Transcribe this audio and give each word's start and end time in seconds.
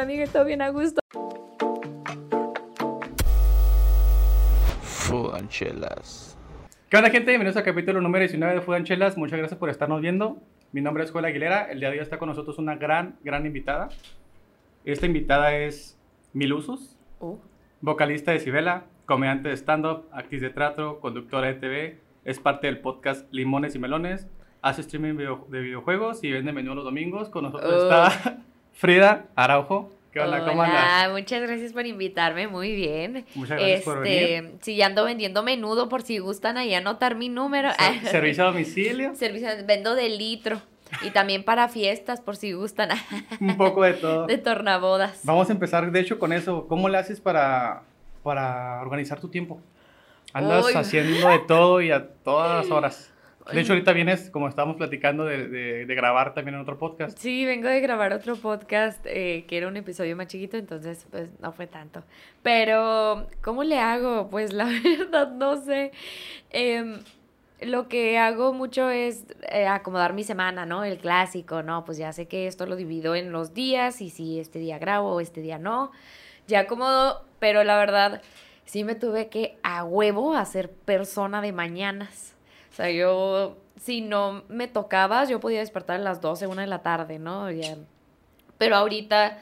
Amigo, 0.00 0.24
todo 0.32 0.44
bien 0.44 0.62
a 0.62 0.68
gusto. 0.68 1.00
Fudanchelas. 5.08 6.36
¿Qué 6.88 6.96
onda, 6.96 7.10
gente? 7.10 7.30
Bienvenidos 7.30 7.56
al 7.56 7.64
capítulo 7.64 8.00
número 8.00 8.22
19 8.22 8.54
de 8.54 8.60
Fudanchelas. 8.60 9.16
Muchas 9.16 9.38
gracias 9.38 9.58
por 9.58 9.70
estarnos 9.70 10.00
viendo. 10.00 10.38
Mi 10.72 10.80
nombre 10.80 11.02
es 11.04 11.10
Joel 11.10 11.24
Aguilera. 11.24 11.64
El 11.70 11.80
día 11.80 11.90
de 11.90 11.96
hoy 11.96 12.02
está 12.02 12.18
con 12.18 12.28
nosotros 12.28 12.58
una 12.58 12.76
gran, 12.76 13.16
gran 13.24 13.44
invitada. 13.46 13.88
Esta 14.84 15.06
invitada 15.06 15.54
es 15.56 15.98
Milusus, 16.32 16.94
Uh, 17.20 17.36
vocalista 17.80 18.30
de 18.30 18.38
Sibela, 18.38 18.84
comediante 19.06 19.48
de 19.48 19.56
stand-up, 19.56 20.04
actriz 20.12 20.40
de 20.42 20.50
teatro, 20.50 21.00
conductora 21.00 21.48
de 21.48 21.54
TV. 21.54 21.98
Es 22.24 22.38
parte 22.38 22.68
del 22.68 22.78
podcast 22.78 23.26
Limones 23.32 23.74
y 23.74 23.80
Melones. 23.80 24.28
Hace 24.62 24.82
streaming 24.82 25.16
video- 25.16 25.46
de 25.50 25.60
videojuegos 25.60 26.22
y 26.22 26.30
vende 26.30 26.52
menú 26.52 26.74
los 26.76 26.84
domingos. 26.84 27.28
Con 27.30 27.44
nosotros 27.44 27.72
Oh. 27.72 28.06
está 28.06 28.38
Frida 28.82 29.24
Araujo. 29.34 29.90
¿Qué 30.12 30.20
onda? 30.20 30.44
¿Cómo 30.44 30.62
andas? 30.62 30.84
Hola, 31.04 31.12
muchas 31.12 31.42
gracias 31.42 31.72
por 31.72 31.84
invitarme, 31.84 32.46
muy 32.46 32.76
bien. 32.76 33.26
Muchas 33.34 33.58
gracias 33.58 33.82
por 33.82 34.00
venir. 34.02 34.22
Este, 34.22 34.52
sí, 34.60 34.76
ya 34.76 34.86
ando 34.86 35.04
vendiendo 35.04 35.42
menudo 35.42 35.88
por 35.88 36.02
si 36.02 36.18
gustan 36.18 36.56
ahí 36.56 36.72
anotar 36.74 37.16
mi 37.16 37.28
número. 37.28 37.70
Ser- 37.72 38.06
Servicio 38.10 38.44
a 38.44 38.46
domicilio. 38.52 39.16
Servicio, 39.16 39.48
vendo 39.66 39.96
de 39.96 40.08
litro. 40.10 40.62
Y 41.02 41.10
también 41.10 41.42
para 41.42 41.68
fiestas, 41.68 42.20
por 42.20 42.36
si 42.36 42.52
gustan, 42.52 42.90
Un 43.40 43.56
poco 43.56 43.82
de 43.82 43.94
todo. 43.94 44.26
de 44.26 44.38
tornabodas. 44.38 45.20
Vamos 45.24 45.48
a 45.50 45.52
empezar, 45.52 45.90
de 45.90 45.98
hecho, 46.00 46.20
con 46.20 46.32
eso. 46.32 46.68
¿Cómo 46.68 46.88
le 46.88 46.98
haces 46.98 47.20
para, 47.20 47.82
para 48.22 48.80
organizar 48.80 49.20
tu 49.20 49.28
tiempo? 49.28 49.60
Andas 50.32 50.66
Uy. 50.66 50.72
haciendo 50.74 51.28
de 51.30 51.40
todo 51.40 51.82
y 51.82 51.90
a 51.90 52.06
todas 52.22 52.62
las 52.62 52.70
horas. 52.74 53.12
De 53.52 53.60
hecho, 53.60 53.72
ahorita 53.72 53.92
vienes, 53.92 54.30
como 54.30 54.48
estábamos 54.48 54.76
platicando, 54.76 55.24
de, 55.24 55.48
de- 55.48 55.86
de 55.86 55.94
grabar 55.94 56.34
también 56.34 56.54
en 56.56 56.60
otro 56.60 56.78
podcast. 56.78 57.16
Sí, 57.18 57.44
vengo 57.44 57.68
de 57.68 57.80
grabar 57.80 58.12
otro 58.12 58.36
podcast 58.36 59.00
eh, 59.06 59.44
que 59.48 59.56
era 59.56 59.68
un 59.68 59.76
episodio 59.76 60.16
más 60.16 60.26
chiquito, 60.26 60.56
entonces 60.56 61.06
pues 61.10 61.28
no 61.40 61.52
fue 61.52 61.66
tanto. 61.66 62.02
Pero, 62.42 63.26
¿cómo 63.42 63.64
le 63.64 63.78
hago? 63.78 64.28
Pues 64.30 64.52
la 64.52 64.64
verdad 64.66 65.30
no 65.32 65.62
sé. 65.64 65.92
Em, 66.50 66.98
lo 67.60 67.88
que 67.88 68.18
hago 68.18 68.52
mucho 68.52 68.88
es 68.90 69.24
eh, 69.50 69.66
acomodar 69.66 70.12
mi 70.12 70.24
semana, 70.24 70.64
¿no? 70.66 70.84
El 70.84 70.98
clásico, 70.98 71.62
¿no? 71.62 71.84
Pues 71.84 71.98
ya 71.98 72.12
sé 72.12 72.28
que 72.28 72.46
esto 72.46 72.66
lo 72.66 72.76
divido 72.76 73.14
en 73.16 73.32
los 73.32 73.54
días 73.54 74.00
y 74.00 74.10
si 74.10 74.38
este 74.38 74.58
día 74.58 74.78
grabo 74.78 75.14
o 75.14 75.20
este 75.20 75.40
día 75.40 75.58
no. 75.58 75.90
Ya 76.46 76.60
acomodo, 76.60 77.24
pero 77.40 77.64
la 77.64 77.76
verdad 77.78 78.22
sí 78.64 78.84
me 78.84 78.94
tuve 78.94 79.28
que 79.28 79.56
a 79.62 79.84
huevo 79.84 80.34
hacer 80.34 80.70
persona 80.70 81.40
de 81.42 81.52
mañanas. 81.52 82.34
O 82.78 82.80
sea, 82.80 82.92
yo, 82.92 83.56
si 83.74 84.02
no 84.02 84.44
me 84.48 84.68
tocaba, 84.68 85.24
yo 85.24 85.40
podía 85.40 85.58
despertar 85.58 85.96
a 85.96 85.98
las 85.98 86.20
12, 86.20 86.46
1 86.46 86.60
de 86.60 86.66
la 86.68 86.78
tarde, 86.80 87.18
¿no? 87.18 87.50
Ya. 87.50 87.74
Pero 88.56 88.76
ahorita, 88.76 89.38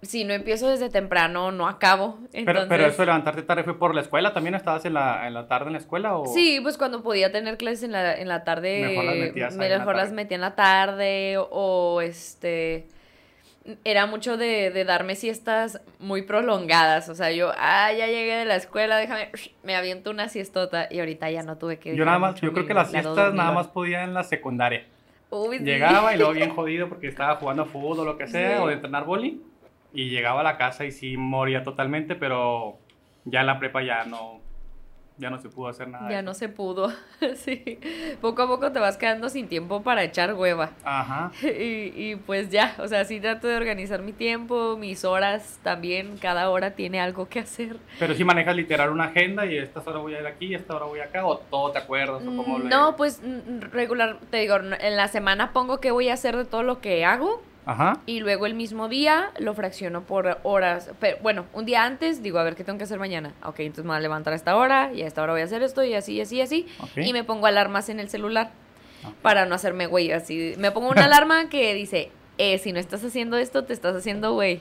si 0.00 0.22
no 0.22 0.32
empiezo 0.32 0.68
desde 0.68 0.88
temprano, 0.88 1.50
no 1.50 1.66
acabo. 1.66 2.20
Pero, 2.30 2.50
Entonces, 2.50 2.68
pero 2.68 2.86
eso 2.86 3.02
de 3.02 3.06
levantarte 3.06 3.42
tarde 3.42 3.64
fue 3.64 3.76
por 3.76 3.96
la 3.96 4.02
escuela. 4.02 4.32
¿También 4.32 4.54
estabas 4.54 4.84
en 4.84 4.94
la, 4.94 5.26
en 5.26 5.34
la 5.34 5.48
tarde 5.48 5.66
en 5.66 5.72
la 5.72 5.80
escuela? 5.80 6.16
O... 6.16 6.26
Sí, 6.26 6.60
pues 6.62 6.78
cuando 6.78 7.02
podía 7.02 7.32
tener 7.32 7.56
clases 7.56 7.82
en 7.82 7.90
la, 7.90 8.14
en 8.14 8.28
la 8.28 8.44
tarde, 8.44 8.86
Mejor 8.86 9.04
las 9.06 9.16
metías 9.16 9.56
mejor 9.56 9.96
las 9.96 10.12
metía 10.12 10.36
en 10.36 10.40
la 10.42 10.54
tarde 10.54 11.38
o 11.38 12.00
este... 12.00 12.86
Era 13.84 14.06
mucho 14.06 14.36
de, 14.36 14.70
de 14.70 14.84
darme 14.84 15.14
siestas 15.14 15.80
muy 16.00 16.22
prolongadas, 16.22 17.08
o 17.08 17.14
sea, 17.14 17.30
yo, 17.30 17.52
ah, 17.56 17.92
ya 17.92 18.06
llegué 18.08 18.34
de 18.38 18.44
la 18.44 18.56
escuela, 18.56 18.96
déjame, 18.96 19.30
me 19.62 19.76
aviento 19.76 20.10
una 20.10 20.28
siestota 20.28 20.88
y 20.90 20.98
ahorita 20.98 21.30
ya 21.30 21.44
no 21.44 21.56
tuve 21.58 21.78
que... 21.78 21.94
Yo 21.94 22.04
nada 22.04 22.18
más, 22.18 22.40
yo 22.40 22.52
creo 22.52 22.66
que 22.66 22.74
las 22.74 22.90
siestas 22.90 23.32
nada 23.34 23.52
más 23.52 23.68
podía 23.68 24.02
en 24.02 24.14
la 24.14 24.24
secundaria. 24.24 24.84
Uy, 25.30 25.58
sí. 25.58 25.64
Llegaba 25.64 26.12
y 26.12 26.18
luego 26.18 26.32
bien 26.32 26.50
jodido 26.54 26.88
porque 26.88 27.06
estaba 27.06 27.36
jugando 27.36 27.64
fútbol 27.64 28.00
o 28.00 28.04
lo 28.04 28.18
que 28.18 28.26
sea, 28.26 28.56
Sí. 28.56 28.62
o 28.62 28.66
de 28.66 28.74
entrenar 28.74 29.04
boli. 29.04 29.40
Y 29.94 30.10
llegaba 30.10 30.40
a 30.40 30.44
la 30.44 30.56
casa 30.58 30.84
y 30.84 30.90
sí 30.90 31.16
moría 31.16 31.62
totalmente, 31.62 32.16
pero 32.16 32.78
ya 33.24 33.40
en 33.40 33.46
la 33.46 33.58
prepa 33.60 33.82
ya 33.82 34.04
no, 34.04 34.40
ya 35.18 35.30
no 35.30 35.38
se 35.38 35.48
pudo 35.48 35.68
hacer 35.68 35.88
nada. 35.88 36.10
Ya 36.10 36.22
no 36.22 36.34
se 36.34 36.48
pudo, 36.48 36.92
sí. 37.36 37.78
Poco 38.20 38.42
a 38.42 38.48
poco 38.48 38.72
te 38.72 38.78
vas 38.80 38.96
quedando 38.96 39.28
sin 39.28 39.48
tiempo 39.48 39.82
para 39.82 40.02
echar 40.04 40.34
hueva. 40.34 40.70
Ajá. 40.84 41.30
Y, 41.42 41.92
y 41.94 42.16
pues 42.16 42.50
ya, 42.50 42.74
o 42.78 42.88
sea, 42.88 43.04
sí 43.04 43.20
trato 43.20 43.46
de 43.46 43.56
organizar 43.56 44.02
mi 44.02 44.12
tiempo, 44.12 44.76
mis 44.78 45.04
horas 45.04 45.58
también, 45.62 46.16
cada 46.18 46.48
hora 46.50 46.72
tiene 46.72 47.00
algo 47.00 47.28
que 47.28 47.40
hacer. 47.40 47.76
Pero 47.98 48.14
si 48.14 48.24
manejas 48.24 48.56
literal 48.56 48.90
una 48.90 49.04
agenda 49.04 49.46
y 49.46 49.56
esta 49.58 49.80
hora 49.80 49.98
voy 49.98 50.14
a 50.14 50.20
ir 50.20 50.26
aquí 50.26 50.46
y 50.46 50.54
esta 50.54 50.74
hora 50.74 50.86
voy 50.86 51.00
acá, 51.00 51.24
o 51.26 51.38
todo 51.38 51.70
te 51.72 51.78
acuerdas, 51.78 52.22
o 52.22 52.26
cómo 52.36 52.58
le- 52.58 52.64
No, 52.68 52.96
pues 52.96 53.20
mm, 53.22 53.70
regular, 53.72 54.18
te 54.30 54.38
digo, 54.38 54.56
en 54.56 54.96
la 54.96 55.08
semana 55.08 55.52
pongo 55.52 55.78
qué 55.80 55.90
voy 55.90 56.08
a 56.08 56.14
hacer 56.14 56.36
de 56.36 56.44
todo 56.44 56.62
lo 56.62 56.80
que 56.80 57.04
hago 57.04 57.42
Ajá. 57.64 58.00
y 58.06 58.18
luego 58.20 58.46
el 58.46 58.54
mismo 58.54 58.88
día 58.88 59.30
lo 59.38 59.54
fracciono 59.54 60.02
por 60.02 60.38
horas. 60.42 60.90
Pero 61.00 61.18
bueno, 61.22 61.46
un 61.52 61.64
día 61.64 61.84
antes 61.84 62.22
digo, 62.22 62.38
a 62.38 62.42
ver 62.42 62.56
qué 62.56 62.64
tengo 62.64 62.78
que 62.78 62.84
hacer 62.84 62.98
mañana. 62.98 63.34
Ok, 63.44 63.60
entonces 63.60 63.84
me 63.84 63.90
voy 63.90 63.98
a 63.98 64.00
levantar 64.00 64.32
a 64.32 64.36
esta 64.36 64.56
hora 64.56 64.92
y 64.92 65.02
a 65.02 65.06
esta 65.06 65.22
hora 65.22 65.32
voy 65.32 65.42
a 65.42 65.44
hacer 65.44 65.62
esto 65.62 65.84
y 65.84 65.94
así, 65.94 66.14
y 66.14 66.20
así, 66.20 66.36
y 66.36 66.40
así. 66.40 66.66
Y 66.96 67.12
me 67.12 67.22
pongo 67.24 67.46
alarmas 67.46 67.88
en 67.88 68.00
el 68.00 68.08
celular 68.08 68.50
Ah. 69.04 69.10
para 69.20 69.46
no 69.46 69.54
hacerme 69.56 69.86
güey. 69.86 70.12
Así, 70.12 70.54
me 70.58 70.70
pongo 70.70 70.88
una 70.90 71.04
alarma 71.06 71.48
que 71.48 71.74
dice, 71.74 72.10
eh, 72.38 72.58
si 72.58 72.72
no 72.72 72.78
estás 72.78 73.04
haciendo 73.04 73.36
esto, 73.36 73.64
te 73.64 73.72
estás 73.72 73.96
haciendo 73.96 74.32
güey. 74.34 74.60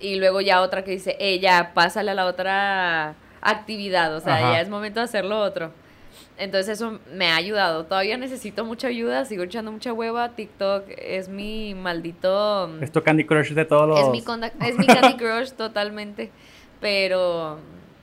Y 0.00 0.16
luego 0.16 0.40
ya 0.40 0.60
otra 0.62 0.84
que 0.84 0.90
dice, 0.90 1.16
eh, 1.20 1.38
ya, 1.38 1.72
pásale 1.74 2.10
a 2.10 2.14
la 2.14 2.26
otra 2.26 3.14
actividad. 3.40 4.14
O 4.16 4.20
sea, 4.20 4.36
Ajá. 4.36 4.52
ya 4.52 4.60
es 4.60 4.68
momento 4.68 5.00
de 5.00 5.04
hacer 5.04 5.24
lo 5.24 5.40
otro. 5.40 5.72
Entonces 6.38 6.80
eso 6.80 6.98
me 7.12 7.28
ha 7.30 7.36
ayudado. 7.36 7.84
Todavía 7.84 8.16
necesito 8.16 8.64
mucha 8.64 8.88
ayuda, 8.88 9.24
sigo 9.24 9.42
echando 9.44 9.70
mucha 9.70 9.92
hueva. 9.92 10.30
TikTok 10.30 10.84
es 10.96 11.28
mi 11.28 11.74
maldito... 11.74 12.70
Esto 12.80 13.02
Candy 13.04 13.24
Crush 13.24 13.52
de 13.52 13.64
todos 13.64 13.88
los... 13.88 14.00
Es 14.00 14.08
mi, 14.08 14.22
conda- 14.22 14.52
es 14.66 14.76
mi 14.78 14.86
Candy 14.86 15.16
Crush 15.18 15.52
totalmente. 15.52 16.30
Pero, 16.80 17.58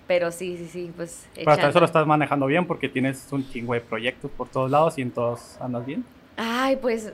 pero 0.08 0.32
sí, 0.32 0.58
sí, 0.58 0.68
sí, 0.68 0.92
pues... 0.96 1.28
Pero 1.36 1.52
hasta 1.52 1.70
eso 1.70 1.80
lo 1.80 1.86
estás 1.86 2.06
manejando 2.08 2.46
bien 2.46 2.66
porque 2.66 2.88
tienes 2.88 3.28
un 3.32 3.48
chingo 3.50 3.74
de 3.74 3.82
proyectos 3.82 4.32
por 4.32 4.48
todos 4.48 4.72
lados 4.72 4.98
y 4.98 5.02
en 5.02 5.12
todos 5.12 5.58
andas 5.60 5.86
bien. 5.86 6.06
Ay, 6.38 6.78
pues 6.78 7.12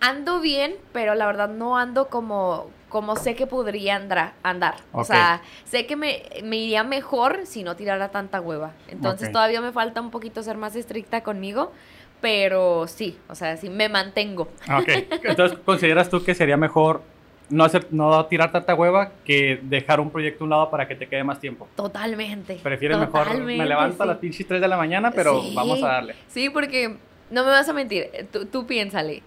ando 0.00 0.40
bien, 0.40 0.74
pero 0.92 1.14
la 1.14 1.26
verdad 1.26 1.48
no 1.48 1.78
ando 1.78 2.08
como, 2.08 2.68
como 2.92 3.16
sé 3.16 3.34
que 3.34 3.46
podría 3.46 3.96
andar. 3.96 4.34
andar. 4.42 4.74
O 4.92 5.02
sea, 5.02 5.40
sé 5.64 5.86
que 5.86 5.96
me, 5.96 6.22
me 6.44 6.58
iría 6.58 6.84
mejor 6.84 7.40
si 7.46 7.64
no 7.64 7.74
tirara 7.74 8.10
tanta 8.10 8.40
hueva. 8.40 8.72
Entonces 8.88 9.32
todavía 9.32 9.60
me 9.62 9.72
falta 9.72 10.00
un 10.02 10.10
poquito 10.10 10.42
ser 10.42 10.58
más 10.58 10.76
estricta 10.76 11.22
conmigo, 11.22 11.72
pero 12.20 12.86
sí, 12.86 13.18
o 13.28 13.34
sea, 13.34 13.56
sí 13.56 13.70
me 13.70 13.88
mantengo. 13.88 14.48
Ah, 14.68 14.78
Ok. 14.78 14.88
Entonces, 15.24 15.58
¿consideras 15.64 16.08
tú 16.10 16.22
que 16.22 16.34
sería 16.34 16.56
mejor 16.58 17.02
no 17.48 17.64
hacer, 17.64 17.86
no 17.90 18.24
tirar 18.26 18.52
tanta 18.52 18.74
hueva 18.74 19.12
que 19.24 19.58
dejar 19.62 19.98
un 19.98 20.10
proyecto 20.10 20.42
a 20.42 20.44
un 20.44 20.50
lado 20.50 20.70
para 20.70 20.86
que 20.86 20.94
te 20.94 21.08
quede 21.08 21.24
más 21.24 21.40
tiempo? 21.40 21.68
Totalmente. 21.74 22.56
Prefieres 22.62 22.98
mejor, 22.98 23.38
me 23.40 23.64
levanto 23.66 24.02
a 24.02 24.06
las 24.06 24.18
pinches 24.18 24.46
3 24.46 24.60
de 24.60 24.68
la 24.68 24.76
mañana, 24.76 25.10
pero 25.10 25.40
Sí. 25.40 25.52
vamos 25.54 25.82
a 25.82 25.88
darle. 25.88 26.14
Sí, 26.28 26.50
porque 26.50 26.96
no 27.30 27.42
me 27.44 27.50
vas 27.50 27.68
a 27.68 27.72
mentir, 27.72 28.10
eh, 28.12 28.26
tú, 28.30 28.44
tú 28.46 28.66
piénsale, 28.66 29.22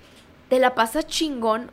te 0.49 0.59
la 0.59 0.75
pasas 0.75 1.07
chingón 1.07 1.71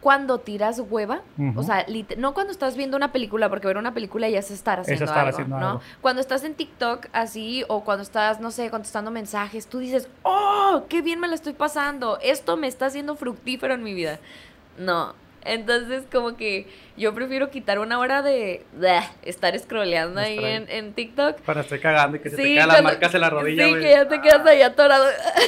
cuando 0.00 0.38
tiras 0.38 0.80
hueva, 0.88 1.20
o 1.56 1.62
sea, 1.62 1.84
no 2.16 2.32
cuando 2.32 2.52
estás 2.52 2.76
viendo 2.76 2.96
una 2.96 3.12
película, 3.12 3.48
porque 3.50 3.66
ver 3.66 3.76
una 3.76 3.92
película 3.92 4.28
ya 4.28 4.38
es 4.38 4.50
estar 4.50 4.80
haciendo 4.80 5.04
estar 5.04 5.18
algo, 5.18 5.30
haciendo 5.30 5.58
¿no? 5.58 5.68
algo. 5.68 5.80
Cuando 6.00 6.20
estás 6.22 6.42
en 6.44 6.54
TikTok 6.54 7.06
así 7.12 7.64
o 7.68 7.84
cuando 7.84 8.02
estás, 8.02 8.40
no 8.40 8.50
sé, 8.50 8.70
contestando 8.70 9.10
mensajes, 9.10 9.66
tú 9.66 9.78
dices, 9.78 10.08
"Oh, 10.22 10.84
qué 10.88 11.02
bien 11.02 11.20
me 11.20 11.28
la 11.28 11.34
estoy 11.34 11.52
pasando. 11.52 12.18
Esto 12.22 12.56
me 12.56 12.66
está 12.66 12.86
haciendo 12.86 13.14
fructífero 13.14 13.74
en 13.74 13.82
mi 13.82 13.92
vida." 13.92 14.18
No. 14.78 15.14
Entonces, 15.44 16.04
como 16.12 16.36
que 16.36 16.66
yo 16.98 17.14
prefiero 17.14 17.48
quitar 17.50 17.78
una 17.78 17.98
hora 17.98 18.20
de 18.20 18.62
bleh, 18.74 19.00
estar 19.22 19.58
scrolleando 19.58 20.20
ahí 20.20 20.38
en, 20.38 20.68
en 20.68 20.92
TikTok. 20.92 21.40
Para 21.40 21.62
estar 21.62 21.80
cagando 21.80 22.18
y 22.18 22.20
que 22.20 22.28
se 22.30 22.36
te 22.36 22.42
Sí, 22.42 22.54
quedan 22.54 22.68
las 22.68 22.82
marcas 22.82 23.14
en 23.14 23.20
la 23.22 23.30
rodilla, 23.30 23.64
Sí, 23.66 23.74
que 23.74 23.90
ya 23.90 24.06
te 24.06 24.20
quedas 24.20 24.46
ahí 24.46 24.60
atorado. 24.60 25.06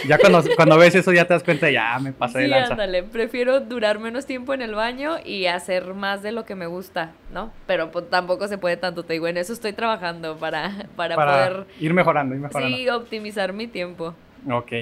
Ya 0.08 0.16
cuando, 0.18 0.42
cuando 0.56 0.78
ves 0.78 0.94
eso 0.94 1.12
ya 1.12 1.26
te 1.26 1.34
das 1.34 1.42
cuenta, 1.42 1.70
ya 1.70 1.98
me 1.98 2.12
pasé 2.12 2.38
de 2.38 2.44
Sí, 2.44 2.50
lanza. 2.50 2.72
ándale, 2.72 3.02
prefiero 3.02 3.60
durar 3.60 3.98
menos 3.98 4.24
tiempo 4.24 4.54
en 4.54 4.62
el 4.62 4.74
baño 4.74 5.16
y 5.24 5.44
hacer 5.46 5.92
más 5.94 6.22
de 6.22 6.32
lo 6.32 6.44
que 6.46 6.54
me 6.54 6.66
gusta, 6.66 7.10
¿no? 7.32 7.52
Pero 7.66 7.90
pues, 7.90 8.08
tampoco 8.08 8.48
se 8.48 8.56
puede 8.56 8.78
tanto, 8.78 9.04
te 9.04 9.12
digo, 9.12 9.28
en 9.28 9.36
eso 9.36 9.52
estoy 9.52 9.74
trabajando 9.74 10.36
para, 10.38 10.86
para, 10.96 11.16
Para 11.16 11.32
poder, 11.32 11.66
ir 11.80 11.92
mejorando, 11.92 12.34
ir 12.34 12.40
mejorando. 12.40 12.76
sí, 12.76 12.88
optimizar 12.88 13.52
mi 13.52 13.66
tiempo. 13.66 14.14
Ok. 14.50 14.72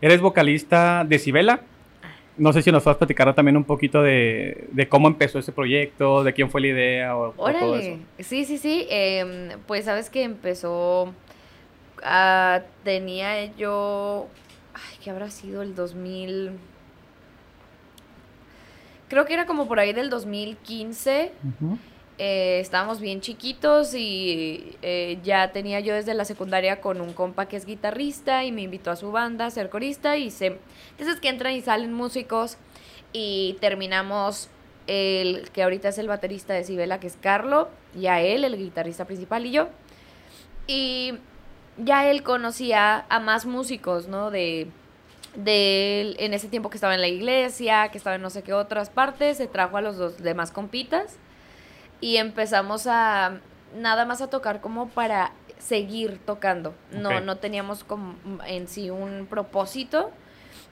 ¿Eres 0.00 0.20
vocalista 0.20 1.04
de 1.04 1.18
Sibela? 1.18 1.60
No 2.38 2.52
sé 2.52 2.62
si 2.62 2.70
nos 2.72 2.84
vas 2.84 2.96
a 2.96 2.98
platicar 2.98 3.34
también 3.34 3.56
un 3.56 3.64
poquito 3.64 4.02
de, 4.02 4.68
de 4.72 4.88
cómo 4.88 5.08
empezó 5.08 5.38
ese 5.40 5.52
proyecto, 5.52 6.22
de 6.24 6.32
quién 6.32 6.50
fue 6.50 6.60
la 6.62 6.66
idea 6.68 7.16
o, 7.16 7.34
o 7.36 7.54
todo 7.54 7.76
eso. 7.76 7.98
Sí, 8.20 8.44
sí, 8.44 8.58
sí, 8.58 8.86
em, 8.90 9.50
pues 9.66 9.84
sabes 9.86 10.10
que 10.10 10.22
empezó, 10.22 11.12
ah, 12.02 12.62
tenía 12.84 13.46
yo, 13.56 14.28
ay, 14.74 14.98
¿qué 15.02 15.10
habrá 15.10 15.30
sido 15.30 15.62
el 15.62 15.74
2000? 15.74 16.52
Creo 19.08 19.24
que 19.24 19.34
era 19.34 19.46
como 19.46 19.66
por 19.68 19.80
ahí 19.80 19.92
del 19.92 20.10
2015. 20.10 21.32
Ujú. 21.42 21.78
eh, 22.18 22.60
estábamos 22.60 23.00
bien 23.00 23.20
chiquitos 23.20 23.94
y 23.94 24.76
eh, 24.82 25.18
ya 25.22 25.52
tenía 25.52 25.80
yo 25.80 25.94
desde 25.94 26.14
la 26.14 26.24
secundaria 26.24 26.80
con 26.80 27.00
un 27.00 27.12
compa 27.12 27.46
que 27.46 27.56
es 27.56 27.64
guitarrista 27.64 28.44
y 28.44 28.52
me 28.52 28.62
invitó 28.62 28.90
a 28.90 28.96
su 28.96 29.12
banda 29.12 29.46
a 29.46 29.50
ser 29.50 29.70
corista 29.70 30.16
y 30.16 30.30
se... 30.30 30.58
Entonces 30.98 31.20
que 31.20 31.28
entran 31.28 31.54
y 31.54 31.60
salen 31.62 31.92
músicos 31.92 32.58
y 33.12 33.56
terminamos 33.60 34.50
el 34.86 35.50
que 35.50 35.62
ahorita 35.62 35.88
es 35.90 35.98
el 35.98 36.08
baterista 36.08 36.54
de 36.54 36.64
Sibela, 36.64 36.98
que 36.98 37.06
es 37.06 37.16
Carlo, 37.20 37.68
ya 37.94 38.20
él, 38.20 38.44
el 38.44 38.56
guitarrista 38.56 39.04
principal, 39.04 39.46
y 39.46 39.52
yo. 39.52 39.68
Y 40.66 41.18
ya 41.76 42.10
él 42.10 42.22
conocía 42.22 43.06
a 43.08 43.20
más 43.20 43.46
músicos, 43.46 44.08
¿no? 44.08 44.30
De, 44.30 44.68
de 45.36 46.16
en 46.18 46.34
ese 46.34 46.48
tiempo 46.48 46.70
que 46.70 46.78
estaba 46.78 46.94
en 46.94 47.00
la 47.00 47.08
iglesia, 47.08 47.88
que 47.90 47.98
estaba 47.98 48.16
en 48.16 48.22
no 48.22 48.30
sé 48.30 48.42
qué 48.42 48.52
otras 48.52 48.90
partes, 48.90 49.36
se 49.36 49.46
trajo 49.46 49.76
a 49.76 49.82
los 49.82 49.96
dos 49.96 50.18
demás 50.18 50.50
compitas 50.50 51.16
y 52.00 52.16
empezamos 52.16 52.86
a 52.86 53.40
nada 53.76 54.04
más 54.04 54.22
a 54.22 54.30
tocar 54.30 54.60
como 54.60 54.88
para 54.88 55.32
seguir 55.58 56.18
tocando. 56.24 56.74
No, 56.92 57.20
no 57.20 57.36
teníamos 57.36 57.84
como 57.84 58.16
en 58.46 58.68
sí 58.68 58.90
un 58.90 59.26
propósito. 59.28 60.10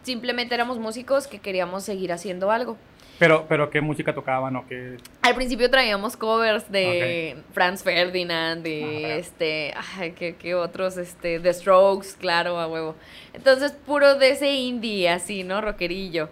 Simplemente 0.06 0.54
éramos 0.54 0.78
músicos 0.78 1.26
que 1.26 1.40
queríamos 1.40 1.82
seguir 1.82 2.12
haciendo 2.12 2.52
algo. 2.52 2.78
Pero, 3.18 3.46
pero 3.48 3.70
¿qué 3.70 3.80
música 3.80 4.14
tocaban 4.14 4.54
o 4.54 4.64
qué? 4.68 4.98
Al 5.22 5.34
principio 5.34 5.68
traíamos 5.68 6.16
covers 6.16 6.70
de 6.70 7.36
Franz 7.52 7.82
Ferdinand, 7.82 8.62
de 8.62 9.04
Ajá. 9.04 9.14
este, 9.16 9.74
ay, 9.98 10.12
¿qué, 10.12 10.36
qué 10.36 10.54
otros, 10.54 10.96
este, 10.96 11.40
The 11.40 11.52
Strokes, 11.52 12.10
claro, 12.20 12.60
a 12.60 12.68
huevo. 12.68 12.94
Entonces, 13.34 13.72
puro 13.72 14.14
de 14.14 14.30
ese 14.30 14.54
indie, 14.54 15.08
así, 15.08 15.42
¿no? 15.42 15.60
Rockerillo. 15.60 16.28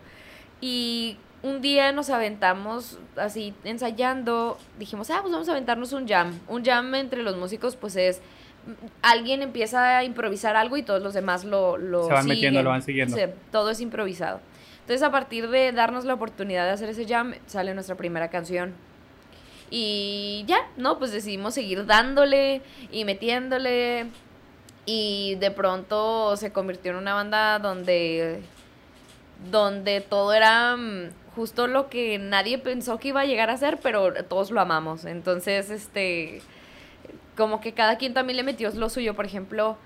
Y 0.60 1.16
un 1.42 1.60
día 1.60 1.90
nos 1.90 2.10
aventamos 2.10 3.00
así 3.16 3.54
ensayando, 3.64 4.56
dijimos, 4.78 5.10
ah, 5.10 5.18
pues 5.20 5.32
vamos 5.32 5.48
a 5.48 5.50
aventarnos 5.50 5.92
un 5.92 6.06
jam. 6.06 6.38
Un 6.46 6.64
jam 6.64 6.94
entre 6.94 7.24
los 7.24 7.36
músicos, 7.36 7.74
pues 7.74 7.96
es, 7.96 8.22
alguien 9.02 9.42
empieza 9.42 9.98
a 9.98 10.04
improvisar 10.04 10.56
algo 10.56 10.76
y 10.76 10.82
todos 10.82 11.02
los 11.02 11.14
demás 11.14 11.44
lo, 11.44 11.76
lo 11.76 12.06
Se 12.06 12.12
van 12.12 12.26
metiendo, 12.26 12.58
siguen. 12.58 12.64
lo 12.64 12.70
van 12.70 12.82
siguiendo. 12.82 13.16
Sí, 13.16 13.22
todo 13.50 13.70
es 13.70 13.80
improvisado. 13.80 14.40
Entonces, 14.80 15.02
a 15.02 15.10
partir 15.10 15.48
de 15.48 15.72
darnos 15.72 16.04
la 16.04 16.14
oportunidad 16.14 16.64
de 16.66 16.72
hacer 16.72 16.90
ese 16.90 17.06
jam, 17.06 17.34
sale 17.46 17.72
nuestra 17.74 17.94
primera 17.94 18.28
canción. 18.28 18.74
Y 19.70 20.44
ya, 20.46 20.58
¿no? 20.76 20.98
Pues 20.98 21.10
decidimos 21.10 21.54
seguir 21.54 21.86
dándole 21.86 22.60
y 22.92 23.04
metiéndole. 23.04 24.06
Y 24.86 25.36
de 25.36 25.50
pronto 25.50 26.36
se 26.36 26.52
convirtió 26.52 26.92
en 26.92 26.98
una 26.98 27.14
banda 27.14 27.58
donde. 27.58 28.42
donde 29.50 30.00
todo 30.02 30.34
era 30.34 30.76
mm, 30.76 31.10
justo 31.34 31.66
lo 31.66 31.88
que 31.88 32.18
nadie 32.18 32.58
pensó 32.58 32.98
que 32.98 33.08
iba 33.08 33.22
a 33.22 33.24
llegar 33.24 33.48
a 33.48 33.56
ser, 33.56 33.78
pero 33.82 34.12
todos 34.24 34.50
lo 34.50 34.60
amamos. 34.60 35.06
Entonces, 35.06 35.70
este. 35.70 36.42
Como 37.36 37.60
que 37.60 37.72
cada 37.72 37.98
quien 37.98 38.14
también 38.14 38.36
le 38.36 38.42
metió 38.42 38.70
lo 38.70 38.88
suyo. 38.88 39.14
Por 39.14 39.24
ejemplo, 39.26 39.76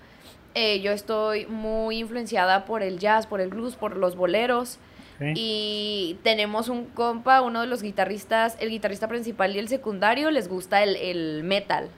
eh, 0.55 0.81
yo 0.81 0.93
estoy 0.93 1.47
muy 1.47 1.99
influenciada 1.99 2.65
por 2.65 2.83
el 2.83 2.99
jazz, 2.99 3.27
por 3.27 3.41
el 3.41 3.49
blues, 3.49 3.75
por 3.77 3.97
los 3.97 4.17
boleros. 4.17 4.79
¿Sí? 5.19 5.33
Y 5.35 6.19
tenemos 6.23 6.69
un 6.69 6.85
compa, 6.87 7.41
uno 7.43 7.61
de 7.63 7.67
los 7.67 7.83
guitarristas, 7.83 8.57
el 8.61 8.71
guitarrista 8.71 9.09
principal 9.09 9.55
y 9.57 9.59
el 9.59 9.69
secundario, 9.69 10.31
les 10.31 10.49
gusta 10.49 10.83
el, 10.85 10.95
el 10.97 11.43
metal. 11.43 11.89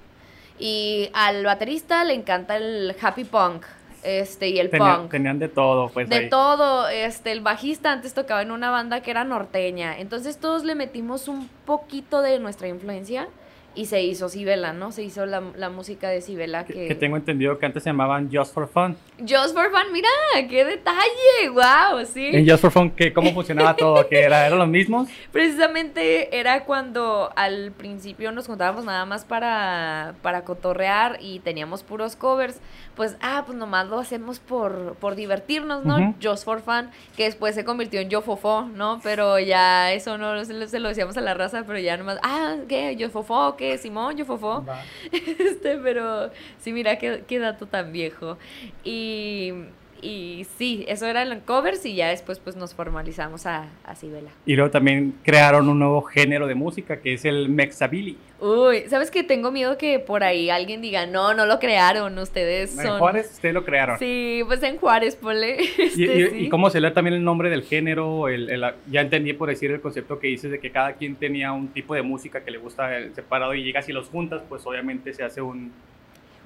Y 0.58 1.10
al 1.12 1.44
baterista 1.44 2.04
le 2.04 2.14
encanta 2.14 2.56
el 2.56 2.94
happy 3.00 3.24
punk 3.24 3.64
este, 4.02 4.48
y 4.48 4.58
el 4.58 4.70
Tenía- 4.70 4.96
punk. 4.96 5.10
tenían 5.10 5.38
de 5.38 5.48
todo, 5.48 5.88
pues 5.90 6.08
De 6.08 6.16
ahí. 6.16 6.28
todo, 6.30 6.88
este, 6.88 7.32
el 7.32 7.40
bajista 7.42 7.92
antes 7.92 8.14
tocaba 8.14 8.40
en 8.42 8.50
una 8.50 8.70
banda 8.70 9.02
que 9.02 9.10
era 9.10 9.24
norteña. 9.24 9.98
Entonces 9.98 10.38
todos 10.38 10.64
le 10.64 10.74
metimos 10.74 11.28
un 11.28 11.48
poquito 11.66 12.22
de 12.22 12.38
nuestra 12.38 12.68
influencia 12.68 13.28
y 13.74 13.86
se 13.86 14.02
hizo 14.02 14.28
Sibela, 14.28 14.72
¿no? 14.72 14.90
Se 14.92 15.02
hizo 15.02 15.26
la, 15.26 15.42
la 15.56 15.70
música 15.70 16.08
de 16.08 16.20
Sibela 16.20 16.64
Que, 16.64 16.72
que... 16.72 16.88
que 16.88 16.94
tengo 16.94 17.16
entendido 17.16 17.58
que 17.58 17.66
antes 17.66 17.82
se 17.82 17.90
llamaban 17.90 18.28
Just 18.32 18.52
for 18.52 18.68
Fun. 18.68 18.96
Just 19.20 19.54
for 19.54 19.70
fun, 19.70 19.92
mira, 19.92 20.08
qué 20.48 20.64
detalle, 20.64 21.50
wow, 21.52 22.04
sí. 22.04 22.30
En 22.32 22.48
Just 22.48 22.62
for 22.62 22.70
Fun, 22.70 22.90
¿qué, 22.90 23.12
¿cómo 23.12 23.32
funcionaba 23.32 23.76
todo? 23.76 24.08
¿Que 24.08 24.22
era, 24.22 24.46
eran 24.46 24.58
los 24.58 24.68
mismos? 24.68 25.08
Precisamente 25.32 26.38
era 26.38 26.64
cuando 26.64 27.30
al 27.36 27.72
principio 27.72 28.32
nos 28.32 28.46
juntábamos 28.46 28.84
nada 28.84 29.04
más 29.04 29.24
para, 29.24 30.14
para 30.22 30.44
cotorrear 30.44 31.18
y 31.20 31.40
teníamos 31.40 31.82
puros 31.82 32.16
covers. 32.16 32.60
Pues, 32.96 33.16
ah, 33.22 33.44
pues 33.46 33.56
nomás 33.56 33.88
lo 33.88 33.98
hacemos 33.98 34.40
por, 34.40 34.94
por 34.96 35.14
divertirnos, 35.14 35.84
¿no? 35.84 35.96
Ujú. 35.96 36.14
Just 36.22 36.44
for 36.44 36.60
fun, 36.60 36.90
que 37.16 37.24
después 37.24 37.54
se 37.54 37.64
convirtió 37.64 38.00
en 38.00 38.10
Yo 38.10 38.20
Fofo, 38.20 38.62
¿no? 38.74 39.00
Pero 39.02 39.38
ya 39.38 39.92
eso 39.92 40.18
no 40.18 40.44
se 40.44 40.52
lo, 40.52 40.66
se 40.66 40.80
lo 40.80 40.88
decíamos 40.88 41.16
a 41.16 41.20
la 41.20 41.34
raza, 41.34 41.64
pero 41.66 41.78
ya 41.78 41.96
nomás, 41.96 42.18
ah, 42.22 42.56
¿qué? 42.68 42.96
Yo 42.96 43.08
Fofo, 43.10 43.56
¿qué? 43.60 43.78
Simón, 43.78 44.16
Yo 44.16 44.24
Fofo. 44.24 44.64
Este, 45.12 45.76
pero 45.76 46.30
sí, 46.58 46.72
mira 46.72 46.98
qué, 46.98 47.24
qué 47.28 47.38
dato 47.38 47.66
tan 47.66 47.92
viejo. 47.92 48.38
Y, 48.82 49.52
y 50.02 50.46
sí, 50.58 50.84
eso 50.88 51.06
eran 51.06 51.40
covers 51.40 51.84
y 51.86 51.94
ya 51.94 52.08
después 52.08 52.38
pues 52.38 52.56
nos 52.56 52.74
formalizamos 52.74 53.46
a, 53.46 53.68
a 53.84 53.94
Sibela. 53.94 54.30
Y 54.46 54.54
luego 54.56 54.70
también 54.70 55.14
crearon 55.22 55.68
un 55.68 55.78
nuevo 55.78 56.02
género 56.02 56.46
de 56.46 56.54
música 56.54 57.00
que 57.00 57.14
es 57.14 57.24
el 57.24 57.48
Mexabilly. 57.48 58.16
Uy, 58.40 58.84
¿sabes 58.88 59.10
qué? 59.10 59.22
Tengo 59.22 59.50
miedo 59.52 59.76
que 59.76 59.98
por 59.98 60.24
ahí 60.24 60.48
alguien 60.48 60.80
diga, 60.80 61.04
no, 61.06 61.34
no 61.34 61.44
lo 61.44 61.58
crearon, 61.58 62.18
ustedes 62.18 62.78
En 62.78 62.86
son... 62.86 62.98
Juárez 62.98 63.30
ustedes 63.34 63.52
lo 63.54 63.64
crearon. 63.64 63.98
Sí, 63.98 64.42
pues 64.46 64.62
en 64.62 64.78
Juárez, 64.78 65.14
ponle. 65.16 65.58
Y, 65.78 66.04
Este, 66.04 66.18
y- 66.20 66.26
sí. 66.30 66.36
y 66.46 66.48
cómo 66.48 66.70
se 66.70 66.80
lee 66.80 66.90
también 66.92 67.14
el 67.14 67.24
nombre 67.24 67.50
del 67.50 67.62
género, 67.64 68.28
el, 68.28 68.48
el- 68.48 68.64
ya 68.90 69.02
entendí 69.02 69.34
por 69.34 69.48
decir 69.50 69.70
el 69.70 69.80
concepto 69.80 70.18
que 70.18 70.28
dices 70.28 70.50
de 70.50 70.58
que 70.58 70.70
cada 70.70 70.94
quien 70.94 71.16
tenía 71.16 71.52
un 71.52 71.68
tipo 71.68 71.94
de 71.94 72.02
música 72.02 72.42
que 72.42 72.50
le 72.50 72.58
gusta 72.58 72.98
eh, 72.98 73.10
separado 73.14 73.54
y 73.54 73.62
llegas 73.62 73.88
y 73.88 73.92
los 73.92 74.08
juntas, 74.08 74.40
pues 74.48 74.64
obviamente 74.64 75.12
se 75.12 75.22
hace 75.22 75.42
un, 75.42 75.72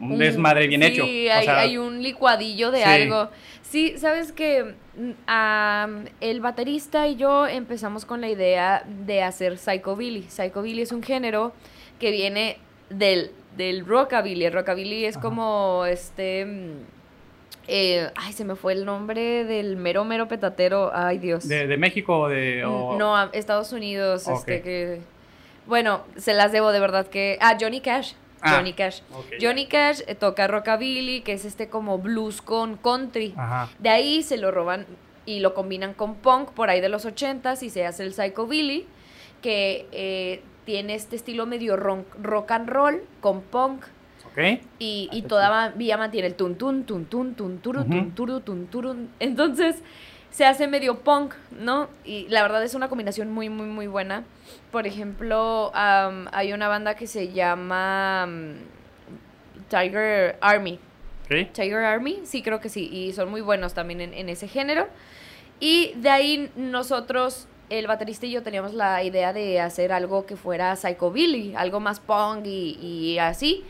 un 0.00 0.18
desmadre 0.18 0.66
bien 0.66 0.82
sí, 0.82 0.88
hecho. 0.88 1.02
O 1.04 1.06
hay, 1.06 1.44
sea, 1.44 1.58
hay 1.60 1.78
un 1.78 2.02
licuadillo 2.02 2.70
de 2.70 2.78
Sí. 2.78 2.84
algo. 2.84 3.28
Sí, 3.62 3.94
sabes 3.98 4.32
que 4.32 4.74
am, 5.26 6.04
el 6.20 6.40
baterista 6.40 7.06
y 7.08 7.16
yo 7.16 7.46
empezamos 7.46 8.04
con 8.04 8.20
la 8.20 8.28
idea 8.28 8.84
de 8.86 9.22
hacer 9.22 9.58
psychobilly. 9.58 10.22
Psychobilly 10.28 10.82
es 10.82 10.92
un 10.92 11.02
género 11.02 11.52
que 11.98 12.10
viene 12.10 12.58
del, 12.90 13.30
del 13.56 13.84
rockabilly. 13.86 14.44
El 14.44 14.52
rockabilly 14.52 15.04
es 15.06 15.16
Ajá. 15.16 15.22
como 15.22 15.84
este. 15.86 16.44
mm, 16.44 16.70
eh, 17.66 18.10
ay, 18.14 18.32
se 18.34 18.44
me 18.44 18.56
fue 18.56 18.74
el 18.74 18.84
nombre 18.84 19.44
del 19.44 19.76
mero 19.76 20.04
mero 20.04 20.28
petatero. 20.28 20.90
Ay, 20.94 21.18
Dios. 21.18 21.48
de, 21.48 21.66
de 21.66 21.76
México 21.78 22.18
o 22.20 22.28
de... 22.28 22.64
o- 22.64 22.94
Mm, 22.94 22.98
No, 22.98 23.32
Estados 23.32 23.72
Unidos, 23.72 24.28
este 24.28 24.60
que. 24.62 25.00
Bueno, 25.66 26.02
se 26.16 26.34
las 26.34 26.52
debo 26.52 26.72
de 26.72 26.80
verdad 26.80 27.06
que. 27.06 27.38
Ah, 27.40 27.56
Johnny 27.58 27.80
Cash. 27.80 28.12
Ah, 28.44 28.56
Johnny 28.56 28.72
Cash. 28.74 29.00
Johnny 29.40 29.66
Cash 29.66 30.00
eh, 30.06 30.14
toca 30.14 30.46
rockabilly, 30.46 31.22
que 31.22 31.32
es 31.32 31.44
este 31.44 31.68
como 31.68 31.98
blues 31.98 32.42
con 32.42 32.76
country. 32.76 33.32
Ajá. 33.36 33.70
De 33.78 33.88
ahí 33.88 34.22
se 34.22 34.36
lo 34.36 34.50
roban 34.50 34.86
y 35.26 35.40
lo 35.40 35.54
combinan 35.54 35.94
con 35.94 36.16
punk 36.16 36.50
por 36.50 36.68
ahí 36.68 36.80
de 36.80 36.88
los 36.90 37.06
80s 37.06 37.62
y 37.62 37.70
se 37.70 37.86
hace 37.86 38.02
el 38.04 38.12
psychobilly, 38.12 38.86
que 39.40 39.86
eh, 39.92 40.42
tiene 40.66 40.94
este 40.94 41.16
estilo 41.16 41.46
medio 41.46 41.76
ron- 41.76 42.04
rock 42.22 42.50
and 42.52 42.68
roll 42.68 43.02
con 43.20 43.40
punk. 43.42 43.84
Ok. 44.26 44.38
Y, 44.78 45.08
Ah, 45.10 45.16
y 45.16 45.22
todavía 45.22 45.96
mantiene 45.96 46.26
el 46.28 46.34
tun 46.34 46.56
tun 46.56 46.84
tun 46.84 47.06
tun 47.06 47.34
tun 47.34 47.58
turu, 47.58 47.84
tun 47.84 48.10
turu, 48.14 48.40
tun 48.40 48.66
turun. 48.66 49.10
Entonces 49.20 49.76
se 50.34 50.44
hace 50.44 50.66
medio 50.66 50.98
punk, 50.98 51.32
¿no? 51.52 51.88
Y 52.04 52.26
la 52.26 52.42
verdad 52.42 52.64
es 52.64 52.74
una 52.74 52.88
combinación 52.88 53.30
muy, 53.30 53.48
muy, 53.48 53.68
muy 53.68 53.86
buena. 53.86 54.24
Por 54.72 54.84
ejemplo, 54.84 55.70
am, 55.74 56.26
hay 56.32 56.52
una 56.52 56.66
banda 56.66 56.96
que 56.96 57.06
se 57.06 57.32
llama 57.32 58.24
am, 58.24 58.56
Tiger 59.68 60.36
Army. 60.40 60.80
Ok. 61.26 61.52
Tiger 61.52 61.84
Army, 61.84 62.18
sí, 62.24 62.42
creo 62.42 62.60
que 62.60 62.68
sí. 62.68 62.90
Y 62.92 63.12
son 63.12 63.30
muy 63.30 63.42
buenos 63.42 63.74
también 63.74 64.00
en, 64.00 64.12
en 64.12 64.28
ese 64.28 64.48
género. 64.48 64.88
Y 65.60 65.92
de 65.98 66.10
ahí 66.10 66.50
nosotros, 66.56 67.46
el 67.70 67.86
baterista 67.86 68.26
y 68.26 68.32
yo 68.32 68.42
teníamos 68.42 68.74
la 68.74 69.04
idea 69.04 69.32
de 69.32 69.60
hacer 69.60 69.92
algo 69.92 70.26
que 70.26 70.34
fuera 70.34 70.74
psychobilly, 70.74 71.54
algo 71.54 71.78
más 71.78 72.00
punk 72.00 72.44
y, 72.44 72.76
y 72.80 73.18
así. 73.20 73.62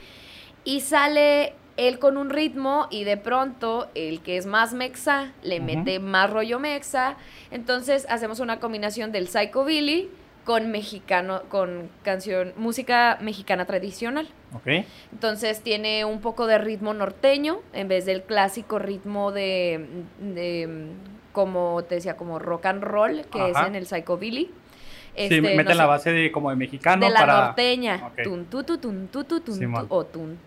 Y 0.65 0.81
sale 0.81 1.53
él 1.77 1.99
con 1.99 2.17
un 2.17 2.31
ritmo 2.31 2.87
y 2.91 3.05
de 3.05 3.17
pronto 3.17 3.89
el 3.95 4.21
que 4.21 4.37
es 4.37 4.47
más 4.47 4.75
mexa 4.75 5.33
le 5.43 5.61
mete 5.61 5.99
más 5.99 6.31
rollo 6.31 6.59
mexa. 6.59 7.17
Entonces 7.51 8.07
hacemos 8.09 8.41
una 8.41 8.61
combinación 8.61 9.11
del 9.13 9.29
psychobilly 9.29 10.09
con 10.45 10.71
mexicano, 10.71 11.43
con 11.49 11.89
canción, 12.03 12.53
música 12.57 13.19
mexicana 13.21 13.65
tradicional. 13.65 14.29
Entonces 15.13 15.63
tiene 15.63 16.05
un 16.05 16.21
poco 16.21 16.47
de 16.47 16.59
ritmo 16.59 16.95
norteño 16.95 17.61
en 17.73 17.89
vez 17.89 18.05
del 18.07 18.23
clásico 18.23 18.79
ritmo 18.79 19.33
de, 19.33 19.87
de, 20.21 20.91
como 21.33 21.83
te 21.85 21.97
decía, 21.97 22.17
como 22.17 22.39
rock 22.39 22.67
and 22.67 22.83
roll 22.85 23.25
que 23.33 23.41
Ajá. 23.41 23.63
es 23.63 23.67
en 23.69 23.75
el 23.75 23.87
psychobilly. 23.87 24.45
sí, 24.45 24.53
Este, 25.17 25.41
meten 25.41 25.65
no 25.65 25.75
la 25.75 25.83
sé, 25.85 25.89
base 25.89 26.13
de 26.13 26.31
como 26.31 26.51
de 26.51 26.57
mexicano 26.57 27.05
de 27.07 27.11
la 27.13 27.21
para... 27.21 27.47
norteña. 27.47 28.01
Ok. 28.13 28.23
Tun, 28.23 28.45
tu, 28.45 28.63
tu, 28.63 28.79
tun, 28.79 29.09
tu, 29.09 29.25
tu, 29.25 29.41
tun, 29.41 29.87
o 29.89 30.05
tun, 30.05 30.39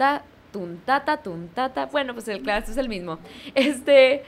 ta, 0.47 0.51
tun, 0.51 0.81
ta, 0.85 1.05
ta, 1.05 1.17
tun, 1.17 1.49
ta, 1.53 1.73
ta. 1.73 1.85
Bueno, 1.87 2.13
pues 2.13 2.27
el 2.27 2.41
clásico 2.41 2.71
es 2.71 2.77
el 2.77 2.89
mismo. 2.89 3.19
Este, 3.55 4.23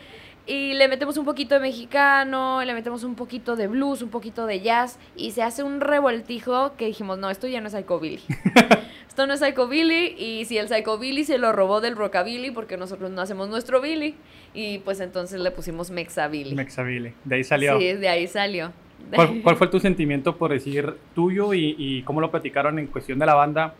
y 0.50 0.74
le 0.74 0.88
metemos 0.88 1.16
un 1.18 1.26
poquito 1.26 1.54
de 1.56 1.62
mexicano, 1.62 2.64
le 2.64 2.74
metemos 2.74 3.04
un 3.04 3.14
poquito 3.14 3.56
de 3.56 3.68
blues, 3.68 4.02
un 4.02 4.10
poquito 4.10 4.48
de 4.48 4.62
jazz, 4.62 4.98
y 5.16 5.32
se 5.32 5.44
hace 5.44 5.62
un 5.62 5.80
revoltijo 5.80 6.76
que 6.76 6.88
dijimos, 6.88 7.20
no, 7.20 7.30
esto 7.30 7.48
ya 7.48 7.62
no 7.62 7.68
es 7.68 7.74
psychobilly. 7.74 8.20
esto 9.08 9.28
no 9.28 9.34
es 9.34 9.42
psychobilly, 9.42 10.16
y 10.18 10.46
si 10.46 10.58
el 10.58 10.68
psychobilly 10.68 11.24
se 11.24 11.38
lo 11.38 11.52
robó 11.52 11.82
del 11.82 11.96
rockabilly, 11.96 12.50
porque 12.50 12.78
nosotros 12.78 13.12
no 13.12 13.22
hacemos 13.22 13.48
nuestro 13.48 13.80
billy, 13.80 14.16
y 14.56 14.80
pues 14.80 15.00
entonces 15.02 15.40
le 15.40 15.52
pusimos 15.52 15.92
mexabilly. 15.92 16.56
Mexabilly. 16.56 17.14
De 17.26 17.36
ahí 17.36 17.44
salió. 17.44 17.78
Sí, 17.78 17.94
de 17.94 18.10
ahí 18.10 18.28
salió. 18.28 18.72
¿Cuál, 19.14 19.42
cuál 19.44 19.56
fue 19.56 19.68
tu 19.68 19.80
sentimiento 19.80 20.36
por 20.36 20.52
decir 20.52 20.96
tuyo 21.14 21.54
y, 21.54 21.76
y 21.78 22.02
cómo 22.02 22.22
lo 22.22 22.32
platicaron 22.32 22.80
en 22.80 22.88
cuestión 22.88 23.20
de 23.20 23.26
la 23.28 23.36
banda? 23.36 23.76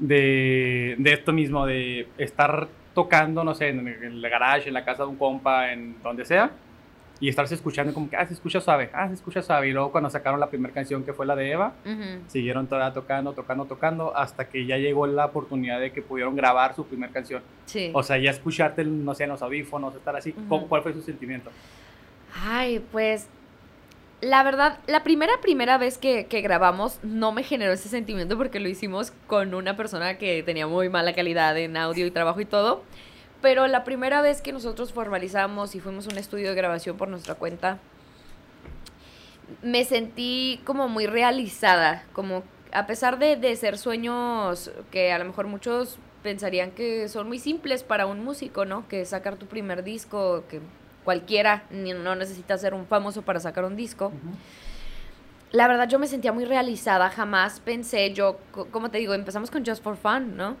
De, 0.00 0.96
de 0.98 1.12
esto 1.12 1.32
mismo, 1.32 1.66
de 1.66 2.08
estar 2.18 2.68
tocando, 2.94 3.44
no 3.44 3.54
sé, 3.54 3.68
en 3.68 3.86
el 3.86 4.20
garage, 4.22 4.68
en 4.68 4.74
la 4.74 4.84
casa 4.84 5.02
de 5.04 5.10
un 5.10 5.16
compa, 5.16 5.72
en 5.72 5.94
donde 6.02 6.24
sea, 6.24 6.50
y 7.20 7.28
estarse 7.28 7.54
escuchando 7.54 7.92
como 7.92 8.08
que, 8.08 8.16
ah, 8.16 8.26
se 8.26 8.32
escucha 8.32 8.62
suave, 8.62 8.88
ah, 8.94 9.06
se 9.08 9.14
escucha 9.14 9.42
suave. 9.42 9.68
Y 9.68 9.72
luego 9.72 9.92
cuando 9.92 10.08
sacaron 10.08 10.40
la 10.40 10.48
primera 10.48 10.72
canción 10.72 11.04
que 11.04 11.12
fue 11.12 11.26
la 11.26 11.36
de 11.36 11.50
Eva, 11.52 11.74
Ujú. 11.84 12.22
siguieron 12.28 12.66
toda 12.66 12.94
tocando, 12.94 13.34
tocando, 13.34 13.66
tocando, 13.66 14.16
hasta 14.16 14.48
que 14.48 14.64
ya 14.64 14.78
llegó 14.78 15.06
la 15.06 15.26
oportunidad 15.26 15.78
de 15.78 15.92
que 15.92 16.00
pudieron 16.00 16.34
grabar 16.34 16.74
su 16.74 16.86
primera 16.86 17.12
canción. 17.12 17.42
Sí. 17.66 17.90
O 17.92 18.02
sea, 18.02 18.16
ya 18.16 18.30
escucharte, 18.30 18.82
no 18.84 19.14
sé, 19.14 19.24
en 19.24 19.30
los 19.30 19.42
audífonos, 19.42 19.94
estar 19.94 20.16
así, 20.16 20.32
¿cómo- 20.32 20.56
Ujú. 20.62 20.68
¿cuál 20.68 20.82
fue 20.82 20.94
su 20.94 21.02
sentimiento? 21.02 21.50
Ay, 22.42 22.82
pues 22.90 23.28
la 24.20 24.42
verdad, 24.42 24.78
la 24.86 25.02
primera, 25.02 25.32
primera 25.40 25.78
vez 25.78 25.96
que, 25.96 26.26
que 26.26 26.40
grabamos 26.42 26.98
no 27.02 27.32
me 27.32 27.42
generó 27.42 27.72
ese 27.72 27.88
sentimiento 27.88 28.36
porque 28.36 28.60
lo 28.60 28.68
hicimos 28.68 29.12
con 29.26 29.54
una 29.54 29.76
persona 29.76 30.18
que 30.18 30.42
tenía 30.42 30.66
muy 30.66 30.88
mala 30.88 31.14
calidad 31.14 31.56
en 31.56 31.76
audio 31.76 32.06
y 32.06 32.10
trabajo 32.10 32.40
y 32.40 32.44
todo. 32.44 32.82
Pero 33.40 33.66
la 33.66 33.84
primera 33.84 34.20
vez 34.20 34.42
que 34.42 34.52
nosotros 34.52 34.92
formalizamos 34.92 35.74
y 35.74 35.80
fuimos 35.80 36.06
a 36.06 36.10
un 36.10 36.18
estudio 36.18 36.50
de 36.50 36.54
grabación 36.54 36.98
por 36.98 37.08
nuestra 37.08 37.34
cuenta, 37.34 37.78
me 39.62 39.84
sentí 39.84 40.60
como 40.64 40.88
muy 40.88 41.06
realizada, 41.06 42.04
como 42.12 42.42
a 42.72 42.86
pesar 42.86 43.18
de, 43.18 43.36
de 43.36 43.56
ser 43.56 43.78
sueños 43.78 44.70
que 44.90 45.12
a 45.12 45.18
lo 45.18 45.24
mejor 45.24 45.46
muchos 45.46 45.98
pensarían 46.22 46.72
que 46.72 47.08
son 47.08 47.26
muy 47.26 47.38
simples 47.38 47.82
para 47.82 48.04
un 48.04 48.22
músico, 48.22 48.66
¿no? 48.66 48.86
Que 48.88 49.06
sacar 49.06 49.36
tu 49.36 49.46
primer 49.46 49.82
disco, 49.82 50.44
que 50.50 50.60
cualquiera, 51.04 51.64
ni- 51.70 51.92
no 51.92 52.14
necesitas 52.14 52.60
ser 52.60 52.74
un 52.74 52.86
famoso 52.86 53.22
para 53.22 53.40
sacar 53.40 53.64
un 53.64 53.76
disco. 53.76 54.12
La 55.52 55.66
verdad 55.66 55.88
yo 55.88 55.98
me 55.98 56.06
sentía 56.06 56.32
muy 56.32 56.44
realizada, 56.44 57.10
jamás 57.10 57.58
pensé, 57.60 58.12
yo, 58.12 58.38
co- 58.52 58.66
como 58.66 58.90
te 58.90 58.98
digo, 58.98 59.14
empezamos 59.14 59.50
con 59.50 59.64
Just 59.66 59.82
for 59.82 59.96
Fun, 59.96 60.36
¿no? 60.36 60.56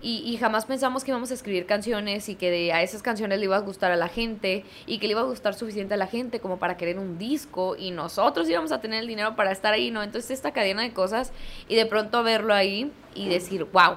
Y, 0.00 0.18
y 0.24 0.36
jamás 0.36 0.64
pensamos 0.64 1.02
que 1.02 1.10
íbamos 1.10 1.32
a 1.32 1.34
escribir 1.34 1.66
canciones 1.66 2.28
y 2.28 2.36
que 2.36 2.52
de- 2.52 2.72
a 2.72 2.82
esas 2.82 3.02
canciones 3.02 3.38
le 3.40 3.46
iba 3.46 3.56
a 3.56 3.60
gustar 3.60 3.90
a 3.90 3.96
la 3.96 4.06
gente 4.06 4.64
y 4.86 4.98
que 5.00 5.08
le 5.08 5.12
iba 5.12 5.22
a 5.22 5.24
gustar 5.24 5.54
suficiente 5.54 5.94
a 5.94 5.96
la 5.96 6.06
gente 6.06 6.38
como 6.38 6.60
para 6.60 6.76
querer 6.76 7.00
un 7.00 7.18
disco 7.18 7.74
y 7.76 7.90
nosotros 7.90 8.48
íbamos 8.48 8.70
a 8.70 8.80
tener 8.80 9.00
el 9.00 9.08
dinero 9.08 9.34
para 9.34 9.50
estar 9.50 9.74
ahí, 9.74 9.90
¿no? 9.90 10.04
Entonces 10.04 10.30
esta 10.30 10.52
cadena 10.52 10.82
de 10.82 10.92
cosas 10.92 11.32
y 11.68 11.74
de 11.74 11.84
pronto 11.86 12.22
verlo 12.22 12.54
ahí 12.54 12.92
y 13.16 13.28
decir, 13.28 13.64
wow, 13.72 13.96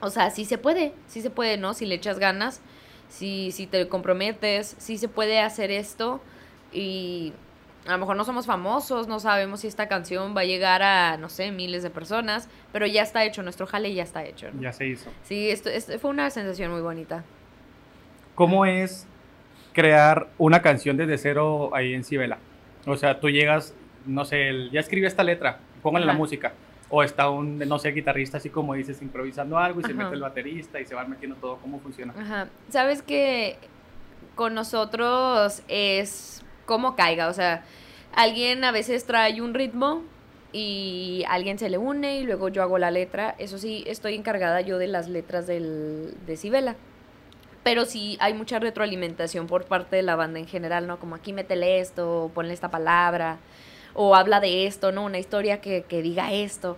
o 0.00 0.10
sea, 0.10 0.30
sí 0.30 0.44
se 0.44 0.56
puede, 0.56 0.92
sí 1.08 1.20
se 1.20 1.30
puede, 1.30 1.56
¿no? 1.56 1.74
Si 1.74 1.84
le 1.84 1.96
echas 1.96 2.20
ganas, 2.20 2.60
si, 3.14 3.52
si 3.52 3.66
te 3.68 3.86
comprometes, 3.88 4.74
sí 4.78 4.98
se 4.98 5.08
puede 5.08 5.40
hacer 5.40 5.70
esto 5.70 6.20
y 6.72 7.32
a 7.86 7.92
lo 7.92 7.98
mejor 7.98 8.16
no 8.16 8.24
somos 8.24 8.44
famosos, 8.44 9.06
no 9.06 9.20
sabemos 9.20 9.60
si 9.60 9.68
esta 9.68 9.86
canción 9.86 10.36
va 10.36 10.40
a 10.40 10.44
llegar 10.44 10.82
a, 10.82 11.16
no 11.16 11.28
sé, 11.28 11.52
miles 11.52 11.84
de 11.84 11.90
personas, 11.90 12.48
pero 12.72 12.86
ya 12.86 13.02
está 13.02 13.24
hecho, 13.24 13.44
nuestro 13.44 13.66
jale 13.66 13.94
ya 13.94 14.02
está 14.02 14.24
hecho. 14.24 14.48
¿no? 14.52 14.60
Ya 14.60 14.72
se 14.72 14.88
hizo. 14.88 15.10
Sí, 15.22 15.48
esto, 15.50 15.68
esto 15.68 15.96
fue 16.00 16.10
una 16.10 16.28
sensación 16.30 16.72
muy 16.72 16.80
bonita. 16.80 17.22
¿Cómo 18.34 18.66
es 18.66 19.06
crear 19.72 20.28
una 20.36 20.60
canción 20.60 20.96
desde 20.96 21.16
cero 21.16 21.70
ahí 21.72 21.94
en 21.94 22.02
Cibela? 22.02 22.38
O 22.84 22.96
sea, 22.96 23.20
tú 23.20 23.30
llegas, 23.30 23.74
no 24.06 24.24
sé, 24.24 24.70
ya 24.72 24.80
escribí 24.80 25.06
esta 25.06 25.22
letra, 25.22 25.60
póngale 25.82 26.04
la 26.04 26.14
música. 26.14 26.52
O 26.96 27.02
está 27.02 27.28
un, 27.28 27.58
no 27.58 27.78
sé, 27.80 27.90
guitarrista 27.90 28.36
así 28.36 28.50
como 28.50 28.74
dices, 28.74 29.02
improvisando 29.02 29.58
algo 29.58 29.80
y 29.80 29.82
se 29.82 29.94
mete 29.94 30.14
el 30.14 30.20
baterista 30.20 30.80
y 30.80 30.86
se 30.86 30.94
van 30.94 31.10
metiendo 31.10 31.34
todo. 31.36 31.56
¿Cómo 31.56 31.80
funciona? 31.80 32.14
Ajá. 32.16 32.46
Sabes 32.68 33.02
que 33.02 33.58
con 34.36 34.54
nosotros 34.54 35.64
es 35.66 36.44
como 36.66 36.94
caiga, 36.94 37.26
o 37.26 37.32
sea, 37.32 37.64
alguien 38.14 38.62
a 38.62 38.70
veces 38.70 39.06
trae 39.06 39.42
un 39.42 39.54
ritmo 39.54 40.02
y 40.52 41.24
alguien 41.28 41.58
se 41.58 41.68
le 41.68 41.78
une 41.78 42.18
y 42.18 42.22
luego 42.22 42.48
yo 42.48 42.62
hago 42.62 42.78
la 42.78 42.92
letra. 42.92 43.34
Eso 43.38 43.58
sí, 43.58 43.82
estoy 43.88 44.14
encargada 44.14 44.60
yo 44.60 44.78
de 44.78 44.86
las 44.86 45.08
letras 45.08 45.48
del, 45.48 46.14
de 46.26 46.36
Cibela. 46.36 46.76
Pero 47.64 47.86
sí 47.86 48.16
hay 48.20 48.34
mucha 48.34 48.60
retroalimentación 48.60 49.48
por 49.48 49.64
parte 49.64 49.96
de 49.96 50.02
la 50.02 50.14
banda 50.14 50.38
en 50.38 50.46
general, 50.46 50.86
¿no? 50.86 51.00
Como 51.00 51.16
aquí 51.16 51.32
métele 51.32 51.80
esto, 51.80 52.30
ponle 52.34 52.54
esta 52.54 52.70
palabra, 52.70 53.38
o 53.94 54.14
habla 54.14 54.40
de 54.40 54.66
esto, 54.66 54.92
¿no? 54.92 55.04
Una 55.04 55.18
historia 55.18 55.60
que, 55.60 55.84
que 55.88 56.02
diga 56.02 56.32
esto. 56.32 56.76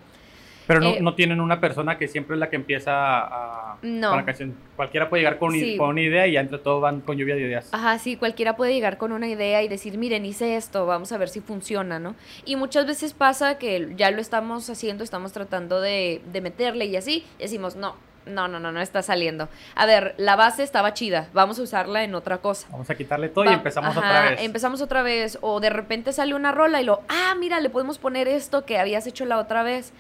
Pero 0.67 0.81
no, 0.81 0.91
Eh, 0.91 0.99
no 1.01 1.15
tienen 1.15 1.41
una 1.41 1.61
persona 1.61 1.97
que 1.97 2.09
siempre 2.09 2.35
es 2.35 2.41
la 2.41 2.51
que 2.51 2.57
empieza 2.57 2.91
a... 2.93 3.77
No. 3.83 4.09
con 4.09 4.19
la 4.19 4.25
canción. 4.25 4.57
Cualquiera 4.75 5.09
puede 5.09 5.23
llegar 5.23 5.39
con, 5.39 5.53
Sí. 5.53 5.77
con 5.77 5.91
una 5.91 6.01
idea 6.03 6.27
y 6.27 6.33
ya 6.33 6.41
entre 6.41 6.59
todos 6.59 6.83
van 6.83 7.03
con 7.03 7.17
lluvia 7.17 7.37
de 7.37 7.43
ideas. 7.43 7.69
Ajá, 7.73 7.99
sí, 8.01 8.17
cualquiera 8.17 8.57
puede 8.57 8.75
llegar 8.75 8.99
con 8.99 9.13
una 9.13 9.29
idea 9.29 9.63
y 9.63 9.69
decir, 9.69 9.97
miren, 9.97 10.27
hice 10.27 10.57
esto, 10.57 10.85
vamos 10.85 11.13
a 11.13 11.19
ver 11.19 11.29
si 11.29 11.41
funciona, 11.41 12.01
¿no? 12.01 12.17
Y 12.45 12.57
muchas 12.57 12.85
veces 12.85 13.13
pasa 13.15 13.59
que 13.59 13.93
ya 13.97 14.11
lo 14.11 14.21
estamos 14.21 14.69
haciendo, 14.69 15.05
estamos 15.05 15.33
tratando 15.33 15.81
de, 15.81 16.21
de 16.33 16.41
meterle 16.41 16.87
y 16.87 16.97
así, 16.97 17.25
y 17.39 17.43
decimos, 17.43 17.77
no, 17.77 17.95
no, 18.27 18.49
no, 18.49 18.61
no, 18.61 18.73
no 18.73 18.81
está 18.81 19.03
saliendo. 19.03 19.49
A 19.75 19.87
ver, 19.87 20.15
la 20.19 20.37
base 20.37 20.63
estaba 20.63 20.95
chida, 20.95 21.29
vamos 21.33 21.59
a 21.59 21.63
usarla 21.63 22.05
en 22.05 22.15
otra 22.15 22.39
cosa. 22.39 22.67
Vamos 22.71 22.91
a 22.91 22.95
quitarle 22.95 23.29
todo 23.29 23.45
y 23.45 23.55
empezamos 23.55 23.97
ajá, 23.97 24.01
otra 24.01 24.31
vez. 24.31 24.41
Empezamos 24.43 24.81
otra 24.81 25.03
vez, 25.03 25.39
o 25.41 25.61
de 25.61 25.71
repente 25.71 26.13
sale 26.13 26.35
una 26.35 26.53
rola 26.53 26.81
y 26.81 26.85
lo, 26.85 27.03
ah, 27.09 27.35
mira, 27.39 27.61
le 27.61 27.71
podemos 27.71 27.99
poner 27.99 28.29
esto 28.29 28.65
que 28.65 28.79
habías 28.79 29.07
hecho 29.07 29.25
la 29.25 29.39
otra 29.39 29.63
vez. 29.63 29.93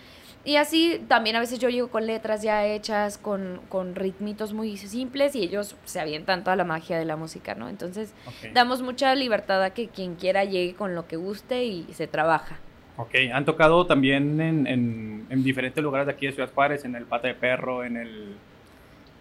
Y 0.45 0.56
así 0.56 1.04
también 1.09 1.35
a 1.35 1.40
veces 1.40 1.59
yo 1.59 1.68
llego 1.71 1.88
con 1.88 2.06
letras 2.06 2.40
ya 2.40 2.64
hechas, 2.64 3.18
con, 3.18 3.61
con 3.68 3.97
ritmitos 3.97 4.52
muy 4.52 4.76
simples 4.76 5.35
y 5.35 5.42
ellos 5.42 5.75
se 5.85 5.99
avientan 5.99 6.45
toda 6.45 6.54
la 6.54 6.62
magia 6.62 7.00
de 7.00 7.04
la 7.04 7.16
música, 7.16 7.56
¿no? 7.56 7.68
Entonces 7.68 8.14
damos 8.54 8.80
mucha 8.80 9.12
libertad 9.16 9.61
a 9.64 9.71
que 9.71 9.88
quien 9.88 10.14
quiera 10.14 10.45
llegue 10.45 10.76
con 10.76 10.95
lo 10.95 11.09
que 11.09 11.16
guste 11.16 11.64
y 11.64 11.92
se 11.95 12.06
trabaja. 12.06 12.61
Ok, 12.98 13.14
han 13.32 13.44
tocado 13.44 13.86
también 13.86 14.40
en, 14.40 14.66
en- 14.66 15.26
en 15.28 15.42
diferentes 15.44 15.82
lugares 15.82 16.06
de 16.06 16.12
aquí 16.14 16.26
de 16.26 16.32
Ciudad 16.32 16.50
Juárez, 16.54 16.84
en 16.84 16.94
el 16.94 17.04
Pata 17.04 17.28
de 17.28 17.34
Perro, 17.34 17.84
en 17.84 17.96
el 17.96 18.36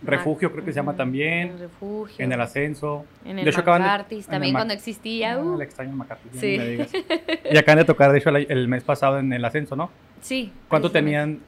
Refugio, 0.03 0.51
creo 0.51 0.63
que 0.63 0.71
se 0.71 0.75
llama 0.75 0.95
también, 0.95 1.47
En 1.47 1.53
el 1.53 1.59
refugio. 1.59 2.23
en 2.23 2.31
el 2.31 2.39
Ascenso. 2.41 3.05
en 3.25 3.39
el 3.39 3.45
de 3.45 3.49
hecho, 3.51 3.61
acaban 3.61 3.81
de- 3.81 3.87
McCarthy's, 3.87 4.27
en 4.27 4.33
el 4.33 4.35
también 4.35 4.53
cuando 4.53 4.73
existía. 4.73 5.33
Ah, 5.33 5.39
uh, 5.43 5.55
el 5.55 5.61
extraño 5.61 6.05
Sí. 6.39 6.55
me 6.57 6.67
digas. 6.67 6.91
Y 7.51 7.57
acaban 7.57 7.79
de 7.79 7.85
tocar, 7.85 8.11
de 8.11 8.19
hecho, 8.19 8.29
el, 8.29 8.45
el 8.49 8.67
mes 8.67 8.83
pasado 8.83 9.19
en 9.19 9.31
el 9.33 9.43
Ascenso, 9.43 9.75
¿no? 9.75 9.89
sí. 10.21 10.51
¿Cuánto 10.69 10.91
tenían 10.91 11.39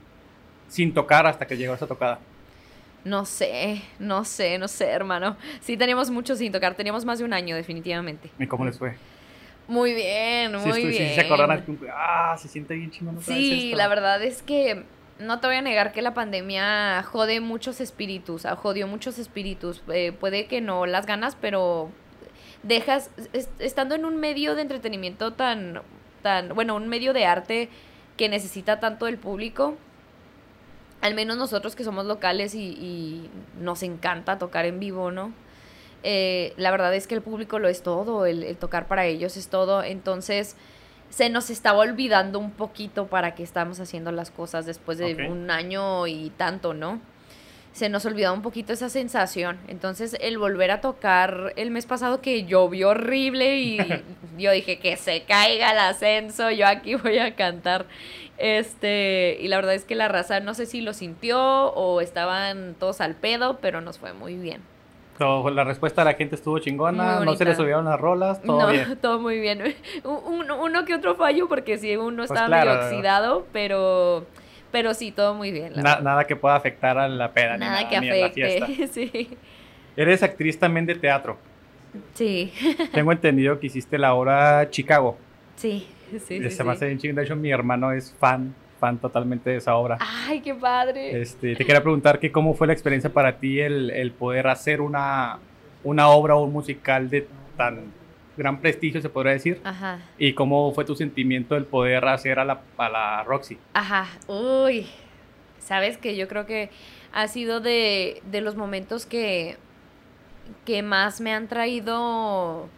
sin 0.70 0.94
tocar 0.94 1.28
hasta 1.28 1.46
que 1.46 1.56
llegó 1.56 1.74
esa 1.76 1.88
tocada? 1.88 2.20
No 3.04 3.26
sé, 3.26 3.82
no 4.00 4.26
sé, 4.26 4.58
no 4.58 4.68
sé, 4.68 4.88
hermano. 4.90 5.38
Sí, 5.62 5.78
teníamos 5.78 6.10
mucho 6.10 6.36
sin 6.36 6.52
tocar, 6.52 6.74
teníamos 6.76 7.06
más 7.06 7.20
de 7.20 7.26
un 7.26 7.34
año, 7.34 7.56
definitivamente. 7.56 8.30
¿Y 8.40 8.48
cómo 8.48 8.66
les 8.66 8.78
fue? 8.78 8.96
Muy 9.68 9.94
bien, 9.94 10.54
muy 10.54 10.62
Sí, 10.62 10.70
estu- 10.70 10.92
sí, 10.92 10.98
bien. 11.00 11.16
se 11.16 11.22
acordaron, 11.22 11.66
ah, 11.94 12.38
se 12.38 12.48
siente 12.48 12.74
bien 12.76 12.90
chingón 12.92 13.22
Sí, 13.22 13.74
la 13.76 13.88
verdad 13.88 14.22
es 14.24 14.42
que 14.42 14.84
no 15.20 15.40
te 15.40 15.48
voy 15.48 15.58
a 15.58 15.62
negar 15.62 15.92
que 15.92 16.02
la 16.02 16.14
pandemia 16.14 17.04
jode 17.04 17.42
muchos 17.42 17.82
espíritus, 17.82 18.46
jodió 18.58 18.88
muchos 18.88 19.18
espíritus. 19.20 19.84
Eh, 19.92 20.14
puede 20.14 20.46
que 20.46 20.62
no 20.62 20.86
las 20.86 21.06
ganas, 21.06 21.36
pero 21.36 21.90
dejas, 22.64 23.10
es- 23.34 23.50
estando 23.60 23.96
en 23.96 24.06
un 24.06 24.18
medio 24.18 24.56
de 24.56 24.62
entretenimiento 24.62 25.34
tan, 25.34 25.82
tan, 26.22 26.50
bueno, 26.56 26.76
un 26.76 26.88
medio 26.88 27.14
de 27.14 27.26
arte 27.26 27.70
que 28.16 28.30
necesita 28.30 28.80
tanto 28.80 29.08
el 29.08 29.18
público, 29.18 29.76
al 31.02 31.14
menos 31.14 31.38
nosotros 31.38 31.76
que 31.76 31.84
somos 31.84 32.06
locales 32.06 32.56
y, 32.56 32.70
y 32.70 33.30
nos 33.60 33.84
encanta 33.84 34.38
tocar 34.38 34.66
en 34.66 34.80
vivo, 34.80 35.12
¿no? 35.12 35.32
Eh, 36.10 36.54
la 36.56 36.72
verdad 36.72 36.96
es 36.96 37.06
que 37.06 37.16
el 37.16 37.22
público 37.22 37.60
lo 37.60 37.68
es 37.68 37.84
todo, 37.84 38.26
el, 38.26 38.44
el 38.44 38.56
tocar 38.56 38.88
para 38.88 39.06
ellos 39.06 39.36
es 39.36 39.50
todo, 39.50 39.84
entonces 39.84 40.56
se 41.10 41.30
nos 41.30 41.50
estaba 41.50 41.80
olvidando 41.80 42.40
un 42.40 42.52
poquito 42.52 43.08
para 43.08 43.36
que 43.36 43.44
estamos 43.44 43.82
haciendo 43.82 44.14
las 44.14 44.32
cosas 44.32 44.66
después 44.66 45.00
de 45.00 45.28
un 45.30 45.52
año 45.52 46.08
y 46.08 46.32
tanto, 46.38 46.74
¿no? 46.74 47.02
Se 47.74 47.90
nos 47.90 48.06
olvidaba 48.06 48.34
un 48.34 48.42
poquito 48.42 48.72
esa 48.72 48.88
sensación. 48.88 49.58
Entonces, 49.68 50.16
el 50.22 50.38
volver 50.38 50.72
a 50.72 50.80
tocar 50.80 51.52
el 51.58 51.72
mes 51.72 51.86
pasado 51.86 52.22
que 52.22 52.46
llovió 52.46 52.92
horrible 52.92 53.58
y 53.58 53.78
yo 54.38 54.52
dije 54.52 54.80
que 54.80 54.96
se 54.96 55.24
caiga 55.24 55.74
el 55.74 55.80
ascenso, 55.80 56.52
yo 56.52 56.68
aquí 56.68 56.96
voy 56.96 57.20
a 57.20 57.36
cantar. 57.36 57.86
Este, 58.38 59.38
y 59.42 59.50
la 59.50 59.58
verdad 59.58 59.74
es 59.74 59.84
que 59.84 59.96
la 59.96 60.08
raza 60.08 60.40
no 60.40 60.54
sé 60.54 60.68
si 60.68 60.80
lo 60.80 60.94
sintió 60.94 61.74
o 61.74 62.00
estaban 62.00 62.76
todos 62.80 63.02
al 63.02 63.16
pedo, 63.16 63.58
pero 63.60 63.82
nos 63.82 63.98
fue 63.98 64.14
muy 64.14 64.36
bien. 64.36 64.62
La 65.20 65.64
respuesta 65.64 66.02
de 66.02 66.12
la 66.12 66.18
gente 66.18 66.36
estuvo 66.36 66.60
chingona, 66.60 67.22
no 67.22 67.36
se 67.36 67.46
le 67.46 67.56
subieron 67.56 67.86
las 67.86 68.00
rolas, 68.00 68.42
todo 68.42 68.60
no, 68.62 68.68
bien. 68.72 68.98
todo 69.02 69.20
muy 69.20 69.40
bien. 69.40 69.76
Un- 70.04 70.22
Uno, 70.42 70.62
uno 70.62 70.86
que 70.86 70.94
otro 70.94 71.16
fallo 71.16 71.48
porque 71.48 71.78
sí, 71.78 71.96
uno 71.96 72.18
Pues 72.18 72.30
estaba 72.32 72.48
claro. 72.48 72.72
medio 72.74 72.86
oxidado, 72.86 73.48
pero, 73.52 74.26
pero 74.72 74.94
sí, 74.94 75.12
todo 75.12 75.34
muy 75.34 75.52
bien. 75.52 75.74
Na- 75.76 76.00
nada 76.02 76.26
que 76.28 76.36
pueda 76.36 76.56
afectar 76.56 76.98
a 76.98 77.08
la 77.08 77.32
peda, 77.34 77.54
ni 77.54 77.62
Nada 77.62 77.72
nada, 77.82 77.90
que 77.90 78.00
ni 78.02 78.10
a 78.10 78.16
la 78.16 78.30
fiesta. 78.30 78.66
afecte. 78.66 78.88
Sí. 78.94 79.38
Eres 79.96 80.22
actriz 80.22 80.60
también 80.60 80.86
de 80.86 80.94
teatro. 80.96 81.38
Sí, 82.14 82.54
Tengo 82.94 83.12
entendido 83.12 83.60
que 83.60 83.68
hiciste 83.68 83.98
la 83.98 84.14
obra 84.14 84.70
Chicago. 84.70 85.18
sí, 85.56 85.88
sí. 86.12 86.20
sí, 86.20 86.44
se 86.44 86.52
sí. 86.52 86.64
me 86.64 86.72
hace 86.74 86.86
bien 86.86 87.00
chingón. 87.00 87.16
De 87.16 87.24
hecho, 87.24 87.36
mi 87.36 87.50
hermano 87.50 87.92
es 87.92 88.16
fan, 88.20 88.54
fan 88.80 88.98
totalmente 88.98 89.50
de 89.50 89.58
esa 89.58 89.76
obra. 89.76 89.98
Ay, 90.00 90.42
qué 90.42 90.54
padre. 90.54 91.22
Este, 91.22 91.56
te 91.56 91.66
quería 91.66 91.82
preguntar 91.82 92.20
que 92.20 92.32
cómo 92.32 92.54
fue 92.54 92.68
la 92.68 92.74
experiencia 92.74 93.12
para 93.12 93.38
ti 93.40 93.60
el, 93.60 93.90
el 93.92 94.12
poder 94.12 94.48
hacer 94.48 94.82
una, 94.82 95.40
una 95.84 96.10
obra 96.10 96.36
o 96.36 96.44
un 96.44 96.54
musical 96.54 97.10
de 97.10 97.28
tan 97.58 97.92
gran 98.38 98.60
prestigio, 98.62 99.02
se 99.02 99.10
podría 99.10 99.34
decir. 99.34 99.60
Ajá. 99.64 100.00
¿Y 100.20 100.34
cómo 100.34 100.72
fue 100.74 100.86
tu 100.86 100.96
sentimiento 100.96 101.56
del 101.56 101.66
poder 101.66 102.06
hacer 102.08 102.38
a 102.40 102.46
la, 102.46 102.62
a 102.78 102.90
la 102.90 103.24
Roxy? 103.24 103.58
Ajá. 103.74 104.08
Uy. 104.28 104.86
Sabes 105.60 105.98
que 105.98 106.16
yo 106.16 106.28
creo 106.28 106.46
que 106.46 106.70
ha 107.12 107.28
sido 107.28 107.60
de, 107.60 108.22
de 108.32 108.42
los 108.42 108.56
momentos 108.56 109.06
que, 109.06 109.58
que 110.66 110.82
más 110.84 111.20
me 111.20 111.34
han 111.34 111.48
traído 111.48 112.70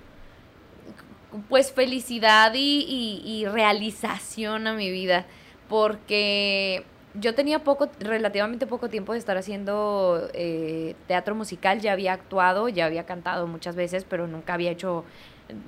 pues 1.50 1.72
felicidad 1.72 2.54
y, 2.56 2.86
y- 2.88 3.22
y 3.42 3.46
realización 3.46 4.66
a 4.66 4.74
mi 4.74 4.90
vida. 4.90 5.26
Porque 5.70 6.84
yo 7.14 7.36
tenía 7.36 7.64
poco, 7.64 7.90
relativamente 8.00 8.68
poco 8.68 8.90
tiempo 8.90 9.14
de 9.14 9.20
estar 9.20 9.38
haciendo 9.38 10.30
eh, 10.34 10.96
teatro 11.08 11.36
musical. 11.36 11.80
Ya 11.80 11.94
había 11.94 12.14
actuado, 12.14 12.68
ya 12.68 12.86
había 12.86 13.06
cantado 13.06 13.48
muchas 13.48 13.76
veces, 13.76 14.06
pero 14.08 14.28
nunca 14.28 14.56
había 14.56 14.72
hecho 14.72 15.06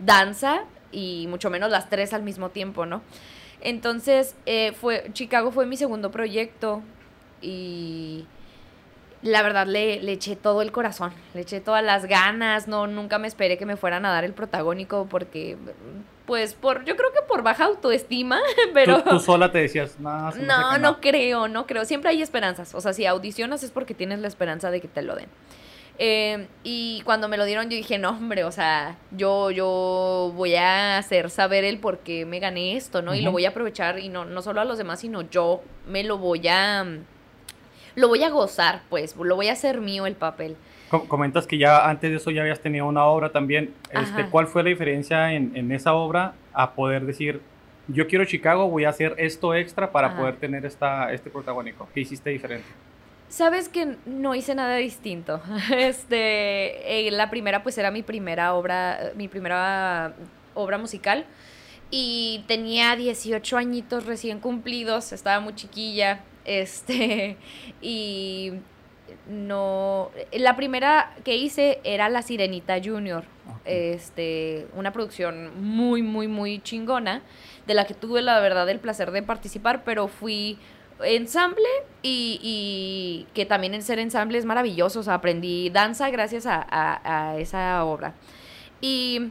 danza 0.03 0.63
y 0.91 1.27
mucho 1.29 1.49
menos 1.49 1.71
las 1.71 1.89
tres 1.89 2.13
al 2.13 2.23
mismo 2.23 2.49
tiempo, 2.49 2.85
¿no? 2.85 3.01
Entonces, 3.61 4.35
eh, 4.45 4.73
fue, 4.73 5.09
Chicago 5.13 5.51
fue 5.51 5.65
mi 5.65 5.77
segundo 5.77 6.11
proyecto 6.11 6.81
y 7.41 8.25
la 9.21 9.43
verdad 9.43 9.67
le, 9.67 10.01
le 10.01 10.13
eché 10.13 10.35
todo 10.35 10.63
el 10.63 10.71
corazón, 10.71 11.13
le 11.35 11.41
eché 11.41 11.61
todas 11.61 11.83
las 11.83 12.05
ganas, 12.05 12.67
no, 12.67 12.87
nunca 12.87 13.19
me 13.19 13.27
esperé 13.27 13.57
que 13.57 13.67
me 13.67 13.77
fueran 13.77 14.05
a 14.05 14.11
dar 14.11 14.23
el 14.23 14.33
protagónico 14.33 15.05
porque, 15.07 15.57
pues, 16.31 16.53
por, 16.53 16.85
yo 16.85 16.95
creo 16.95 17.11
que 17.11 17.21
por 17.27 17.43
baja 17.43 17.65
autoestima, 17.65 18.39
pero... 18.73 19.03
¿Tú, 19.03 19.09
tú 19.09 19.19
sola 19.19 19.51
te 19.51 19.57
decías, 19.57 19.99
no, 19.99 20.31
se 20.31 20.39
No, 20.43 20.71
que 20.71 20.79
no 20.79 21.01
creo, 21.01 21.47
no 21.49 21.67
creo. 21.67 21.83
Siempre 21.83 22.09
hay 22.09 22.21
esperanzas. 22.21 22.73
O 22.73 22.79
sea, 22.79 22.93
si 22.93 23.05
audicionas 23.05 23.63
es 23.63 23.71
porque 23.71 23.93
tienes 23.93 24.19
la 24.19 24.29
esperanza 24.29 24.71
de 24.71 24.79
que 24.79 24.87
te 24.87 25.01
lo 25.01 25.17
den. 25.17 25.27
Eh, 25.99 26.47
y 26.63 27.01
cuando 27.03 27.27
me 27.27 27.35
lo 27.35 27.43
dieron 27.43 27.65
yo 27.65 27.75
dije, 27.75 27.97
no, 27.97 28.11
hombre, 28.11 28.45
o 28.45 28.51
sea, 28.53 28.97
yo, 29.11 29.51
yo 29.51 30.31
voy 30.33 30.55
a 30.55 30.99
hacer 30.99 31.29
saber 31.29 31.65
el 31.65 31.79
por 31.79 31.99
qué 31.99 32.25
me 32.25 32.39
gané 32.39 32.77
esto, 32.77 33.01
¿no? 33.01 33.13
Y 33.13 33.19
lo 33.19 33.33
voy 33.33 33.43
a 33.43 33.49
aprovechar 33.49 33.99
y 33.99 34.07
no, 34.07 34.23
no 34.23 34.41
solo 34.41 34.61
a 34.61 34.63
los 34.63 34.77
demás, 34.77 35.01
sino 35.01 35.23
yo 35.29 35.61
me 35.85 36.05
lo 36.05 36.17
voy 36.17 36.47
a... 36.47 36.85
Lo 37.95 38.07
voy 38.07 38.23
a 38.23 38.29
gozar, 38.29 38.83
pues, 38.89 39.17
lo 39.17 39.35
voy 39.35 39.49
a 39.49 39.51
hacer 39.51 39.81
mío 39.81 40.05
el 40.05 40.15
papel. 40.15 40.55
Com- 40.91 41.07
Comentas 41.07 41.47
que 41.47 41.57
ya 41.57 41.89
antes 41.89 42.11
de 42.11 42.17
eso 42.17 42.29
ya 42.31 42.41
habías 42.41 42.59
tenido 42.59 42.85
una 42.85 43.05
obra 43.05 43.31
también. 43.31 43.73
Este. 43.91 44.25
¿Cuál 44.29 44.45
fue 44.47 44.61
la 44.61 44.69
diferencia 44.69 45.33
en, 45.33 45.55
en 45.55 45.71
esa 45.71 45.93
obra 45.93 46.33
a 46.53 46.73
poder 46.73 47.05
decir, 47.05 47.41
yo 47.87 48.07
quiero 48.07 48.25
Chicago, 48.25 48.69
voy 48.69 48.83
a 48.83 48.89
hacer 48.89 49.15
esto 49.17 49.55
extra 49.55 49.91
para 49.91 50.07
Ajá. 50.09 50.17
poder 50.17 50.35
tener 50.35 50.65
esta, 50.65 51.11
este 51.13 51.29
protagónico? 51.29 51.87
¿Qué 51.93 52.01
hiciste 52.01 52.29
diferente? 52.29 52.67
Sabes 53.29 53.69
que 53.69 53.95
no 54.05 54.35
hice 54.35 54.53
nada 54.53 54.75
distinto. 54.75 55.41
Este, 55.73 57.07
eh, 57.07 57.11
la 57.11 57.29
primera 57.29 57.63
pues 57.63 57.77
era 57.77 57.89
mi 57.89 58.03
primera 58.03 58.53
obra, 58.53 59.11
mi 59.15 59.27
primera 59.29 60.13
obra 60.53 60.77
musical 60.77 61.25
y 61.89 62.43
tenía 62.47 62.95
18 62.97 63.57
añitos 63.57 64.05
recién 64.05 64.39
cumplidos, 64.39 65.13
estaba 65.13 65.39
muy 65.39 65.55
chiquilla, 65.55 66.19
este, 66.45 67.37
y 67.81 68.53
no, 69.29 70.11
la 70.33 70.55
primera 70.55 71.13
que 71.23 71.35
hice 71.35 71.79
era 71.83 72.09
La 72.09 72.21
Sirenita 72.21 72.77
Junior, 72.83 73.23
este, 73.65 74.67
una 74.75 74.91
producción 74.91 75.51
muy, 75.61 76.01
muy, 76.01 76.27
muy 76.27 76.59
chingona, 76.61 77.21
de 77.67 77.73
la 77.73 77.85
que 77.85 77.93
tuve 77.93 78.21
la 78.21 78.39
verdad 78.39 78.67
el 78.69 78.79
placer 78.79 79.11
de 79.11 79.21
participar, 79.23 79.83
pero 79.83 80.07
fui 80.07 80.57
ensamble 81.03 81.65
y, 82.03 82.39
y 82.43 83.27
que 83.33 83.45
también 83.45 83.73
el 83.73 83.83
ser 83.83 83.99
ensamble 83.99 84.37
es 84.37 84.45
maravilloso, 84.45 84.99
o 84.99 85.03
sea, 85.03 85.15
aprendí 85.15 85.69
danza 85.69 86.09
gracias 86.09 86.45
a, 86.45 86.65
a- 86.69 87.29
a 87.31 87.37
esa 87.39 87.83
obra. 87.85 88.13
Y 88.81 89.29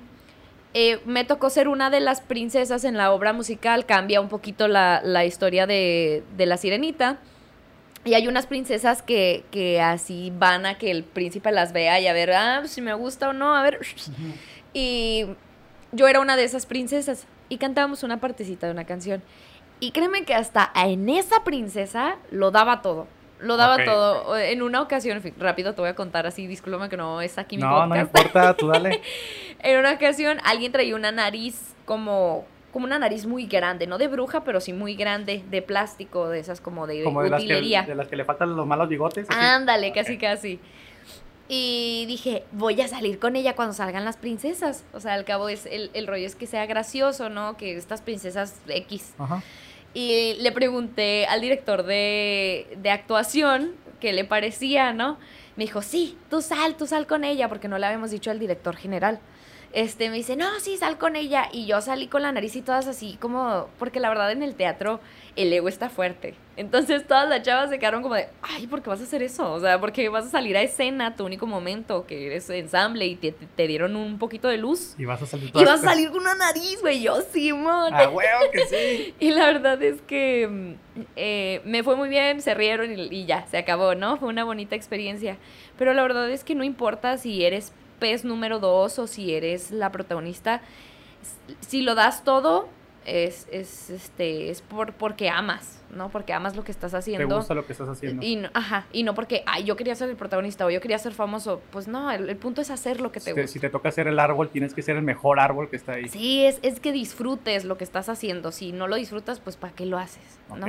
eh, 0.75 1.01
me 1.05 1.25
tocó 1.25 1.51
ser 1.51 1.67
una 1.69 1.91
de 1.91 2.01
las 2.01 2.21
princesas 2.21 2.85
en 2.85 2.97
la 2.97 3.13
obra 3.13 3.33
musical, 3.33 3.87
cambia 3.87 4.21
un 4.21 4.29
poquito 4.29 4.69
la, 4.69 5.01
la 5.05 5.25
historia 5.25 5.67
de, 5.67 6.23
de 6.37 6.47
la 6.47 6.57
sirenita. 6.57 7.19
Y 8.05 8.15
hay 8.15 8.29
unas 8.29 8.47
princesas 8.47 9.03
que, 9.03 9.45
que 9.51 9.81
así 9.81 10.33
van 10.35 10.65
a 10.65 10.79
que 10.79 10.91
el 10.91 11.05
príncipe 11.05 11.53
las 11.53 11.73
vea 11.73 12.01
y 12.01 12.07
a 12.07 12.13
ver, 12.15 12.33
ah, 12.33 12.63
si 12.67 12.81
me 12.81 12.95
gusta 12.95 13.29
o 13.29 13.33
no, 13.35 13.55
a 13.55 13.63
ver. 13.63 13.79
Y 14.73 15.27
yo 15.93 16.09
era 16.09 16.21
una 16.21 16.37
de 16.37 16.45
esas 16.45 16.67
princesas 16.67 17.27
y 17.49 17.59
cantábamos 17.59 18.03
una 18.03 18.19
partecita 18.21 18.67
de 18.67 18.73
una 18.73 18.85
canción. 18.85 19.23
Y 19.81 19.93
créeme 19.93 20.25
que 20.25 20.35
hasta 20.35 20.71
en 20.75 21.09
esa 21.09 21.43
princesa 21.45 22.17
lo 22.31 22.51
daba 22.51 22.81
todo. 22.83 23.07
Lo 23.41 23.57
daba 23.57 23.83
todo. 23.85 24.37
En 24.39 24.61
una 24.63 24.83
ocasión, 24.83 25.17
en 25.17 25.23
fin, 25.23 25.35
rápido 25.39 25.75
te 25.75 25.81
voy 25.81 25.89
a 25.91 25.95
contar 25.95 26.27
así, 26.27 26.47
discúlpame 26.47 26.91
que 26.91 26.99
no 26.99 27.23
es 27.23 27.39
aquí 27.39 27.57
mi 27.57 27.63
No, 27.63 27.87
no 27.87 27.89
podcast. 27.89 28.07
importa, 28.19 28.55
tú 28.55 28.69
dale. 28.69 29.01
En 29.61 29.79
una 29.79 29.93
ocasión 29.93 30.39
alguien 30.45 30.73
traía 30.73 30.95
una 30.95 31.13
nariz 31.13 31.75
como 31.85 32.45
como 32.73 32.87
una 32.87 32.99
nariz 32.99 33.27
muy 33.27 33.47
grande, 33.47 33.87
no 33.87 33.99
de 33.99 34.09
bruja, 34.09 34.45
pero 34.45 34.61
sí 34.61 34.73
muy 34.73 34.95
grande, 34.95 35.43
de 35.51 35.63
plástico, 35.63 36.29
de 36.29 36.39
esas 36.41 36.61
como 36.61 36.87
de 36.87 37.03
Como 37.05 37.23
de 37.23 37.31
las, 37.31 37.41
que, 37.41 37.47
utilería. 37.47 37.83
de 37.83 37.95
las 37.95 38.09
que 38.09 38.17
le 38.17 38.25
faltan 38.25 38.55
los 38.57 38.67
malos 38.67 38.89
bigotes. 38.89 39.27
así. 39.29 39.39
Ándale, 39.39 39.93
casi 39.93 40.19
casi. 40.19 40.61
Y 41.49 42.05
dije, 42.07 42.45
voy 42.53 42.81
a 42.81 42.87
salir 42.87 43.19
con 43.19 43.35
ella 43.35 43.57
cuando 43.57 43.75
salgan 43.75 44.05
las 44.05 44.17
princesas. 44.17 44.85
O 44.93 45.01
sea, 45.01 45.15
al 45.15 45.25
cabo 45.25 45.49
es 45.49 45.67
el, 45.67 45.91
el 45.95 46.07
rollo 46.07 46.25
es 46.25 46.37
que 46.37 46.47
sea 46.47 46.65
gracioso, 46.67 47.29
¿no? 47.29 47.57
Que 47.57 47.77
estas 47.77 48.03
princesas 48.03 48.55
X. 48.69 49.15
Ajá. 49.19 49.43
Y 49.93 50.37
le 50.39 50.53
pregunté 50.53 51.27
al 51.27 51.41
director 51.41 51.83
de, 51.83 52.77
de 52.81 52.91
actuación 52.91 53.73
qué 53.99 54.13
le 54.13 54.25
parecía, 54.25 54.93
¿no? 54.93 55.19
Me 55.57 55.65
dijo, 55.65 55.83
sí, 55.83 56.17
tú 56.31 56.41
sal, 56.41 56.77
tú 56.77 56.87
sal 56.87 57.09
con 57.09 57.25
ella, 57.25 57.49
porque 57.49 57.67
no 57.67 57.79
le 57.79 57.87
habíamos 57.87 58.13
dicho 58.13 58.31
al 58.31 58.39
director 58.39 58.77
general. 58.77 59.19
Este, 59.73 60.11
me 60.11 60.17
dice, 60.17 60.35
no, 60.35 60.59
sí, 60.59 60.77
sal 60.77 60.99
con 60.99 61.15
ella. 61.15 61.49
Y 61.53 61.67
yo 61.67 61.81
salí 61.81 62.09
con 62.09 62.23
la 62.23 62.33
nariz 62.33 62.57
y 62.57 62.63
todas 62.63 62.87
así, 62.89 63.17
como, 63.21 63.69
porque 63.79 64.01
la 64.01 64.09
verdad 64.09 64.33
en 64.33 64.43
el 64.43 64.55
teatro 64.55 65.01
el 65.37 65.53
ego 65.53 65.69
está 65.69 65.89
fuerte. 65.89 66.35
Entonces 66.57 67.07
todas 67.07 67.29
las 67.29 67.43
chavas 67.43 67.71
se 67.71 67.79
quedaron 67.79 68.03
como 68.03 68.17
de, 68.17 68.29
ay, 68.43 68.67
¿por 68.67 68.83
qué 68.83 68.91
vas 68.91 69.01
a 69.01 69.05
hacer 69.05 69.23
eso? 69.23 69.51
O 69.53 69.61
sea, 69.61 69.81
porque 69.81 70.09
vas 70.09 70.27
a 70.27 70.29
salir 70.29 70.57
a 70.57 70.63
escena, 70.63 71.17
tu 71.17 71.25
único 71.25 71.47
momento, 71.47 72.05
que 72.07 72.27
eres 72.27 72.51
ensamble 72.51 73.07
y 73.07 73.17
te, 73.17 73.67
dieron 73.67 73.97
un 73.97 74.19
poquito 74.19 74.49
de 74.49 74.59
luz. 74.59 74.95
Y 74.99 75.05
vas 75.05 75.23
a 75.23 75.27
salir 75.27 75.51
Y 75.55 75.65
vas 75.65 75.81
a 75.81 75.91
salir 75.91 76.11
con 76.11 76.21
una 76.21 76.35
nariz, 76.35 76.81
güey, 76.81 77.01
yo, 77.01 77.23
Simón. 77.23 77.95
Ah, 77.95 78.11
huevo 78.11 78.51
que 78.53 78.67
sí. 78.67 79.15
Y 79.21 79.31
la 79.31 79.47
verdad 79.47 79.81
es 79.83 80.03
que 80.03 80.77
eh, 81.17 81.63
me 81.65 81.83
fue 81.85 81.97
muy 81.97 82.09
bien, 82.09 82.43
se 82.43 82.55
rieron 82.55 82.99
y, 82.99 83.03
y 83.11 83.25
ya, 83.25 83.47
se 83.47 83.57
acabó, 83.57 83.95
¿no? 83.95 84.17
Fue 84.17 84.29
una 84.29 84.45
bonita 84.45 84.75
experiencia. 84.75 85.37
Pero 85.79 85.95
la 85.95 86.03
verdad 86.03 86.29
es 86.31 86.43
que 86.45 86.55
no 86.55 86.65
importa 86.65 87.17
si 87.17 87.45
eres 87.45 87.73
pez 88.01 88.25
número 88.25 88.59
dos 88.59 88.99
o 88.99 89.07
si 89.07 89.33
eres 89.35 89.71
la 89.71 89.93
protagonista, 89.93 90.61
si 91.61 91.83
lo 91.83 91.95
das 91.95 92.25
todo, 92.25 92.69
es, 93.07 93.47
es, 93.51 93.89
este, 93.91 94.51
es 94.51 94.61
por, 94.61 94.93
porque 94.93 95.31
amas, 95.31 95.81
¿no? 95.95 96.11
Porque 96.11 96.33
amas 96.35 96.55
lo 96.55 96.65
que 96.65 96.71
estás 96.73 96.91
Te 96.93 96.99
haciendo. 96.99 97.37
gusta 97.37 97.55
lo 97.55 97.65
que 97.67 97.73
estás 97.73 97.89
haciendo. 97.89 98.25
Y 98.25 98.37
no, 98.37 98.51
ajá, 98.53 98.87
y 98.93 99.05
no 99.05 99.15
porque, 99.15 99.43
ay, 99.47 99.65
yo 99.65 99.75
quería 99.77 99.95
ser 99.95 100.11
el 100.11 100.17
protagonista 100.17 100.67
o 100.67 100.71
yo 100.71 100.81
quería 100.81 100.99
ser 100.99 101.13
famoso. 101.15 101.63
Pues 101.71 101.89
no, 101.89 102.11
el, 102.11 102.29
el 102.29 102.37
punto 102.37 102.61
es 102.61 102.71
hacer 102.71 103.01
lo 103.01 103.11
que 103.11 103.21
te 103.21 103.31
Si 103.31 103.35
te, 103.35 103.41
gusta. 103.43 103.53
si 103.55 103.59
te 103.61 103.71
toca 103.71 103.89
hacer 103.89 104.07
el 104.07 104.19
árbol, 104.19 104.51
tienes 104.51 104.75
que 104.75 104.83
ser 104.83 104.97
el 104.97 105.03
mejor 105.03 105.41
árbol 105.41 105.71
que 105.71 105.77
está 105.77 105.93
ahí. 105.93 106.09
Sí, 106.09 106.45
es, 106.45 106.59
es 106.63 106.79
que 106.79 106.93
disfrutes 106.93 107.65
lo 107.65 107.79
que 107.79 107.85
estás 107.85 108.09
haciendo. 108.11 108.53
Si 108.53 108.73
no 108.73 108.87
lo 108.87 108.97
disfrutas, 108.97 109.41
pues 109.41 109.57
¿para 109.57 109.73
qué 109.75 109.87
lo 109.87 109.99
haces? 109.99 110.39
¿no? 110.55 110.67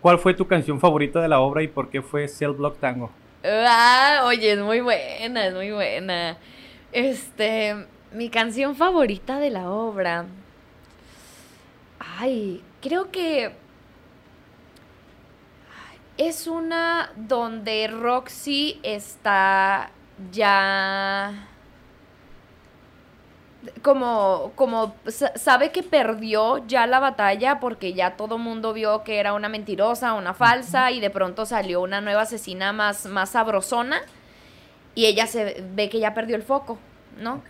¿Cuál 0.00 0.18
fue 0.18 0.34
tu 0.34 0.46
canción 0.46 0.78
favorita 0.78 1.20
de 1.20 1.28
la 1.28 1.40
obra 1.40 1.62
y 1.62 1.68
por 1.68 1.88
qué 1.90 2.00
fue 2.02 2.28
Cell 2.28 2.52
Block 2.52 2.78
Tango? 2.78 3.10
Ah, 3.48 4.22
oye, 4.24 4.52
es 4.52 4.58
muy 4.58 4.80
buena, 4.80 5.46
es 5.46 5.54
muy 5.54 5.70
buena. 5.70 6.36
Este, 6.92 7.86
mi 8.12 8.28
canción 8.28 8.74
favorita 8.74 9.38
de 9.38 9.50
la 9.50 9.70
obra. 9.70 10.26
Ay, 11.98 12.62
creo 12.80 13.10
que 13.12 13.52
es 16.16 16.46
una 16.46 17.12
donde 17.14 17.86
Roxy 17.88 18.80
está 18.82 19.90
ya 20.32 21.48
como, 23.82 24.52
como 24.54 24.94
sa- 25.06 25.32
sabe 25.36 25.70
que 25.70 25.82
perdió 25.82 26.66
ya 26.66 26.86
la 26.86 26.98
batalla 27.00 27.60
porque 27.60 27.92
ya 27.94 28.16
todo 28.16 28.38
mundo 28.38 28.72
vio 28.72 29.02
que 29.04 29.18
era 29.18 29.32
una 29.32 29.48
mentirosa, 29.48 30.14
una 30.14 30.34
falsa 30.34 30.90
y 30.90 31.00
de 31.00 31.10
pronto 31.10 31.46
salió 31.46 31.80
una 31.82 32.00
nueva 32.00 32.22
asesina 32.22 32.72
más, 32.72 33.06
más 33.06 33.30
sabrosona 33.30 34.00
y 34.94 35.06
ella 35.06 35.26
se 35.26 35.62
ve 35.74 35.88
que 35.88 36.00
ya 36.00 36.14
perdió 36.14 36.36
el 36.36 36.42
foco, 36.42 36.78
¿no? 37.20 37.42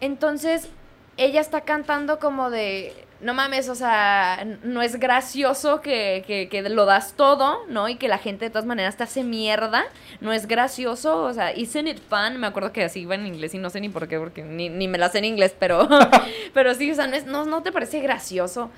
Entonces, 0.00 0.68
ella 1.16 1.40
está 1.40 1.62
cantando 1.62 2.18
como 2.18 2.50
de, 2.50 3.05
no 3.20 3.32
mames, 3.32 3.68
o 3.68 3.74
sea, 3.74 4.46
no 4.62 4.82
es 4.82 4.96
gracioso 4.96 5.80
que, 5.80 6.22
que, 6.26 6.48
que 6.48 6.62
lo 6.68 6.84
das 6.84 7.14
todo, 7.14 7.64
¿no? 7.68 7.88
Y 7.88 7.96
que 7.96 8.08
la 8.08 8.18
gente 8.18 8.44
de 8.44 8.50
todas 8.50 8.66
maneras 8.66 8.96
te 8.96 9.04
hace 9.04 9.24
mierda, 9.24 9.84
no 10.20 10.32
es 10.32 10.46
gracioso, 10.46 11.22
o 11.22 11.32
sea, 11.32 11.54
isn't 11.56 11.88
it 11.88 11.98
fun? 11.98 12.38
Me 12.38 12.46
acuerdo 12.46 12.72
que 12.72 12.84
así 12.84 13.00
iba 13.00 13.14
en 13.14 13.26
inglés 13.26 13.54
y 13.54 13.58
no 13.58 13.70
sé 13.70 13.80
ni 13.80 13.88
por 13.88 14.06
qué, 14.06 14.18
porque 14.18 14.42
ni, 14.42 14.68
ni 14.68 14.86
me 14.86 14.98
la 14.98 15.08
sé 15.08 15.18
en 15.18 15.24
inglés, 15.24 15.56
pero, 15.58 15.88
pero 16.54 16.74
sí, 16.74 16.90
o 16.90 16.94
sea, 16.94 17.06
no, 17.06 17.16
es, 17.16 17.24
no, 17.26 17.46
no 17.46 17.62
te 17.62 17.72
parece 17.72 18.00
gracioso. 18.00 18.70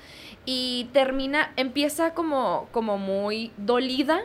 Y 0.45 0.89
termina, 0.93 1.51
empieza 1.57 2.13
como, 2.13 2.69
como 2.71 2.97
muy 2.97 3.51
dolida 3.57 4.21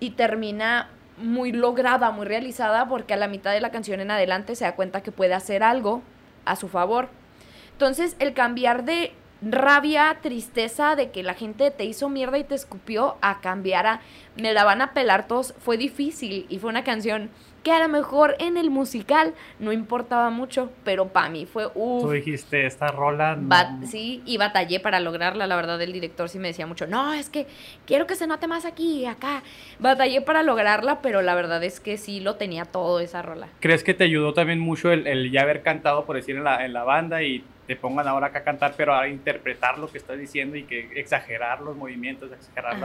y 0.00 0.10
termina 0.10 0.90
muy 1.16 1.52
lograda, 1.52 2.10
muy 2.10 2.26
realizada, 2.26 2.88
porque 2.88 3.14
a 3.14 3.16
la 3.16 3.28
mitad 3.28 3.52
de 3.52 3.60
la 3.60 3.70
canción 3.70 4.00
en 4.00 4.10
adelante 4.10 4.56
se 4.56 4.64
da 4.64 4.74
cuenta 4.74 5.02
que 5.02 5.12
puede 5.12 5.34
hacer 5.34 5.62
algo 5.62 6.02
a 6.44 6.56
su 6.56 6.68
favor. 6.68 7.08
Entonces, 7.82 8.14
el 8.20 8.32
cambiar 8.32 8.84
de 8.84 9.10
rabia, 9.42 10.18
tristeza 10.22 10.94
de 10.94 11.10
que 11.10 11.24
la 11.24 11.34
gente 11.34 11.72
te 11.72 11.84
hizo 11.84 12.08
mierda 12.08 12.38
y 12.38 12.44
te 12.44 12.54
escupió 12.54 13.16
a 13.22 13.40
cambiar 13.40 13.86
a 13.86 14.00
me 14.40 14.52
la 14.52 14.62
van 14.62 14.80
a 14.80 14.92
pelar 14.94 15.26
todos 15.26 15.52
fue 15.58 15.76
difícil 15.76 16.46
y 16.48 16.60
fue 16.60 16.70
una 16.70 16.84
canción 16.84 17.28
que 17.64 17.72
a 17.72 17.80
lo 17.80 17.88
mejor 17.88 18.36
en 18.38 18.56
el 18.56 18.70
musical 18.70 19.34
no 19.58 19.72
importaba 19.72 20.30
mucho, 20.30 20.70
pero 20.84 21.08
para 21.08 21.28
mí 21.28 21.44
fue 21.44 21.68
Tú 21.74 22.10
dijiste, 22.10 22.66
esta 22.66 22.88
rola. 22.88 23.36
sí, 23.84 24.22
y 24.26 24.36
batallé 24.36 24.78
para 24.78 25.00
lograrla. 25.00 25.48
La 25.48 25.56
verdad, 25.56 25.80
el 25.82 25.92
director 25.92 26.28
sí 26.28 26.38
me 26.38 26.48
decía 26.48 26.66
mucho, 26.66 26.86
no, 26.86 27.12
es 27.12 27.30
que 27.30 27.46
quiero 27.84 28.06
que 28.06 28.14
se 28.14 28.28
note 28.28 28.46
más 28.46 28.64
aquí, 28.64 29.06
acá. 29.06 29.42
Batallé 29.80 30.20
para 30.20 30.44
lograrla, 30.44 31.02
pero 31.02 31.20
la 31.20 31.34
verdad 31.34 31.62
es 31.64 31.80
que 31.80 31.98
sí 31.98 32.20
lo 32.20 32.36
tenía 32.36 32.64
todo 32.64 33.00
esa 33.00 33.22
rola. 33.22 33.48
¿Crees 33.58 33.82
que 33.82 33.94
te 33.94 34.04
ayudó 34.04 34.34
también 34.34 34.60
mucho 34.60 34.92
el, 34.92 35.30
ya 35.32 35.42
haber 35.42 35.62
cantado, 35.62 36.04
por 36.04 36.14
decir, 36.14 36.36
en 36.36 36.44
la, 36.44 36.64
en 36.64 36.72
la 36.72 36.84
banda 36.84 37.22
y 37.22 37.44
te 37.66 37.76
pongan 37.76 38.08
ahora 38.08 38.28
acá 38.28 38.40
a 38.40 38.44
cantar, 38.44 38.74
pero 38.76 38.94
a 38.94 39.08
interpretar 39.08 39.78
lo 39.78 39.90
que 39.90 39.98
estás 39.98 40.18
diciendo 40.18 40.56
y 40.56 40.64
que 40.64 40.90
exagerar 40.94 41.60
los 41.60 41.76
movimientos, 41.76 42.30
exagerar 42.32 42.76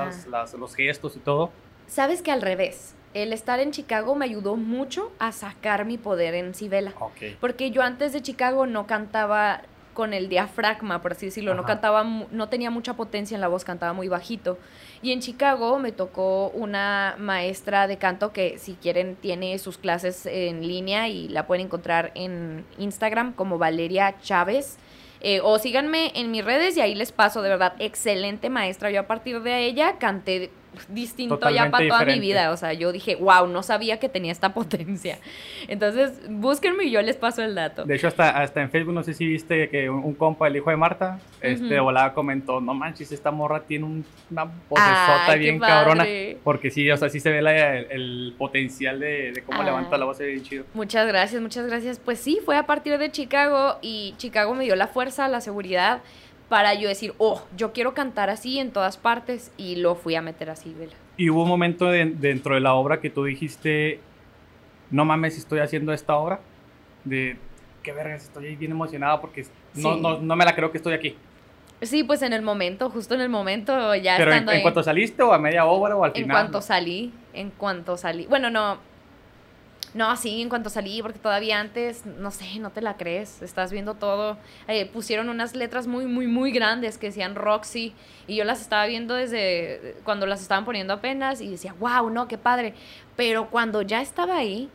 los 0.57 0.75
gestos 0.75 1.15
y 1.15 1.19
todo? 1.19 1.51
Sabes 1.87 2.21
que 2.21 2.31
al 2.31 2.41
revés 2.41 2.95
el 3.13 3.33
estar 3.33 3.59
en 3.59 3.71
Chicago 3.71 4.13
me 4.15 4.25
ayudó 4.25 4.55
mucho 4.57 5.11
a 5.17 5.31
sacar 5.31 5.85
mi 5.85 5.97
poder 5.97 6.35
en 6.35 6.53
Sibela. 6.53 6.93
Porque 7.39 7.71
yo 7.71 7.81
antes 7.81 8.13
de 8.13 8.21
Chicago 8.21 8.67
no 8.67 8.85
cantaba 8.85 9.61
con 9.97 10.13
el 10.13 10.29
diafragma, 10.29 11.01
por 11.01 11.13
así 11.13 11.25
decirlo, 11.25 11.55
no 11.55 11.63
cantaba, 11.63 12.03
no 12.03 12.49
tenía 12.49 12.69
mucha 12.69 12.93
potencia 12.93 13.33
en 13.33 13.41
la 13.41 13.47
voz, 13.47 13.65
cantaba 13.65 13.93
muy 13.93 14.07
bajito. 14.07 14.59
Y 15.01 15.11
en 15.11 15.21
Chicago 15.21 15.79
me 15.79 15.91
tocó 15.91 16.49
una 16.49 17.15
maestra 17.17 17.87
de 17.87 17.97
canto 17.97 18.31
que 18.31 18.59
si 18.59 18.73
quieren 18.73 19.15
tiene 19.15 19.57
sus 19.57 19.79
clases 19.79 20.27
en 20.27 20.67
línea 20.67 21.07
y 21.07 21.29
la 21.29 21.47
pueden 21.47 21.65
encontrar 21.65 22.11
en 22.13 22.63
Instagram 22.77 23.33
como 23.33 23.57
Valeria 23.57 24.13
Chávez. 24.21 24.77
Eh, 25.21 25.41
o 25.41 25.57
síganme 25.57 26.11
en 26.13 26.29
mis 26.29 26.45
redes 26.45 26.77
y 26.77 26.81
ahí 26.81 26.93
les 26.93 27.11
paso, 27.11 27.41
de 27.41 27.49
verdad, 27.49 27.73
excelente 27.79 28.51
maestra. 28.51 28.91
Yo 28.91 28.99
a 28.99 29.07
partir 29.07 29.41
de 29.41 29.65
ella 29.65 29.97
canté 29.97 30.51
distinto 30.89 31.49
ya 31.49 31.69
para 31.69 31.87
toda 31.87 32.05
mi 32.05 32.19
vida. 32.19 32.51
O 32.51 32.57
sea, 32.57 32.73
yo 32.73 32.91
dije, 32.91 33.15
wow, 33.15 33.47
no 33.47 33.63
sabía 33.63 33.99
que 33.99 34.09
tenía 34.09 34.31
esta 34.31 34.53
potencia. 34.53 35.19
Entonces, 35.67 36.21
búsquenme 36.29 36.85
y 36.85 36.91
yo 36.91 37.01
les 37.01 37.15
paso 37.15 37.43
el 37.43 37.55
dato. 37.55 37.85
De 37.85 37.95
hecho, 37.95 38.07
hasta, 38.07 38.29
hasta 38.41 38.61
en 38.61 38.69
Facebook, 38.69 38.93
no 38.93 39.03
sé 39.03 39.13
si 39.13 39.27
viste 39.27 39.69
que 39.69 39.89
un, 39.89 40.13
compa, 40.13 40.47
el 40.47 40.55
hijo 40.55 40.69
de 40.69 40.77
Marta, 40.77 41.19
este, 41.41 41.79
volada 41.79 42.13
comentó, 42.13 42.61
no 42.61 42.73
manches, 42.73 43.11
esta 43.11 43.31
morra 43.31 43.61
tiene 43.61 44.03
una 44.29 44.45
vocesota 44.69 45.35
bien 45.35 45.59
cabrona. 45.59 46.05
Porque 46.43 46.71
sí, 46.71 46.89
o 46.89 46.97
sea, 46.97 47.09
sí 47.09 47.19
se 47.19 47.31
ve 47.31 47.39
el, 47.89 48.33
potencial 48.37 48.99
de, 48.99 49.43
cómo 49.45 49.63
levanta 49.63 49.97
la 49.97 50.05
voz, 50.05 50.19
bien 50.19 50.43
chido. 50.43 50.65
Muchas 50.73 51.07
gracias, 51.07 51.41
muchas 51.41 51.65
gracias. 51.67 51.99
Pues 51.99 52.19
sí, 52.19 52.39
fue 52.43 52.57
a 52.57 52.65
partir 52.65 52.97
de 52.97 53.11
Chicago 53.11 53.77
y 53.81 54.13
Chicago 54.17 54.53
me 54.53 54.63
dio 54.63 54.75
la 54.75 54.87
fuerza, 54.87 55.27
la 55.27 55.41
seguridad 55.41 56.01
para 56.49 56.73
yo 56.73 56.87
decir, 56.87 57.13
oh, 57.17 57.41
yo 57.55 57.73
quiero 57.73 57.93
cantar 57.93 58.29
así 58.29 58.59
en 58.59 58.71
todas 58.71 58.97
partes 58.97 59.51
y 59.57 59.77
lo 59.77 59.95
fui 59.95 60.15
a 60.15 60.21
meter 60.21 60.49
así, 60.49 60.73
¿vela? 60.73 60.93
Y 61.17 61.29
hubo 61.29 61.43
un 61.43 61.49
momento 61.49 61.87
dentro 61.87 62.55
de 62.55 62.61
la 62.61 62.73
obra 62.73 62.99
que 62.99 63.09
tú 63.09 63.23
dijiste, 63.25 63.99
no 64.91 65.03
mames, 65.03 65.37
estoy 65.37 65.59
haciendo 65.59 65.91
esta 65.93 66.15
obra, 66.15 66.39
de 67.03 67.37
qué 67.83 67.91
vergas, 67.91 68.23
estoy 68.23 68.55
bien 68.55 68.71
emocionada 68.71 69.19
porque 69.19 69.45
no, 69.75 69.95
no, 69.95 70.19
no, 70.19 70.35
me 70.35 70.45
la 70.45 70.55
creo 70.55 70.71
que 70.71 70.77
estoy 70.77 70.93
aquí. 70.93 71.15
Sí, 71.81 72.03
pues 72.03 72.21
en 72.21 72.33
el 72.33 72.41
momento, 72.41 72.89
justo 72.89 73.13
en 73.13 73.21
el 73.21 73.29
momento, 73.29 73.93
ya 73.95 74.17
Pero 74.17 74.33
en, 74.33 74.49
en 74.49 74.61
cuanto 74.61 74.81
saliste 74.81 75.21
o 75.21 75.31
a 75.31 75.37
media 75.37 75.65
obra 75.65 75.95
o 75.95 76.03
al 76.03 76.11
final. 76.11 76.25
En 76.25 76.31
cuanto 76.31 76.61
salí, 76.61 77.13
en 77.33 77.51
cuanto 77.51 77.97
salí. 77.97 78.25
Bueno, 78.25 78.49
no, 78.49 78.77
no, 79.97 80.15
sí, 80.15 80.43
en 80.43 80.47
cuanto 80.47 80.69
salí, 80.69 81.01
porque 81.01 81.17
todavía 81.17 81.59
antes, 81.59 82.05
no 82.05 82.29
sé, 82.29 82.59
no 82.59 82.69
te 82.69 82.81
la 82.81 82.97
crees, 82.97 83.41
estás 83.41 83.71
viendo 83.71 83.95
todo. 83.95 84.37
Eh, 84.67 84.85
pusieron 84.85 85.27
unas 85.27 85.55
letras 85.55 85.87
muy, 85.87 86.05
muy, 86.05 86.27
muy 86.27 86.51
grandes 86.51 86.99
que 86.99 87.07
decían 87.07 87.33
Roxy, 87.33 87.95
y 88.27 88.35
yo 88.35 88.43
las 88.43 88.61
estaba 88.61 88.85
viendo 88.85 89.15
desde 89.15 89.95
cuando 90.03 90.27
las 90.27 90.41
estaban 90.41 90.65
poniendo 90.65 90.93
apenas, 90.93 91.41
y 91.41 91.49
decía, 91.49 91.73
wow, 91.79 92.11
no, 92.11 92.27
qué 92.27 92.37
padre. 92.37 92.75
Pero 93.15 93.49
cuando 93.49 93.81
ya 93.81 93.99
estaba 93.99 94.37
ahí, 94.37 94.69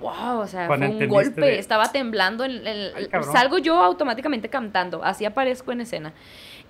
wow, 0.00 0.40
o 0.40 0.46
sea, 0.48 0.66
fue 0.66 0.76
un 0.76 1.06
golpe, 1.06 1.60
estaba 1.60 1.92
temblando, 1.92 2.44
el, 2.44 3.08
salgo 3.32 3.58
yo 3.58 3.80
automáticamente 3.80 4.48
cantando, 4.48 5.04
así 5.04 5.24
aparezco 5.24 5.70
en 5.70 5.82
escena. 5.82 6.12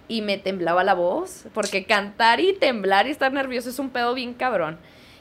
Y 0.09 0.21
me 0.21 0.37
temblaba 0.37 0.85
la 0.85 0.93
voz, 0.93 1.47
porque 1.55 1.85
cantar 1.87 2.39
y 2.41 2.53
temblar 2.53 3.07
y 3.07 3.11
estar 3.11 3.33
nervioso 3.33 3.71
es 3.71 3.79
un 3.79 3.89
pedo 3.89 4.13
bien 4.13 4.35
cabrón 4.35 4.79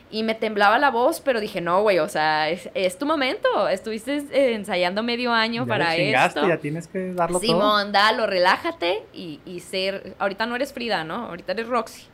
y 0.10 0.24
me 0.24 0.36
temblaba 0.36 0.80
la 0.80 0.90
voz, 0.90 1.20
pero 1.20 1.40
dije, 1.40 1.60
no, 1.60 1.82
güey, 1.82 2.00
o 2.00 2.08
sea, 2.08 2.50
es, 2.50 2.98
tu 2.98 3.06
momento. 3.06 3.68
Estuviste 3.68 4.54
ensayando 4.54 5.04
medio 5.04 5.34
año 5.34 5.68
para 5.68 5.96
esto. 5.96 6.48
Ya 6.48 6.58
tienes 6.58 6.88
que 6.88 7.14
darlo 7.14 7.40
Simón, 7.40 7.60
todo. 7.60 7.78
Simón, 7.78 7.92
dalo, 7.92 8.26
relájate 8.26 9.04
y, 9.14 9.42
y, 9.46 9.60
ser. 9.60 10.16
Ahorita 10.20 10.46
no 10.46 10.56
eres 10.56 10.72
Frida, 10.72 11.04
¿no? 11.04 11.26
Ahorita 11.26 11.52
eres 11.52 11.68
Roxy. 11.68 12.08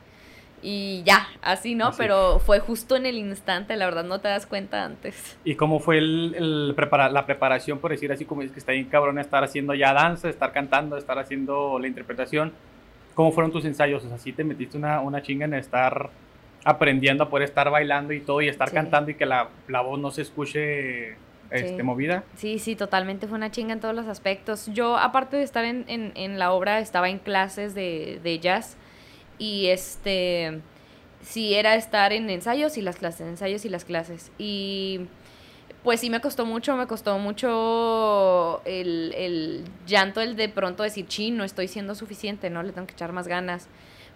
Y 0.65 1.03
ya, 1.03 1.27
así, 1.41 1.75
¿no? 1.75 1.91
Pero 1.97 2.39
fue 2.39 2.59
justo 2.59 2.95
en 2.95 3.05
el 3.05 3.17
instante, 3.17 3.75
la 3.75 3.85
verdad, 3.85 4.05
no 4.05 4.21
te 4.21 4.29
das 4.29 4.47
cuenta 4.47 4.85
antes. 4.85 5.37
¿Y 5.43 5.55
cómo 5.55 5.79
fue 5.81 5.97
el, 5.97 6.69
la 6.69 7.25
preparación, 7.25 7.79
por 7.79 7.91
decir 7.91 8.11
así, 8.13 8.23
como 8.23 8.41
es 8.43 8.51
que 8.51 8.59
está 8.59 8.71
bien 8.71 8.85
cabrón 8.85 9.19
estar 9.19 9.43
haciendo 9.43 9.73
ya 9.73 9.93
danza, 9.93 10.29
estar 10.29 10.53
cantando, 10.53 10.95
estar 10.95 11.19
haciendo 11.19 11.77
la 11.79 11.87
interpretación? 11.87 12.53
¿Cómo 13.13 13.33
fueron 13.33 13.51
tus 13.51 13.65
ensayos? 13.65 14.05
O 14.05 14.07
sea, 14.07 14.17
¿sí 14.17 14.31
te 14.31 14.45
metiste 14.45 14.77
una, 14.77 15.01
una 15.01 15.21
chinga 15.21 15.45
en 15.45 15.53
estar 15.53 16.09
aprendiendo 16.65 17.25
a 17.25 17.29
poder 17.29 17.47
estar 17.47 17.69
bailando 17.69 18.13
y 18.13 18.21
todo 18.21 18.41
y 18.41 18.47
estar 18.47 18.71
cantando 18.71 19.11
y 19.11 19.15
que 19.15 19.25
la, 19.25 19.49
la, 19.67 19.81
voz 19.81 19.99
no 19.99 20.11
se 20.11 20.21
escuche 20.21 21.15
este, 21.51 21.83
movida. 21.83 22.23
Sí, 22.35 22.59
sí, 22.59 22.75
totalmente 22.75 23.27
fue 23.27 23.37
una 23.37 23.51
chinga 23.51 23.73
en 23.73 23.79
todos 23.79 23.95
los 23.95 24.07
aspectos. 24.07 24.67
Yo, 24.73 24.97
aparte 24.97 25.37
de 25.37 25.43
estar 25.43 25.65
en, 25.65 25.85
en, 25.87 26.11
en 26.15 26.39
la 26.39 26.51
obra, 26.51 26.79
estaba 26.79 27.09
en 27.09 27.19
clases 27.19 27.75
de, 27.75 28.19
de, 28.23 28.39
jazz 28.39 28.77
y 29.37 29.67
este, 29.67 30.61
sí, 31.21 31.53
era 31.53 31.75
estar 31.75 32.13
en 32.13 32.29
ensayos 32.29 32.77
y 32.77 32.81
las 32.81 32.95
clases, 32.95 33.27
ensayos 33.27 33.65
y 33.65 33.69
las 33.69 33.85
clases. 33.85 34.31
Y 34.37 35.01
pues 35.83 35.99
sí 35.99 36.09
me 36.09 36.21
costó 36.21 36.45
mucho, 36.45 36.77
me 36.77 36.87
costó 36.87 37.19
mucho 37.19 38.61
el, 38.63 39.13
el 39.15 39.63
llanto, 39.85 40.21
el 40.21 40.37
de 40.37 40.47
pronto 40.47 40.83
decir, 40.83 41.07
chino, 41.07 41.39
no 41.39 41.43
estoy 41.43 41.67
siendo 41.67 41.93
suficiente, 41.93 42.49
¿no? 42.49 42.63
Le 42.63 42.71
tengo 42.71 42.87
que 42.87 42.93
echar 42.93 43.11
más 43.11 43.27
ganas 43.27 43.67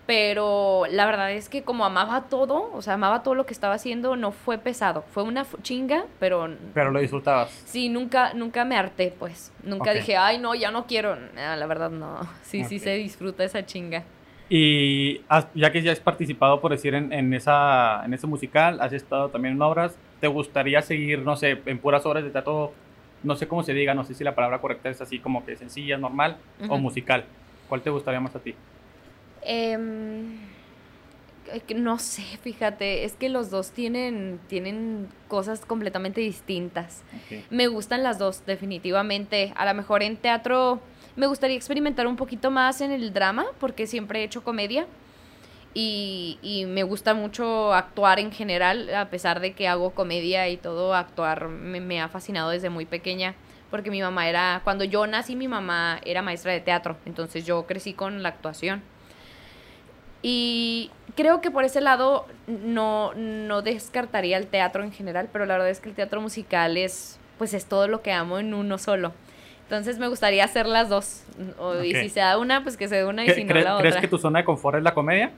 pero 0.07 0.85
la 0.89 1.05
verdad 1.05 1.33
es 1.33 1.49
que 1.49 1.63
como 1.63 1.85
amaba 1.85 2.29
todo, 2.29 2.71
o 2.73 2.81
sea, 2.81 2.93
amaba 2.93 3.23
todo 3.23 3.35
lo 3.35 3.45
que 3.45 3.53
estaba 3.53 3.73
haciendo, 3.73 4.15
no 4.15 4.31
fue 4.31 4.57
pesado, 4.57 5.03
fue 5.11 5.23
una 5.23 5.45
chinga, 5.61 6.05
pero... 6.17 6.49
Pero 6.73 6.91
lo 6.91 6.99
disfrutabas. 7.01 7.49
Sí, 7.65 7.89
nunca, 7.89 8.33
nunca 8.33 8.63
me 8.63 8.77
harté, 8.77 9.13
pues, 9.19 9.51
nunca 9.63 9.93
dije, 9.93 10.15
ay, 10.15 10.39
no, 10.39 10.55
ya 10.55 10.71
no 10.71 10.87
quiero, 10.87 11.17
la 11.35 11.65
verdad 11.67 11.91
no, 11.91 12.21
sí, 12.41 12.63
sí 12.63 12.79
se 12.79 12.95
disfruta 12.95 13.43
esa 13.43 13.65
chinga. 13.65 14.03
Y 14.49 15.21
ya 15.53 15.73
que 15.73 15.81
ya 15.81 15.91
has 15.91 15.99
participado, 15.99 16.61
por 16.61 16.71
decir, 16.71 16.95
en, 16.95 17.11
en, 17.11 17.33
esa, 17.33 18.05
en 18.05 18.13
ese 18.13 18.27
musical, 18.27 18.79
has 18.79 18.93
estado 18.93 19.27
también 19.27 19.55
en 19.55 19.61
obras, 19.61 19.97
¿te 20.21 20.27
gustaría 20.27 20.81
seguir, 20.81 21.19
no 21.19 21.35
sé, 21.35 21.61
en 21.65 21.79
puras 21.79 22.05
obras 22.05 22.23
de 22.23 22.29
teatro, 22.29 22.71
no 23.23 23.35
sé 23.35 23.49
cómo 23.49 23.61
se 23.61 23.73
diga, 23.73 23.93
no 23.93 24.05
sé 24.05 24.13
si 24.13 24.23
la 24.23 24.35
palabra 24.35 24.59
correcta 24.59 24.89
es 24.89 25.01
así 25.01 25.19
como 25.19 25.45
que 25.45 25.57
sencilla, 25.57 25.97
normal 25.97 26.37
o 26.69 26.77
musical? 26.77 27.25
¿Cuál 27.67 27.81
te 27.81 27.89
gustaría 27.89 28.21
más 28.21 28.33
a 28.37 28.39
ti? 28.39 28.55
Em, 29.49 30.39
no 31.73 31.99
sé, 31.99 32.21
fíjate, 32.41 33.05
es 33.05 33.13
que 33.13 33.29
los 33.29 33.49
dos 33.49 33.71
tienen, 33.71 34.41
tienen 34.47 35.07
cosas 35.29 35.61
completamente 35.61 36.19
distintas. 36.19 37.03
Me 37.49 37.67
gustan 37.67 38.03
las 38.03 38.19
dos, 38.19 38.45
definitivamente. 38.45 39.53
A 39.55 39.65
lo 39.65 39.73
mejor 39.73 40.03
en 40.03 40.17
teatro 40.17 40.81
me 41.15 41.27
gustaría 41.27 41.55
experimentar 41.55 42.07
un 42.07 42.17
poquito 42.17 42.51
más 42.51 42.81
en 42.81 42.91
el 42.91 43.13
drama, 43.13 43.45
porque 43.57 43.87
siempre 43.87 44.19
he 44.19 44.23
hecho 44.25 44.43
comedia. 44.43 44.85
Y, 45.73 46.39
y, 46.41 46.65
me 46.65 46.83
gusta 46.83 47.13
mucho 47.13 47.73
actuar 47.73 48.19
en 48.19 48.31
general, 48.33 48.93
a 48.93 49.09
pesar 49.09 49.39
de 49.39 49.53
que 49.53 49.69
hago 49.69 49.91
comedia 49.91 50.49
y 50.49 50.57
todo, 50.57 50.93
actuar 50.93 51.47
me, 51.47 51.79
me, 51.79 52.01
ha 52.01 52.09
fascinado 52.09 52.49
desde 52.49 52.69
muy 52.69 52.85
pequeña, 52.85 53.35
porque 53.69 53.91
mi 53.91 54.01
mamá 54.01 54.27
era, 54.27 54.61
cuando 54.63 54.83
yo 54.85 55.05
nací 55.05 55.35
mi 55.35 55.47
mamá 55.47 56.01
era 56.03 56.23
maestra 56.23 56.51
de 56.51 56.61
teatro, 56.61 56.97
entonces 57.05 57.45
yo 57.45 57.67
crecí 57.67 57.93
con 57.93 58.23
la 58.23 58.29
actuación. 58.29 58.81
Y 60.21 60.91
creo 61.15 61.41
que 61.41 61.51
por 61.51 61.63
ese 61.63 61.81
lado 61.81 62.25
no, 62.47 63.13
no 63.13 63.61
descartaría 63.61 64.37
el 64.37 64.47
teatro 64.47 64.83
en 64.83 64.91
general, 64.91 65.29
pero 65.31 65.45
la 65.45 65.53
verdad 65.53 65.69
es 65.69 65.79
que 65.79 65.89
el 65.89 65.95
teatro 65.95 66.21
musical 66.21 66.77
es, 66.77 67.19
pues 67.37 67.53
es 67.53 67.65
todo 67.65 67.87
lo 67.87 68.01
que 68.01 68.11
amo 68.11 68.39
en 68.39 68.53
uno 68.53 68.77
solo. 68.77 69.13
Entonces 69.63 69.99
me 69.99 70.07
gustaría 70.07 70.45
hacer 70.45 70.65
las 70.65 70.89
dos. 70.89 71.23
Y 71.83 71.93
si 71.93 72.09
se 72.09 72.21
da 72.21 72.37
una, 72.37 72.63
pues 72.63 72.77
que 72.77 72.87
se 72.87 72.95
dé 72.95 73.05
una 73.05 73.25
y 73.25 73.29
si 73.31 73.43
no 73.43 73.53
la 73.53 73.75
otra. 73.75 73.89
¿Crees 73.89 73.97
que 73.97 74.07
tu 74.07 74.17
zona 74.17 74.39
de 74.39 74.45
confort 74.45 74.77
es 74.77 74.83
la 74.83 74.93
comedia? 74.93 75.31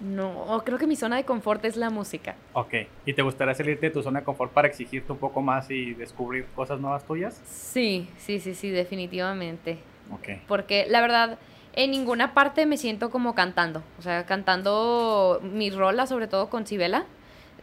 No, 0.00 0.62
creo 0.64 0.78
que 0.78 0.86
mi 0.86 0.96
zona 0.96 1.16
de 1.16 1.24
confort 1.24 1.62
es 1.66 1.76
la 1.76 1.90
música. 1.90 2.34
Ok. 2.54 2.72
¿Y 3.04 3.12
te 3.12 3.20
gustaría 3.20 3.52
salirte 3.52 3.86
de 3.86 3.92
tu 3.92 4.02
zona 4.02 4.20
de 4.20 4.24
confort 4.24 4.50
para 4.50 4.66
exigirte 4.66 5.12
un 5.12 5.18
poco 5.18 5.42
más 5.42 5.70
y 5.70 5.92
descubrir 5.92 6.46
cosas 6.56 6.80
nuevas 6.80 7.04
tuyas? 7.04 7.38
Sí, 7.46 8.08
sí, 8.16 8.40
sí, 8.40 8.54
sí, 8.54 8.70
definitivamente. 8.70 9.76
Ok. 10.10 10.40
Porque 10.48 10.86
la 10.88 11.02
verdad, 11.02 11.38
en 11.74 11.90
ninguna 11.90 12.34
parte 12.34 12.66
me 12.66 12.76
siento 12.76 13.10
como 13.10 13.34
cantando. 13.34 13.82
O 13.98 14.02
sea, 14.02 14.26
cantando 14.26 15.40
mi 15.42 15.70
rola, 15.70 16.06
sobre 16.06 16.26
todo 16.26 16.48
con 16.50 16.66
Sibela. 16.66 17.04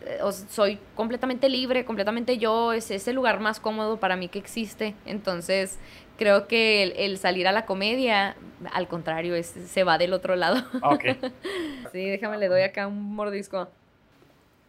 eh, 0.05 0.19
soy 0.49 0.79
completamente 0.95 1.49
libre, 1.49 1.85
completamente 1.85 2.37
yo, 2.37 2.73
es, 2.73 2.91
es 2.91 3.07
el 3.07 3.15
lugar 3.15 3.39
más 3.39 3.59
cómodo 3.59 3.97
para 3.97 4.15
mí 4.15 4.27
que 4.29 4.39
existe. 4.39 4.93
Entonces, 5.05 5.77
creo 6.17 6.47
que 6.47 6.83
el, 6.83 6.93
el 6.97 7.17
salir 7.17 7.47
a 7.47 7.51
la 7.51 7.65
comedia, 7.65 8.35
al 8.73 8.87
contrario, 8.87 9.35
es, 9.35 9.47
se 9.47 9.83
va 9.83 9.97
del 9.97 10.13
otro 10.13 10.35
lado. 10.35 10.63
Ok. 10.81 11.05
sí, 11.91 12.05
déjame, 12.05 12.37
le 12.37 12.47
doy 12.47 12.61
acá 12.61 12.87
un 12.87 13.15
mordisco. 13.15 13.67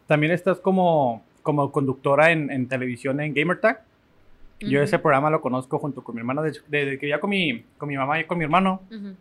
También 0.07 0.33
estás 0.33 0.59
como, 0.61 1.22
como 1.42 1.70
conductora 1.70 2.33
en, 2.33 2.51
en 2.51 2.68
televisión 2.68 3.20
en 3.20 3.35
GamerTag. 3.35 3.83
Yo 4.61 4.79
Ujú, 4.79 4.85
ese 4.85 4.98
programa 4.98 5.31
lo 5.31 5.40
conozco 5.40 5.79
junto 5.79 6.03
con 6.03 6.14
mi 6.14 6.20
hermano, 6.20 6.42
desde, 6.42 6.98
que 6.98 7.09
ya 7.09 7.20
con 7.20 7.31
mi, 7.31 7.62
con 7.79 7.88
mi 7.88 7.96
mamá 7.96 8.18
y 8.20 8.24
con 8.24 8.38
mi 8.38 8.44
hermano, 8.44 8.83
ujú. 8.90 9.16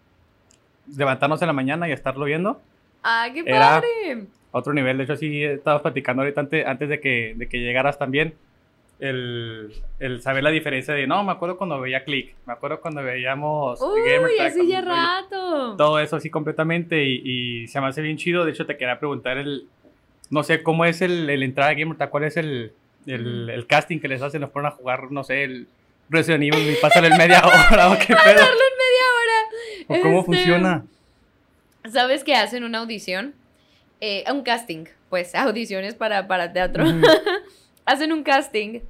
Levantarnos 0.95 1.41
en 1.41 1.47
la 1.47 1.53
mañana 1.53 1.89
y 1.89 1.91
estarlo 1.91 2.25
viendo. 2.25 2.61
¡Ah, 3.03 3.27
qué 3.33 3.43
Era- 3.45 3.81
padre! 3.81 4.25
a 4.53 4.57
otro 4.59 4.73
nivel. 4.73 4.97
De 4.97 5.03
hecho, 5.03 5.17
sí 5.17 5.43
estabas 5.43 5.81
platicando 5.81 6.21
ahorita 6.21 6.41
antes, 6.41 6.65
antes 6.65 6.89
de, 6.89 6.99
que, 6.99 7.33
de 7.35 7.47
que 7.49 7.59
llegaras 7.59 7.97
también. 7.99 8.33
El, 8.99 9.73
el 9.99 10.21
saber 10.23 10.43
la 10.43 10.49
diferencia 10.49 10.91
de, 10.95 11.05
no, 11.05 11.23
me 11.23 11.31
acuerdo 11.31 11.55
cuando 11.55 11.79
veía 11.79 12.03
Click, 12.03 12.33
me 12.47 12.53
acuerdo 12.53 12.81
cuando 12.81 13.03
veíamos 13.03 13.79
Uy, 13.79 14.01
Gamertag, 14.09 14.47
hace 14.47 14.65
ya 14.67 14.81
rato. 14.81 15.75
todo 15.77 15.99
eso 15.99 16.15
así 16.15 16.31
completamente 16.31 17.03
y, 17.03 17.21
y 17.63 17.67
se 17.67 17.79
me 17.79 17.85
hace 17.87 18.01
bien 18.01 18.17
chido. 18.17 18.43
De 18.43 18.51
hecho, 18.53 18.65
te 18.65 18.75
quería 18.75 18.97
preguntar 18.97 19.37
el, 19.37 19.67
no 20.31 20.41
sé, 20.41 20.63
cómo 20.63 20.83
es 20.83 21.03
el, 21.03 21.29
el 21.29 21.43
entrar 21.43 21.69
a 21.69 21.75
Gamertag, 21.75 22.09
cuál 22.09 22.23
es 22.23 22.37
el, 22.37 22.71
el, 23.05 23.47
el 23.51 23.67
casting 23.67 23.99
que 23.99 24.07
les 24.07 24.19
hacen, 24.23 24.41
nos 24.41 24.49
ponen 24.49 24.69
a 24.69 24.71
jugar, 24.71 25.11
no 25.11 25.23
sé, 25.23 25.43
el 25.43 25.67
Resident 26.09 26.45
Evil 26.45 26.71
y 26.71 26.75
pasan 26.81 27.05
el 27.05 27.15
media 27.17 27.43
hora 27.71 27.91
o 27.91 27.99
qué 27.99 28.15
pedo. 28.15 28.45
¿O 29.87 29.99
cómo 30.01 30.19
Este, 30.19 30.25
funciona? 30.25 30.85
¿Sabes 31.91 32.23
que 32.23 32.35
hacen 32.35 32.63
una 32.63 32.79
audición? 32.79 33.33
Eh, 34.01 34.23
un 34.31 34.41
casting, 34.41 34.85
pues 35.09 35.33
audiciones 35.35 35.95
para, 35.95 36.27
para 36.27 36.53
teatro. 36.53 36.85
Hacen 37.85 38.11
un 38.11 38.23
casting 38.23 38.81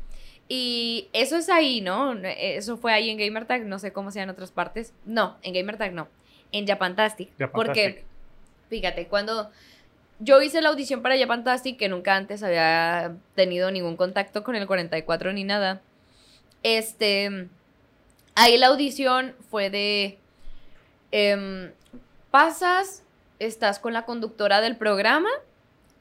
y 0.50 1.10
eso 1.14 1.38
es 1.38 1.50
ahí, 1.50 1.82
¿no? 1.82 2.14
Eso 2.14 2.78
fue 2.78 2.94
ahí 2.94 3.10
en 3.10 3.18
Gamertag, 3.18 3.66
no 3.66 3.80
sé 3.80 3.92
cómo 3.92 4.12
sea 4.12 4.24
en 4.24 4.30
otras 4.30 4.52
partes. 4.52 4.94
No, 5.06 5.38
en 5.44 5.54
Gamertag 5.54 5.94
no, 5.94 6.08
en 6.52 6.66
Japantastic. 6.66 7.30
Porque, 7.52 7.82
Japantastic. 7.84 8.06
fíjate, 8.70 9.08
cuando 9.08 9.52
yo 10.20 10.42
hice 10.42 10.62
la 10.62 10.70
audición 10.70 11.02
para 11.02 11.18
Japantastic, 11.18 11.78
que 11.78 11.90
nunca 11.90 12.16
antes 12.16 12.42
había 12.44 13.16
tenido 13.36 13.70
ningún 13.72 13.98
contacto 13.98 14.44
con 14.44 14.56
el 14.56 14.66
44 14.66 15.34
ni 15.34 15.44
nada, 15.44 15.82
este, 16.64 17.48
ahí 18.36 18.58
la 18.58 18.68
audición 18.68 19.36
fue 19.52 19.70
de, 19.70 20.18
em, 21.12 21.72
pasas, 22.32 23.04
estás 23.40 23.80
con 23.80 23.94
la 23.94 24.06
conductora 24.06 24.62
del 24.62 24.78
programa 24.78 25.30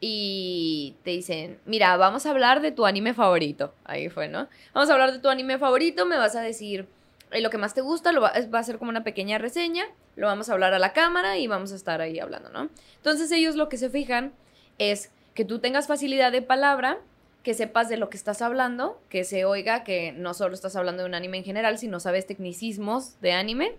y 0.00 0.96
te 1.04 1.10
dicen, 1.10 1.58
mira, 1.64 1.96
vamos 1.96 2.26
a 2.26 2.30
hablar 2.30 2.60
de 2.60 2.72
tu 2.72 2.86
anime 2.86 3.14
favorito. 3.14 3.74
Ahí 3.84 4.08
fue, 4.08 4.28
¿no? 4.28 4.48
Vamos 4.74 4.90
a 4.90 4.92
hablar 4.92 5.12
de 5.12 5.18
tu 5.18 5.28
anime 5.28 5.58
favorito, 5.58 6.06
me 6.06 6.16
vas 6.16 6.36
a 6.36 6.40
decir 6.40 6.86
eh, 7.30 7.40
lo 7.40 7.50
que 7.50 7.58
más 7.58 7.74
te 7.74 7.80
gusta, 7.80 8.12
lo 8.12 8.20
va, 8.20 8.32
va 8.54 8.58
a 8.58 8.64
ser 8.64 8.78
como 8.78 8.90
una 8.90 9.04
pequeña 9.04 9.38
reseña, 9.38 9.84
lo 10.16 10.26
vamos 10.26 10.48
a 10.48 10.52
hablar 10.52 10.74
a 10.74 10.78
la 10.78 10.92
cámara 10.92 11.38
y 11.38 11.46
vamos 11.46 11.72
a 11.72 11.76
estar 11.76 12.00
ahí 12.00 12.18
hablando, 12.18 12.50
¿no? 12.50 12.68
Entonces 12.96 13.30
ellos 13.32 13.56
lo 13.56 13.68
que 13.68 13.78
se 13.78 13.90
fijan 13.90 14.32
es 14.78 15.10
que 15.34 15.44
tú 15.44 15.58
tengas 15.58 15.86
facilidad 15.86 16.32
de 16.32 16.42
palabra, 16.42 16.98
que 17.42 17.54
sepas 17.54 17.88
de 17.88 17.96
lo 17.96 18.10
que 18.10 18.16
estás 18.16 18.42
hablando, 18.42 19.00
que 19.08 19.22
se 19.22 19.44
oiga 19.44 19.84
que 19.84 20.12
no 20.12 20.34
solo 20.34 20.54
estás 20.54 20.74
hablando 20.74 21.02
de 21.02 21.08
un 21.08 21.14
anime 21.14 21.38
en 21.38 21.44
general, 21.44 21.78
sino 21.78 22.00
sabes 22.00 22.26
tecnicismos 22.26 23.20
de 23.20 23.32
anime. 23.32 23.76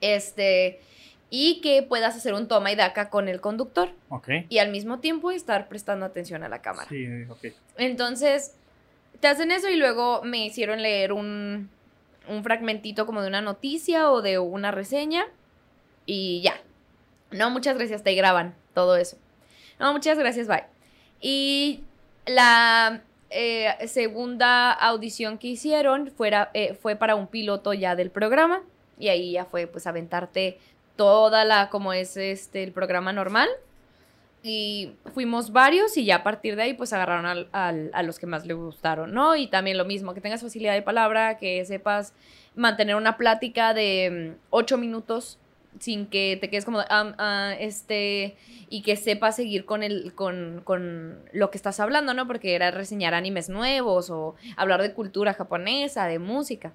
Este, 0.00 0.80
y 1.30 1.60
que 1.60 1.82
puedas 1.82 2.16
hacer 2.16 2.34
un 2.34 2.46
toma 2.46 2.70
y 2.70 2.76
daca 2.76 3.10
con 3.10 3.28
el 3.28 3.40
conductor 3.40 3.90
y 4.48 4.58
al 4.58 4.70
mismo 4.70 5.00
tiempo 5.00 5.32
estar 5.32 5.68
prestando 5.68 6.06
atención 6.06 6.44
a 6.44 6.48
la 6.48 6.62
cámara. 6.62 6.88
Sí. 6.88 7.06
Entonces, 7.76 8.54
te 9.20 9.26
hacen 9.26 9.50
eso 9.50 9.68
y 9.68 9.76
luego 9.76 10.22
me 10.22 10.46
hicieron 10.46 10.80
leer 10.80 11.12
un, 11.12 11.70
un 12.28 12.44
fragmentito 12.44 13.04
como 13.04 13.20
de 13.20 13.28
una 13.28 13.40
noticia 13.40 14.10
o 14.10 14.22
de 14.22 14.38
una 14.38 14.70
reseña 14.70 15.26
y 16.06 16.40
ya. 16.42 16.60
No, 17.32 17.50
muchas 17.50 17.76
gracias, 17.76 18.04
te 18.04 18.14
graban 18.14 18.54
todo 18.74 18.96
eso. 18.96 19.16
No, 19.80 19.92
muchas 19.92 20.18
gracias, 20.18 20.46
bye. 20.46 20.64
Y 21.20 21.82
la 22.26 23.02
eh, 23.30 23.74
segunda 23.88 24.70
audición 24.70 25.38
que 25.38 25.48
hicieron 25.48 26.12
fuera, 26.12 26.50
eh, 26.54 26.74
fue 26.74 26.94
para 26.94 27.16
un 27.16 27.26
piloto 27.26 27.72
ya 27.72 27.96
del 27.96 28.10
programa 28.10 28.62
y 28.98 29.08
ahí 29.08 29.32
ya 29.32 29.44
fue 29.44 29.66
pues 29.66 29.86
aventarte 29.86 30.58
toda 30.96 31.44
la, 31.44 31.68
como 31.70 31.92
es 31.92 32.16
este, 32.16 32.62
el 32.62 32.72
programa 32.72 33.12
normal. 33.12 33.48
Y 34.42 34.92
fuimos 35.14 35.52
varios 35.52 35.96
y 35.96 36.04
ya 36.04 36.16
a 36.16 36.22
partir 36.22 36.54
de 36.54 36.62
ahí 36.62 36.74
pues 36.74 36.92
agarraron 36.92 37.24
al- 37.24 37.48
al- 37.52 37.90
a 37.94 38.02
los 38.02 38.18
que 38.18 38.26
más 38.26 38.44
les 38.44 38.56
gustaron, 38.56 39.14
¿no? 39.14 39.36
Y 39.36 39.46
también 39.46 39.78
lo 39.78 39.86
mismo, 39.86 40.12
que 40.12 40.20
tengas 40.20 40.42
facilidad 40.42 40.74
de 40.74 40.82
palabra, 40.82 41.38
que 41.38 41.64
sepas 41.64 42.12
mantener 42.54 42.96
una 42.96 43.16
plática 43.16 43.72
de 43.72 44.34
mm, 44.36 44.40
ocho 44.50 44.76
minutos 44.76 45.38
sin 45.80 46.06
que 46.06 46.36
te 46.40 46.50
quedes 46.50 46.64
como, 46.66 46.80
"Am, 46.90 47.14
ah, 47.18 47.54
este, 47.58 48.36
y 48.68 48.82
que 48.82 48.96
sepas 48.96 49.34
seguir 49.36 49.64
con, 49.64 49.82
el, 49.82 50.14
con, 50.14 50.60
con 50.62 51.18
lo 51.32 51.50
que 51.50 51.56
estás 51.56 51.80
hablando, 51.80 52.12
¿no? 52.14 52.26
Porque 52.28 52.54
era 52.54 52.70
reseñar 52.70 53.14
animes 53.14 53.48
nuevos 53.48 54.10
o 54.10 54.34
hablar 54.56 54.82
de 54.82 54.92
cultura 54.92 55.32
japonesa, 55.32 56.06
de 56.06 56.18
música. 56.18 56.72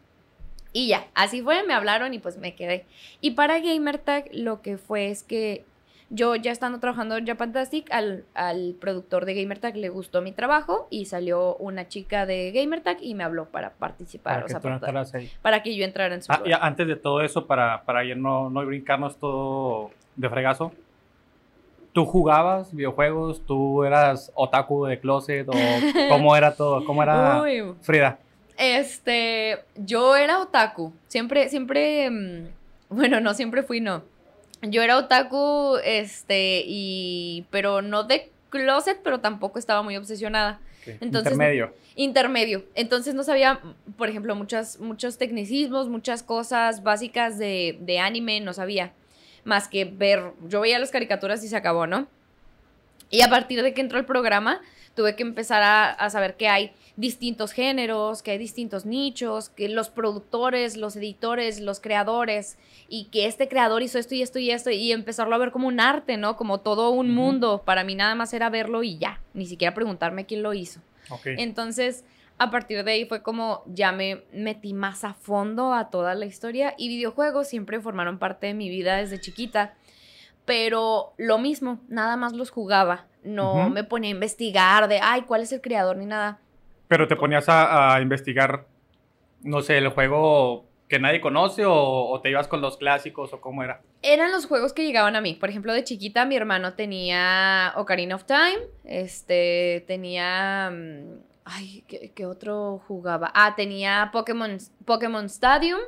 Y 0.72 0.88
ya, 0.88 1.08
así 1.16 1.42
fue, 1.42 1.64
me 1.64 1.74
hablaron 1.74 2.14
y 2.14 2.20
pues 2.20 2.38
me 2.38 2.56
quedé. 2.56 2.86
Y 3.22 3.32
para 3.32 3.60
Gamertag 3.60 4.26
lo 4.34 4.62
que 4.62 4.78
fue 4.78 5.10
es 5.10 5.24
que 5.24 5.66
yo 6.12 6.36
ya 6.36 6.52
estando 6.52 6.80
trabajando 6.80 7.18
en 7.18 7.28
Japantastic, 7.28 7.92
al, 7.92 8.26
al 8.34 8.76
productor 8.80 9.26
de 9.26 9.36
Gamertag 9.36 9.76
le 9.76 9.90
gustó 9.90 10.22
mi 10.22 10.32
trabajo 10.32 10.88
y 10.90 11.06
salió 11.06 11.56
una 11.58 11.88
chica 11.88 12.26
de 12.26 12.52
Gamertag 12.52 12.98
y 13.02 13.14
me 13.14 13.24
habló 13.24 13.46
para 13.46 13.72
participar, 13.72 14.34
Para 14.34 14.44
o 14.44 14.48
que 14.48 14.52
sea, 14.52 14.60
para, 14.60 14.76
entraras 14.76 15.14
ahí. 15.14 15.30
para 15.42 15.62
que 15.64 15.76
yo 15.76 15.86
entrara 15.86 16.16
en 16.16 16.24
su 16.24 16.32
Ah, 16.32 16.42
y 16.46 16.52
antes 16.52 16.88
de 16.88 16.96
todo 16.96 17.22
eso, 17.22 17.46
para, 17.46 17.84
para 17.84 18.04
ya 18.04 18.16
no, 18.16 18.50
no 18.50 18.66
brincarnos 18.66 19.18
todo 19.18 19.92
de 20.16 20.30
fregazo, 20.30 20.72
¿tú 21.94 22.06
jugabas 22.06 22.74
videojuegos? 22.74 23.46
¿Tú 23.46 23.84
eras 23.84 24.32
otaku 24.36 24.86
de 24.86 25.00
closet? 25.00 25.48
¿O 25.48 25.54
cómo 26.10 26.36
era 26.36 26.56
todo? 26.56 26.86
¿Cómo 26.86 27.04
era 27.04 27.42
Uy, 27.42 27.74
Frida? 27.82 28.18
Este, 28.60 29.60
yo 29.78 30.18
era 30.18 30.40
otaku. 30.42 30.92
Siempre, 31.08 31.48
siempre, 31.48 32.10
mm, 32.10 32.48
bueno, 32.90 33.22
no 33.22 33.34
siempre 33.34 33.64
fui, 33.64 33.80
no. 33.80 34.04
Yo 34.62 34.82
era 34.84 34.98
otaku, 34.98 35.78
este, 35.86 36.64
y, 36.68 37.46
pero 37.52 37.82
no 37.82 38.04
de 38.04 38.30
closet, 38.50 39.00
pero 39.02 39.22
tampoco 39.22 39.58
estaba 39.60 39.82
muy 39.82 39.96
obsesionada. 39.96 40.60
Entonces- 40.86 41.32
Intermedio. 41.32 41.74
Intermedio. 41.96 42.66
Entonces 42.76 43.14
no 43.16 43.24
sabía, 43.24 43.62
por 43.98 44.10
ejemplo, 44.10 44.36
muchas, 44.36 44.80
muchos 44.80 45.18
tecnicismos, 45.18 45.88
muchas 45.88 46.22
cosas 46.22 46.84
básicas 46.84 47.38
de, 47.38 47.78
de 47.80 48.00
anime, 48.00 48.42
no 48.42 48.54
sabía. 48.54 48.92
Más 49.46 49.70
que 49.70 49.86
ver, 49.86 50.34
yo 50.48 50.60
veía 50.60 50.80
las 50.80 50.92
caricaturas 50.92 51.42
y 51.46 51.48
se 51.48 51.56
acabó, 51.56 51.88
¿no? 51.88 52.08
Y 53.10 53.22
a 53.22 53.30
partir 53.30 53.64
de 53.64 53.74
que 53.74 53.80
entró 53.82 53.98
el 54.00 54.06
programa, 54.06 54.62
tuve 54.96 55.16
que 55.16 55.24
empezar 55.24 55.64
a, 55.64 55.90
a 55.92 56.10
saber 56.10 56.36
que 56.36 56.50
hay 56.50 56.74
distintos 57.00 57.54
géneros, 57.54 58.22
que 58.22 58.32
hay 58.32 58.38
distintos 58.38 58.86
nichos, 58.86 59.48
que 59.48 59.70
los 59.70 59.90
productores, 59.90 60.76
los 60.76 60.98
editores, 60.98 61.62
los 61.62 61.80
creadores, 61.80 62.58
y 62.90 63.06
que 63.06 63.26
este 63.26 63.48
creador 63.48 63.82
hizo 63.84 63.98
esto 63.98 64.16
y 64.16 64.22
esto 64.22 64.38
y 64.38 64.52
esto, 64.52 64.70
y 64.70 64.92
empezarlo 64.92 65.34
a 65.34 65.38
ver 65.38 65.52
como 65.52 65.70
un 65.70 65.80
arte, 65.80 66.18
¿no? 66.18 66.36
Como 66.36 66.60
todo 66.60 66.90
un 66.90 67.12
mundo. 67.12 67.64
Para 67.64 67.86
mí 67.86 67.96
nada 67.96 68.16
más 68.16 68.34
era 68.34 68.50
verlo 68.50 68.84
y 68.84 68.98
ya, 68.98 69.22
ni 69.34 69.46
siquiera 69.46 69.74
preguntarme 69.74 70.26
quién 70.26 70.44
lo 70.44 70.54
hizo. 70.54 70.82
Entonces, 71.24 72.04
a 72.38 72.52
partir 72.52 72.84
de 72.84 72.92
ahí 72.92 73.06
fue 73.06 73.24
como 73.24 73.64
ya 73.66 73.94
me 73.94 74.26
metí 74.34 74.74
más 74.74 75.06
a 75.06 75.14
fondo 75.14 75.74
a 75.74 75.90
toda 75.90 76.16
la 76.16 76.26
historia 76.26 76.76
y 76.78 76.90
videojuegos 76.90 77.48
siempre 77.48 77.80
formaron 77.80 78.20
parte 78.20 78.48
de 78.48 78.54
mi 78.54 78.68
vida 78.68 78.98
desde 78.98 79.22
chiquita. 79.22 79.74
Pero 80.44 81.14
lo 81.16 81.38
mismo, 81.38 81.80
nada 81.88 82.18
más 82.18 82.34
los 82.34 82.50
jugaba. 82.50 83.06
No 83.24 83.70
me 83.70 83.86
ponía 83.86 84.10
a 84.10 84.12
investigar 84.12 84.90
de, 84.90 85.00
ay, 85.02 85.22
¿cuál 85.22 85.44
es 85.44 85.54
el 85.54 85.62
creador? 85.62 85.96
Ni 85.96 86.06
nada. 86.06 86.40
Pero 86.90 87.08
te 87.08 87.16
ponías 87.16 87.46
a, 87.48 87.98
investigar, 88.02 88.66
no 89.44 89.62
sé, 89.62 89.78
el 89.78 89.90
juego 89.90 90.66
que 90.88 91.00
nadie 91.00 91.22
conoce 91.22 91.64
o, 91.64 92.10
o 92.10 92.20
te 92.20 92.32
ibas 92.32 92.48
con 92.48 92.62
los 92.62 92.78
clásicos 92.78 93.32
o 93.32 93.40
cómo 93.40 93.64
era. 93.64 93.82
Eran 94.02 94.32
los 94.32 94.48
juegos 94.48 94.74
que 94.74 94.84
llegaban 94.84 95.16
a 95.16 95.22
mí. 95.22 95.36
Por 95.36 95.50
ejemplo, 95.50 95.72
de 95.72 95.84
chiquita 95.84 96.26
mi 96.26 96.36
hermano 96.36 96.74
tenía 96.74 97.74
Ocarina 97.78 98.16
of 98.16 98.26
Time. 98.26 98.58
Este, 98.84 99.86
tenía... 99.88 100.72
mm, 100.72 101.30
Ay, 101.46 101.84
¿qué, 101.88 102.12
qué 102.16 102.26
otro 102.26 102.82
jugaba? 102.88 103.32
Ah, 103.36 103.56
tenía 103.56 104.10
Pokémon, 104.12 104.58
Pokémon 104.86 105.26
Stadium. 105.26 105.80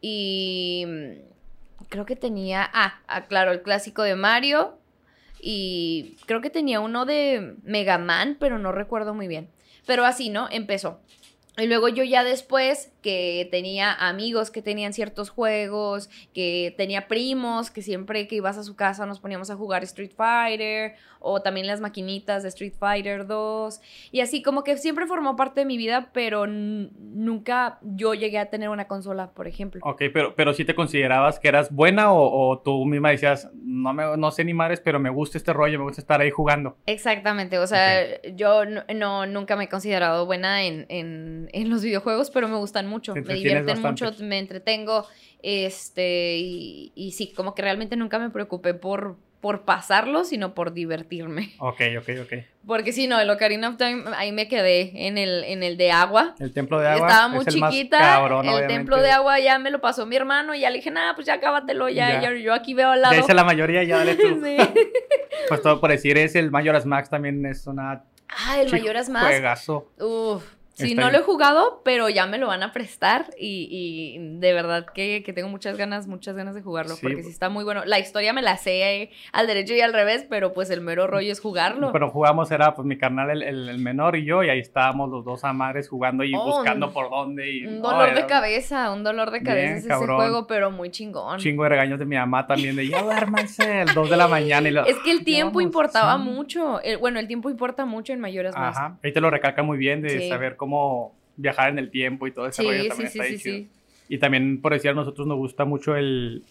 Y 0.00 0.84
mm, 0.86 1.84
creo 1.90 2.06
que 2.06 2.16
tenía... 2.16 2.68
Ah, 2.72 3.00
ah, 3.08 3.26
claro, 3.26 3.52
el 3.52 3.60
clásico 3.60 4.02
de 4.02 4.16
Mario. 4.16 4.78
Y 5.38 6.16
creo 6.24 6.40
que 6.40 6.48
tenía 6.48 6.80
uno 6.80 7.04
de 7.04 7.56
Mega 7.62 7.98
Man, 7.98 8.38
pero 8.40 8.58
no 8.58 8.72
recuerdo 8.72 9.12
muy 9.12 9.28
bien. 9.28 9.50
Pero 9.86 10.04
así, 10.04 10.30
¿no? 10.30 10.48
Empezó. 10.50 11.00
Y 11.56 11.66
luego 11.66 11.88
yo 11.88 12.04
ya 12.04 12.24
después 12.24 12.90
que 13.00 13.48
tenía 13.50 13.92
amigos 13.92 14.50
que 14.50 14.62
tenían 14.62 14.92
ciertos 14.92 15.30
juegos, 15.30 16.10
que 16.34 16.74
tenía 16.76 17.08
primos 17.08 17.70
que 17.70 17.82
siempre 17.82 18.26
que 18.26 18.36
ibas 18.36 18.58
a 18.58 18.64
su 18.64 18.76
casa 18.76 19.06
nos 19.06 19.20
poníamos 19.20 19.50
a 19.50 19.56
jugar 19.56 19.82
Street 19.84 20.12
Fighter 20.16 20.94
o 21.20 21.42
también 21.42 21.66
las 21.66 21.80
maquinitas 21.80 22.42
de 22.42 22.48
Street 22.48 22.74
Fighter 22.78 23.26
2 23.26 23.80
y 24.10 24.20
así 24.20 24.42
como 24.42 24.64
que 24.64 24.76
siempre 24.76 25.06
formó 25.06 25.36
parte 25.36 25.60
de 25.60 25.66
mi 25.66 25.76
vida, 25.76 26.10
pero 26.12 26.46
nunca 26.46 27.78
yo 27.82 28.14
llegué 28.14 28.38
a 28.38 28.46
tener 28.46 28.68
una 28.68 28.86
consola, 28.86 29.30
por 29.32 29.46
ejemplo. 29.46 29.80
Ok, 29.84 30.02
pero, 30.12 30.34
pero 30.34 30.54
si 30.54 30.64
te 30.64 30.74
considerabas 30.74 31.38
que 31.38 31.48
eras 31.48 31.72
buena 31.72 32.12
o, 32.12 32.58
tú 32.64 32.84
misma 32.84 33.10
decías, 33.10 33.50
no, 33.54 33.92
me, 33.92 34.16
no 34.16 34.30
sé 34.30 34.44
ni 34.44 34.54
madres, 34.54 34.80
pero 34.80 34.98
me 34.98 35.10
gusta 35.10 35.38
este 35.38 35.52
rollo, 35.52 35.78
me 35.78 35.84
gusta 35.84 36.00
estar 36.00 36.20
ahí 36.20 36.30
jugando. 36.30 36.76
Exactamente, 36.86 37.58
o 37.58 37.66
sea, 37.66 38.20
yo 38.32 38.64
no, 38.64 39.26
nunca 39.26 39.56
me 39.56 39.64
he 39.64 39.68
considerado 39.68 40.26
buena 40.26 40.64
en, 40.64 40.86
en 40.88 41.70
los 41.70 41.82
videojuegos, 41.82 42.30
pero 42.30 42.48
me 42.48 42.56
gustan 42.56 42.86
mucho, 42.90 43.14
me 43.14 43.22
divierten 43.34 43.80
mucho, 43.80 44.12
me 44.20 44.38
entretengo, 44.38 45.06
este, 45.42 46.36
y, 46.36 46.92
y, 46.94 47.12
sí, 47.12 47.32
como 47.32 47.54
que 47.54 47.62
realmente 47.62 47.96
nunca 47.96 48.18
me 48.18 48.28
preocupé 48.28 48.74
por, 48.74 49.16
por 49.40 49.62
pasarlo, 49.62 50.24
sino 50.24 50.54
por 50.54 50.72
divertirme. 50.72 51.52
Ok, 51.58 51.80
ok, 51.98 52.08
ok. 52.22 52.32
Porque 52.66 52.92
si 52.92 53.06
no, 53.06 53.18
el 53.18 53.30
Ocarina 53.30 53.68
of 53.68 53.76
Time, 53.76 54.04
ahí 54.16 54.32
me 54.32 54.48
quedé 54.48 55.06
en 55.06 55.18
el, 55.18 55.44
en 55.44 55.62
el 55.62 55.76
de 55.76 55.90
agua. 55.92 56.34
El 56.38 56.52
templo 56.52 56.78
de 56.78 56.88
agua. 56.88 57.08
Estaba 57.08 57.28
muy 57.28 57.44
chiquita. 57.46 58.22
el 58.42 58.66
templo 58.66 59.00
de 59.00 59.10
agua 59.10 59.38
ya 59.38 59.58
me 59.58 59.70
lo 59.70 59.80
pasó 59.80 60.04
mi 60.04 60.16
hermano 60.16 60.54
y 60.54 60.60
ya 60.60 60.70
le 60.70 60.76
dije, 60.76 60.90
nada, 60.90 61.14
pues 61.14 61.26
ya 61.26 61.34
acábatelo, 61.34 61.88
ya, 61.88 62.32
yo 62.34 62.52
aquí 62.52 62.74
veo 62.74 62.90
al 62.90 63.00
lado. 63.00 63.14
Ya 63.14 63.20
hice 63.20 63.34
la 63.34 63.44
mayoría, 63.44 63.82
ya 63.82 63.98
dale 63.98 64.14
tú. 64.16 64.42
sí. 64.44 64.56
Pues 65.48 65.62
todo 65.62 65.80
por 65.80 65.90
decir, 65.90 66.18
es 66.18 66.36
el 66.36 66.50
Majora's 66.50 66.86
Max 66.86 67.08
también 67.08 67.44
es 67.46 67.66
una... 67.66 68.04
Ah, 68.28 68.60
el 68.60 68.70
Majora's 68.70 69.08
Max. 69.08 69.26
Juegazo. 69.26 69.90
Uf. 69.98 70.44
Sí, 70.80 70.94
no 70.94 71.10
lo 71.10 71.18
he 71.18 71.22
jugado, 71.22 71.82
pero 71.84 72.08
ya 72.08 72.26
me 72.26 72.38
lo 72.38 72.46
van 72.46 72.62
a 72.62 72.72
prestar 72.72 73.26
y, 73.38 74.16
de 74.18 74.52
verdad 74.52 74.86
que, 74.92 75.24
tengo 75.34 75.48
muchas 75.48 75.76
ganas, 75.76 76.06
muchas 76.06 76.36
ganas 76.36 76.54
de 76.54 76.62
jugarlo, 76.62 76.94
porque 77.00 77.22
sí 77.22 77.30
está 77.30 77.48
muy 77.48 77.64
bueno. 77.64 77.84
La 77.84 77.98
historia 77.98 78.32
me 78.32 78.42
la 78.42 78.56
sé 78.56 79.10
al 79.32 79.46
derecho 79.46 79.74
y 79.74 79.80
al 79.80 79.92
revés, 79.92 80.26
pero 80.28 80.52
pues 80.52 80.70
el 80.70 80.80
mero 80.80 81.06
rollo 81.06 81.32
es 81.32 81.40
jugarlo. 81.40 81.92
Pero 81.92 82.10
jugamos, 82.10 82.50
era 82.50 82.74
pues 82.74 82.86
mi 82.86 82.98
carnal 82.98 83.42
el, 83.42 83.78
menor 83.78 84.16
y 84.16 84.24
yo, 84.24 84.42
y 84.42 84.50
ahí 84.50 84.58
estábamos 84.58 85.10
los 85.10 85.24
dos 85.24 85.44
a 85.44 85.52
madres 85.52 85.88
jugando 85.88 86.24
y 86.24 86.34
oh, 86.34 86.44
buscando 86.44 86.92
por 86.92 87.10
dónde. 87.10 87.50
Y, 87.50 87.66
un 87.66 87.82
dolor 87.82 88.14
de 88.14 88.26
cabeza, 88.26 88.90
un 88.92 89.04
dolor 89.04 89.30
de 89.30 89.42
cabeza 89.42 89.76
ese 89.76 90.06
juego, 90.06 90.46
pero 90.46 90.70
muy 90.70 90.90
chingón. 90.90 91.38
Chingo 91.38 91.62
de 91.64 91.70
regaños 91.70 91.98
de 91.98 92.04
mi 92.04 92.16
mamá 92.16 92.46
también, 92.46 92.76
de 92.76 92.88
ya 92.88 93.02
duérmanse, 93.02 93.82
el 93.82 93.94
2 93.94 94.10
de 94.10 94.16
la 94.16 94.28
mañana. 94.28 94.60
Y 94.68 94.90
es 94.90 94.98
que 94.98 95.10
el 95.10 95.24
tiempo 95.24 95.60
importaba 95.60 96.16
mucho, 96.16 96.80
bueno, 97.00 97.18
el 97.18 97.26
tiempo 97.26 97.50
importa 97.50 97.84
mucho 97.84 98.12
en 98.12 98.20
mayores 98.20 98.54
Ajá, 98.56 98.98
ahí 99.02 99.12
te 99.12 99.20
lo 99.20 99.30
recalca 99.30 99.62
muy 99.62 99.78
bien 99.78 100.02
de 100.02 100.28
saber 100.28 100.56
cómo 100.56 100.69
viajar 101.36 101.70
en 101.70 101.78
el 101.78 101.90
tiempo 101.90 102.26
y 102.26 102.32
todo 102.32 102.46
ese 102.46 102.62
rollo 102.62 102.88
también 102.88 103.08
está 103.08 103.24
sí, 103.24 103.70
Y 104.08 104.18
también, 104.18 104.60
por 104.60 104.72
decir, 104.72 104.90
a 104.90 104.94
nosotros 104.94 105.26
nos 105.26 105.36
gusta 105.36 105.64
mucho 105.64 105.96
el... 105.96 106.44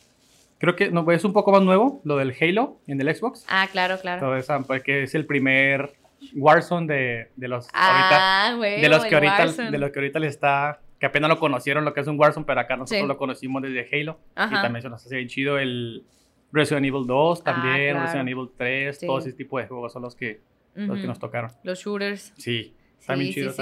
Creo 0.57 0.75
que 0.75 0.91
no, 0.91 1.09
es 1.11 1.23
un 1.23 1.31
poco 1.31 1.51
más 1.51 1.61
nuevo, 1.61 2.01
lo 2.03 2.17
del 2.17 2.35
Halo 2.39 2.79
en 2.87 2.99
el 2.99 3.15
Xbox. 3.15 3.45
Ah, 3.47 3.67
claro, 3.71 3.97
claro. 3.99 4.19
Todo 4.19 4.35
eso, 4.35 4.61
porque 4.67 5.03
es 5.03 5.15
el 5.15 5.25
primer 5.25 5.93
Warzone 6.35 6.93
de, 6.93 7.27
de 7.37 7.47
los 7.47 7.69
ah, 7.73 8.51
ahorita, 8.51 8.81
de 8.81 8.89
los 8.89 9.05
que 9.05 9.15
ahorita 9.15 9.71
de 9.71 9.77
los 9.77 9.91
que 9.91 9.99
ahorita 9.99 10.19
les 10.19 10.33
está 10.33 10.81
que 10.99 11.05
apenas 11.05 11.29
lo 11.29 11.39
conocieron 11.39 11.85
lo 11.85 11.93
que 11.93 12.01
es 12.01 12.07
un 12.07 12.19
Warzone, 12.19 12.45
pero 12.45 12.59
acá 12.59 12.75
nosotros 12.75 13.07
lo 13.07 13.17
conocimos 13.17 13.61
desde 13.61 13.87
Halo 13.91 14.19
y 14.35 14.53
también 14.53 14.81
se 14.81 14.89
nos 14.89 15.05
hace 15.05 15.15
bien 15.15 15.29
chido 15.29 15.57
el 15.57 16.03
Resident 16.51 16.85
Evil 16.85 17.05
2 17.05 17.39
ah, 17.39 17.43
también, 17.43 18.01
Resident 18.01 18.29
Evil 18.29 18.49
3, 18.57 18.99
todo 18.99 19.19
ese 19.19 19.33
tipo 19.33 19.59
de 19.59 19.67
juegos 19.67 19.93
son 19.93 20.01
los 20.01 20.15
que 20.15 20.41
los 20.75 20.99
que 20.99 21.07
nos 21.07 21.19
tocaron. 21.19 21.51
Los 21.63 21.79
shooters. 21.79 22.33
Sí. 22.37 22.73
Está 22.99 23.15
bien 23.15 23.33
chido. 23.33 23.53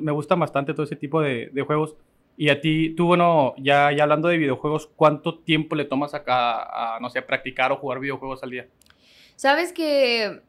me 0.00 0.12
gusta 0.12 0.34
bastante 0.34 0.74
todo 0.74 0.84
ese 0.84 0.96
tipo 0.96 1.20
de, 1.20 1.50
juegos. 1.66 1.96
Y 2.36 2.50
a 2.50 2.60
ti, 2.60 2.94
tú, 2.96 3.06
bueno, 3.06 3.54
ya, 3.58 3.90
ya 3.90 4.04
hablando 4.04 4.28
de 4.28 4.38
videojuegos, 4.38 4.86
¿cuánto 4.94 5.40
tiempo 5.40 5.74
le 5.74 5.84
tomas 5.84 6.14
acá 6.14 6.94
a, 6.94 7.00
no 7.00 7.10
sé, 7.10 7.20
practicar 7.22 7.72
o 7.72 7.76
jugar 7.76 7.98
videojuegos 7.98 8.42
al 8.44 8.50
día? 8.50 8.68
Sabes 9.34 9.72
que 9.72 10.40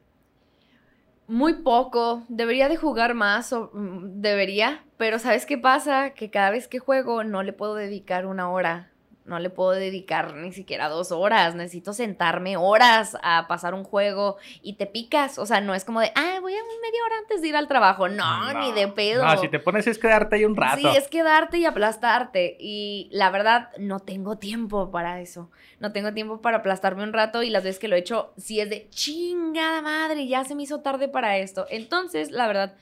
muy 1.27 1.61
poco, 1.61 2.23
debería 2.27 2.69
de 2.69 2.75
jugar 2.75 3.15
más, 3.15 3.53
o, 3.53 3.71
mm, 3.73 4.21
debería, 4.21 4.83
pero 4.97 5.17
¿sabes 5.17 5.45
qué 5.47 5.57
pasa? 5.57 6.11
Que 6.11 6.29
cada 6.29 6.51
vez 6.51 6.67
que 6.67 6.79
juego 6.79 7.23
no 7.23 7.41
le 7.41 7.53
puedo 7.53 7.75
dedicar 7.75 8.25
una 8.27 8.51
hora 8.51 8.88
no 9.29 9.39
le 9.39 9.49
puedo 9.49 9.71
dedicar 9.71 10.35
ni 10.35 10.51
siquiera 10.51 10.89
dos 10.89 11.11
horas, 11.11 11.55
necesito 11.55 11.93
sentarme 11.93 12.57
horas 12.57 13.15
a 13.21 13.47
pasar 13.47 13.73
un 13.73 13.83
juego 13.83 14.37
y 14.61 14.73
te 14.73 14.87
picas, 14.87 15.37
o 15.37 15.45
sea, 15.45 15.61
no 15.61 15.75
es 15.75 15.85
como 15.85 16.01
de, 16.01 16.11
ah, 16.15 16.39
voy 16.41 16.53
a 16.53 16.63
media 16.81 17.03
hora 17.05 17.15
antes 17.19 17.41
de 17.41 17.49
ir 17.49 17.55
al 17.55 17.67
trabajo, 17.67 18.09
no, 18.09 18.53
ni 18.59 18.71
de 18.71 18.87
pedo. 18.87 19.23
No, 19.23 19.37
si 19.37 19.47
te 19.47 19.59
pones 19.59 19.87
es 19.87 19.99
quedarte 19.99 20.37
ahí 20.37 20.45
un 20.45 20.55
rato. 20.55 20.77
Sí, 20.77 20.87
es 20.97 21.07
quedarte 21.07 21.57
y 21.57 21.65
aplastarte. 21.65 22.57
Y 22.59 23.09
la 23.11 23.29
verdad 23.29 23.69
no 23.77 23.99
tengo 23.99 24.37
tiempo 24.37 24.91
para 24.91 25.21
eso, 25.21 25.51
no 25.79 25.91
tengo 25.91 26.13
tiempo 26.13 26.41
para 26.41 26.57
aplastarme 26.57 27.03
un 27.03 27.13
rato 27.13 27.43
y 27.43 27.49
las 27.49 27.63
veces 27.63 27.79
que 27.79 27.87
lo 27.87 27.95
he 27.95 27.99
hecho, 27.99 28.33
sí 28.37 28.59
es 28.59 28.69
de 28.69 28.89
chingada 28.89 29.81
madre, 29.81 30.27
ya 30.27 30.43
se 30.43 30.55
me 30.55 30.63
hizo 30.63 30.81
tarde 30.81 31.07
para 31.07 31.37
esto, 31.37 31.67
entonces, 31.69 32.31
la 32.31 32.47
verdad 32.47 32.75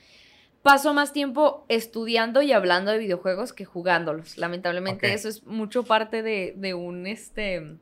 paso 0.68 0.92
más 0.92 1.14
tiempo 1.14 1.64
estudiando 1.70 2.42
y 2.42 2.52
hablando 2.52 2.90
de 2.90 2.98
videojuegos 2.98 3.54
que 3.54 3.64
jugándolos. 3.64 4.36
Lamentablemente 4.36 5.14
eso 5.14 5.26
es 5.26 5.42
mucho 5.46 5.82
parte 5.82 6.22
de, 6.22 6.74
un, 6.74 7.06
este, 7.06 7.76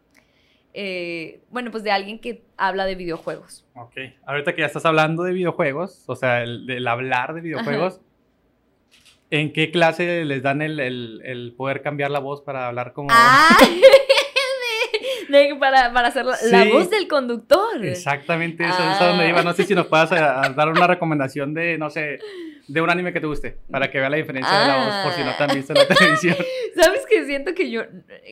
eh, 0.73 1.41
bueno, 1.51 1.73
pues 1.73 1.83
de 1.83 1.91
alguien 1.91 2.21
que 2.21 2.45
habla 2.57 2.87
de 2.87 2.95
videojuegos. 2.95 3.67
Ok, 3.75 3.97
ahorita 4.25 4.55
que 4.55 4.61
ya 4.61 4.69
estás 4.69 4.87
hablando 4.87 5.25
de 5.25 5.33
videojuegos, 5.33 6.05
o 6.07 6.15
sea, 6.15 6.45
el, 6.45 6.87
hablar 6.87 7.35
de 7.35 7.41
videojuegos, 7.41 8.01
¿en 9.31 9.53
qué 9.53 9.73
clase 9.73 10.25
les 10.25 10.45
dan 10.45 10.63
el, 10.63 11.55
poder 11.57 11.83
cambiar 11.83 12.13
la 12.13 12.21
voz 12.21 12.41
para 12.43 12.69
hablar 12.69 12.93
como... 12.93 13.09
Ah, 13.11 13.49
para, 15.59 15.93
para, 15.93 16.07
hacer 16.07 16.25
la, 16.25 16.65
voz 16.67 16.89
del 16.89 17.09
conductor. 17.09 17.85
Exactamente, 17.85 18.63
eso, 18.63 18.79
es 18.79 19.01
a 19.01 19.09
donde 19.09 19.29
iba. 19.29 19.43
No 19.43 19.55
sé 19.55 19.65
si 19.65 19.75
nos 19.75 19.89
puedas 19.89 20.11
dar 20.11 20.69
una 20.69 20.87
recomendación 20.87 21.53
de, 21.53 21.79
no 21.79 21.91
sé, 21.91 22.21
de 22.69 22.81
un 22.81 22.91
anime 22.91 23.13
que 23.13 23.21
te 23.21 23.27
guste, 23.27 23.59
para 23.71 23.91
que 23.91 23.99
vea 23.99 24.11
la 24.11 24.17
diferencia 24.17 24.59
de 24.61 24.67
la 24.67 24.77
voz, 24.77 24.95
por 25.05 25.13
si 25.13 25.25
no 25.25 25.35
te 25.35 25.45
han 25.45 25.57
visto 25.57 25.73
en 25.73 25.79
la 25.79 25.87
televisión. 25.95 26.37
¿Sabes 26.77 27.07
que 27.07 27.17
Siento 27.27 27.55
que 27.55 27.71
yo, 27.71 27.83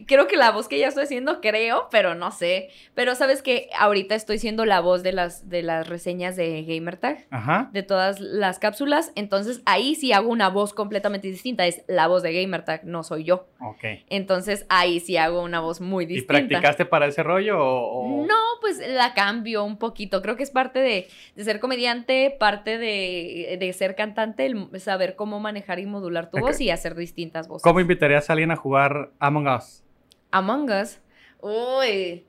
creo 0.06 0.26
que 0.28 0.36
la 0.36 0.50
voz 0.50 0.68
que 0.68 0.78
ya 0.78 0.88
estoy 0.88 1.04
haciendo, 1.04 1.40
creo, 1.40 1.88
pero 1.90 2.14
no 2.14 2.30
sé. 2.30 2.68
Pero 2.94 3.14
sabes 3.14 3.42
que 3.42 3.68
ahorita 3.78 4.14
estoy 4.14 4.38
siendo 4.38 4.64
la 4.64 4.80
voz 4.80 5.02
de 5.02 5.12
las, 5.12 5.48
de 5.48 5.62
las 5.62 5.88
reseñas 5.88 6.36
de 6.36 6.62
Gamertag, 6.64 7.26
Ajá. 7.30 7.70
de 7.72 7.82
todas 7.82 8.20
las 8.20 8.58
cápsulas, 8.58 9.12
entonces 9.16 9.62
ahí 9.66 9.94
sí 9.94 10.12
hago 10.12 10.28
una 10.28 10.48
voz 10.48 10.74
completamente 10.74 11.28
distinta, 11.28 11.66
es 11.66 11.82
la 11.88 12.06
voz 12.06 12.22
de 12.22 12.40
Gamertag, 12.40 12.84
no 12.84 13.02
soy 13.02 13.24
yo. 13.24 13.46
Ok. 13.60 13.84
Entonces 14.08 14.66
ahí 14.68 15.00
sí 15.00 15.16
hago 15.16 15.42
una 15.42 15.60
voz 15.60 15.80
muy 15.80 16.06
distinta. 16.06 16.38
¿Y 16.38 16.46
practicaste 16.46 16.84
para 16.84 17.06
ese 17.06 17.22
rollo 17.22 17.58
o...? 17.58 18.26
No, 18.26 18.34
pues 18.60 18.78
la 18.86 19.14
cambio 19.14 19.64
un 19.64 19.78
poquito, 19.78 20.22
creo 20.22 20.36
que 20.36 20.42
es 20.42 20.50
parte 20.50 20.78
de, 20.78 21.08
de 21.34 21.44
ser 21.44 21.60
comediante, 21.60 22.34
parte 22.38 22.78
de, 22.78 23.56
de 23.58 23.72
ser 23.72 23.94
cantante 23.94 24.46
el 24.46 24.68
saber 24.80 25.16
cómo 25.16 25.40
manejar 25.40 25.78
y 25.78 25.86
modular 25.86 26.30
tu 26.30 26.38
voz 26.38 26.60
y 26.60 26.70
hacer 26.70 26.94
distintas 26.94 27.48
voces. 27.48 27.62
¿Cómo 27.62 27.80
invitarías 27.80 28.30
a 28.30 28.33
alguien 28.34 28.50
a 28.50 28.56
jugar 28.56 29.12
Among 29.18 29.48
Us? 29.48 29.82
Among 30.30 30.70
Us. 30.70 31.00
Uy, 31.40 32.26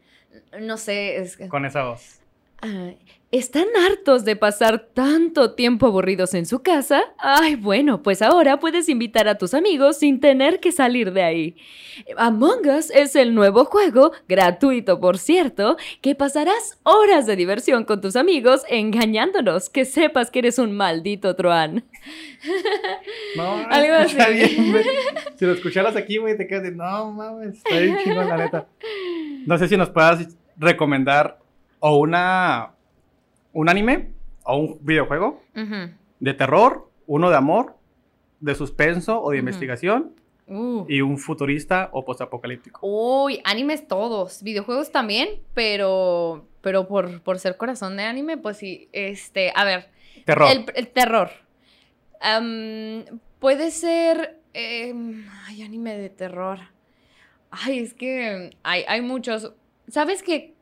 no 0.62 0.78
sé. 0.78 1.18
Es 1.18 1.38
Con 1.50 1.66
esa 1.66 1.84
voz. 1.84 2.22
¿Están 3.36 3.68
hartos 3.86 4.24
de 4.24 4.38
pasar 4.38 4.88
tanto 4.94 5.56
tiempo 5.56 5.88
aburridos 5.88 6.34
en 6.34 6.46
su 6.46 6.64
casa? 6.64 7.02
Ay, 7.18 7.58
bueno, 7.58 8.02
pues 8.02 8.22
ahora 8.22 8.62
puedes 8.62 8.88
invitar 8.88 9.28
a 9.28 9.38
tus 9.38 9.54
amigos 9.54 9.98
sin 9.98 10.22
tener 10.22 10.62
que 10.62 10.72
salir 10.72 11.12
de 11.12 11.22
ahí. 11.22 11.58
Among 12.16 12.66
Us 12.66 12.92
es 12.92 13.14
el 13.18 13.36
nuevo 13.36 13.66
juego, 13.66 14.14
gratuito 14.30 15.02
por 15.02 15.18
cierto, 15.18 15.76
que 16.00 16.16
pasarás 16.16 16.80
horas 16.84 17.26
de 17.26 17.36
diversión 17.36 17.84
con 17.84 18.00
tus 18.00 18.16
amigos 18.16 18.62
engañándonos, 18.70 19.70
que 19.70 19.84
sepas 19.84 20.32
que 20.32 20.40
eres 20.40 20.58
un 20.58 20.72
maldito 20.72 21.36
Troan. 21.36 21.84
No, 23.36 23.58
Algo 23.70 23.96
así. 23.96 24.18
Si 25.36 25.46
lo 25.46 25.52
escucharas 25.52 25.98
aquí, 25.98 26.20
güey, 26.20 26.38
te 26.38 26.48
quedas 26.48 26.64
de, 26.64 26.72
no 26.72 27.12
mames, 27.12 27.58
está 27.58 27.80
bien 27.80 27.98
chingón 28.02 28.30
la 28.30 28.38
neta. 28.38 28.68
No 29.46 29.58
sé 29.58 29.68
si 29.68 29.76
nos 29.76 29.90
puedas 29.90 30.26
recomendar 30.58 31.40
o 31.82 31.98
una 31.98 32.75
un 33.56 33.70
anime 33.70 34.12
o 34.44 34.58
un 34.58 34.78
videojuego 34.82 35.42
de 36.20 36.34
terror, 36.34 36.92
uno 37.08 37.30
de 37.30 37.38
amor, 37.38 37.78
de 38.42 38.54
suspenso 38.54 39.22
o 39.22 39.32
de 39.32 39.38
investigación. 39.38 40.12
Uh. 40.48 40.86
Y 40.88 41.02
un 41.02 41.18
futurista 41.18 41.90
o 41.92 42.06
postapocalíptico. 42.06 42.80
Uy, 42.84 43.42
animes 43.46 43.88
todos, 43.88 44.44
videojuegos 44.44 44.92
también, 44.92 45.42
pero, 45.56 46.46
pero 46.62 46.88
por, 46.88 47.22
por 47.22 47.40
ser 47.40 47.58
corazón 47.58 47.98
de 47.98 48.04
anime, 48.04 48.38
pues 48.38 48.58
sí, 48.58 48.88
este, 48.92 49.52
a 49.56 49.64
ver. 49.64 49.90
Terror. 50.24 50.48
El, 50.76 50.88
terror. 50.90 51.32
puede 53.40 53.72
ser, 53.72 54.40
em, 54.54 55.26
ay, 55.48 55.64
anime 55.64 55.98
de 55.98 56.10
terror. 56.10 56.60
Ay, 57.50 57.80
es 57.80 57.96
que 57.96 58.52
hay, 58.62 58.84
hay 58.88 59.02
muchos. 59.02 59.52
¿Sabes 59.88 60.22
que 60.22 60.56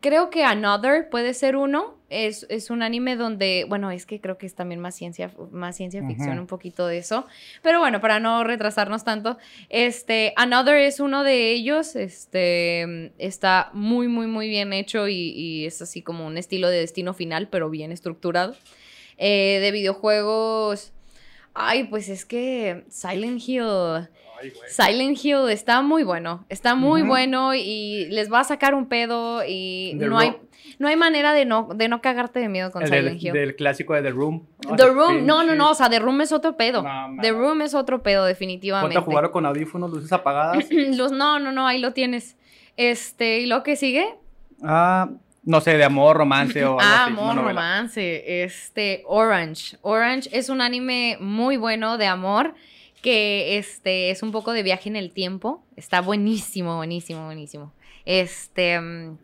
Creo 0.00 0.30
que 0.30 0.44
Another 0.44 1.08
puede 1.08 1.34
ser 1.34 1.56
uno 1.56 1.95
Es, 2.08 2.46
es, 2.48 2.70
un 2.70 2.82
anime 2.82 3.16
donde, 3.16 3.66
bueno, 3.68 3.90
es 3.90 4.06
que 4.06 4.20
creo 4.20 4.38
que 4.38 4.46
es 4.46 4.54
también 4.54 4.80
más 4.80 4.94
ciencia, 4.94 5.32
más 5.50 5.76
ciencia 5.76 6.06
ficción, 6.06 6.38
un 6.38 6.46
poquito 6.46 6.86
de 6.86 6.98
eso. 6.98 7.26
Pero 7.62 7.80
bueno, 7.80 8.00
para 8.00 8.20
no 8.20 8.44
retrasarnos 8.44 9.02
tanto, 9.02 9.38
este, 9.68 10.32
Another 10.36 10.76
es 10.76 11.00
uno 11.00 11.24
de 11.24 11.52
ellos. 11.52 11.96
Este, 11.96 13.12
está 13.18 13.70
muy, 13.72 14.06
muy, 14.06 14.26
muy 14.26 14.48
bien 14.48 14.72
hecho 14.72 15.08
y, 15.08 15.30
y 15.30 15.66
es 15.66 15.82
así 15.82 16.02
como 16.02 16.26
un 16.26 16.38
estilo 16.38 16.68
de 16.68 16.78
destino 16.78 17.12
final, 17.12 17.48
pero 17.48 17.70
bien 17.70 17.90
estructurado. 17.90 18.54
Eh, 19.18 19.58
de 19.62 19.70
videojuegos, 19.72 20.92
ay, 21.54 21.84
pues 21.84 22.08
es 22.10 22.26
que 22.26 22.84
Silent 22.90 23.40
Hill 23.46 24.08
Silent 24.68 25.24
Hill 25.24 25.48
está 25.50 25.82
muy 25.82 26.04
bueno, 26.04 26.44
está 26.48 26.74
muy 26.74 27.02
bueno 27.02 27.54
y 27.54 28.06
les 28.10 28.32
va 28.32 28.40
a 28.40 28.44
sacar 28.44 28.74
un 28.74 28.86
pedo 28.86 29.42
y 29.46 29.92
no 29.96 30.18
hay, 30.18 30.36
no 30.78 30.88
hay 30.88 30.96
manera 30.96 31.32
de 31.32 31.44
no, 31.44 31.68
de 31.74 31.88
no 31.88 32.00
cagarte 32.00 32.40
de 32.40 32.48
miedo 32.48 32.70
con 32.70 32.86
Silent 32.86 33.22
Hill. 33.22 33.32
Del 33.32 33.56
clásico 33.56 33.94
de 33.94 34.02
The 34.02 34.10
Room. 34.10 34.46
The 34.76 34.86
Room, 34.86 35.26
no, 35.26 35.42
no, 35.44 35.54
no, 35.54 35.70
o 35.70 35.74
sea, 35.74 35.88
The 35.88 35.98
Room 35.98 36.20
es 36.20 36.32
otro 36.32 36.56
pedo. 36.56 36.84
The 37.20 37.32
Room 37.32 37.62
es 37.62 37.74
otro 37.74 38.02
pedo, 38.02 38.24
definitivamente. 38.24 38.94
¿Cuánto 38.94 39.10
jugaron 39.10 39.30
con 39.30 39.46
audífonos, 39.46 39.90
luces 39.90 40.12
apagadas? 40.12 40.66
Los, 40.70 41.12
no, 41.12 41.38
no, 41.38 41.52
no, 41.52 41.66
ahí 41.66 41.78
lo 41.78 41.92
tienes. 41.92 42.36
Este, 42.76 43.40
¿y 43.40 43.46
lo 43.46 43.62
que 43.62 43.76
sigue? 43.76 44.06
Ah, 44.62 45.08
no 45.46 45.60
sé, 45.60 45.76
de 45.76 45.84
amor, 45.84 46.16
romance 46.16 46.64
o 46.64 46.72
algo 46.80 46.82
ah, 46.82 47.04
amor, 47.04 47.36
romance. 47.36 48.42
Este, 48.42 49.02
Orange. 49.06 49.78
Orange 49.82 50.28
es 50.32 50.48
un 50.48 50.60
anime 50.60 51.16
muy 51.20 51.56
bueno 51.56 51.98
de 51.98 52.06
amor 52.06 52.54
que 53.02 53.58
este 53.58 54.10
es 54.10 54.22
un 54.22 54.32
poco 54.32 54.52
de 54.52 54.62
viaje 54.62 54.88
en 54.88 54.96
el 54.96 55.12
tiempo. 55.12 55.64
Está 55.76 56.00
buenísimo, 56.00 56.76
buenísimo, 56.76 57.24
buenísimo. 57.26 57.72
Este 58.04 58.80
mm, 58.80 59.18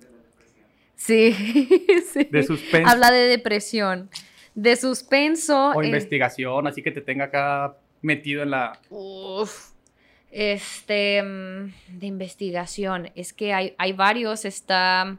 sí, 0.97 1.33
sí. 2.13 2.29
De 2.31 2.43
suspenso. 2.43 2.91
Habla 2.91 3.11
de 3.11 3.27
depresión. 3.27 4.11
De 4.55 4.77
suspenso. 4.77 5.71
O 5.71 5.83
eh, 5.83 5.87
investigación, 5.87 6.67
así 6.67 6.83
que 6.83 6.91
te 6.91 7.01
tenga 7.01 7.27
acá 7.27 7.77
metido 8.03 8.43
en 8.43 8.51
la. 8.51 8.79
Uf. 8.91 9.73
Este. 10.31 11.23
Mm, 11.23 11.73
de 11.99 12.07
investigación. 12.07 13.11
Es 13.15 13.33
que 13.33 13.53
hay, 13.53 13.75
hay 13.79 13.93
varios. 13.93 14.45
Está. 14.45 15.19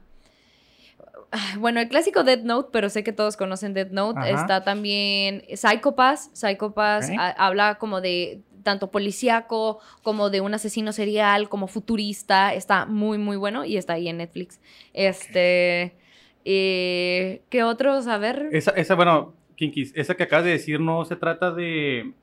Bueno, 1.59 1.79
el 1.79 1.88
clásico 1.89 2.23
Dead 2.23 2.43
Note, 2.43 2.69
pero 2.71 2.89
sé 2.89 3.03
que 3.03 3.13
todos 3.13 3.38
conocen 3.38 3.73
Dead 3.73 3.89
Note. 3.91 4.31
Está 4.31 4.63
también 4.63 5.43
Psychopass. 5.53 6.29
Psychopass 6.34 7.11
habla 7.38 7.75
como 7.75 8.01
de 8.01 8.41
tanto 8.63 8.91
policíaco 8.91 9.79
como 10.01 10.29
de 10.29 10.41
un 10.41 10.53
asesino 10.53 10.93
serial, 10.93 11.49
como 11.49 11.67
futurista. 11.67 12.53
Está 12.53 12.86
muy, 12.86 13.17
muy 13.17 13.38
bueno 13.38 13.65
y 13.65 13.77
está 13.77 13.93
ahí 13.93 14.07
en 14.07 14.17
Netflix. 14.17 14.59
Este. 14.93 15.95
Eh, 16.45 17.41
¿Qué 17.49 17.63
otros? 17.63 18.07
A 18.07 18.17
ver. 18.17 18.49
Esa, 18.51 18.71
esa, 18.71 18.95
bueno, 18.95 19.34
Kinkis, 19.55 19.93
esa 19.95 20.15
que 20.15 20.23
acabas 20.23 20.45
de 20.45 20.51
decir 20.51 20.79
no 20.79 21.05
se 21.05 21.15
trata 21.15 21.51
de 21.51 22.13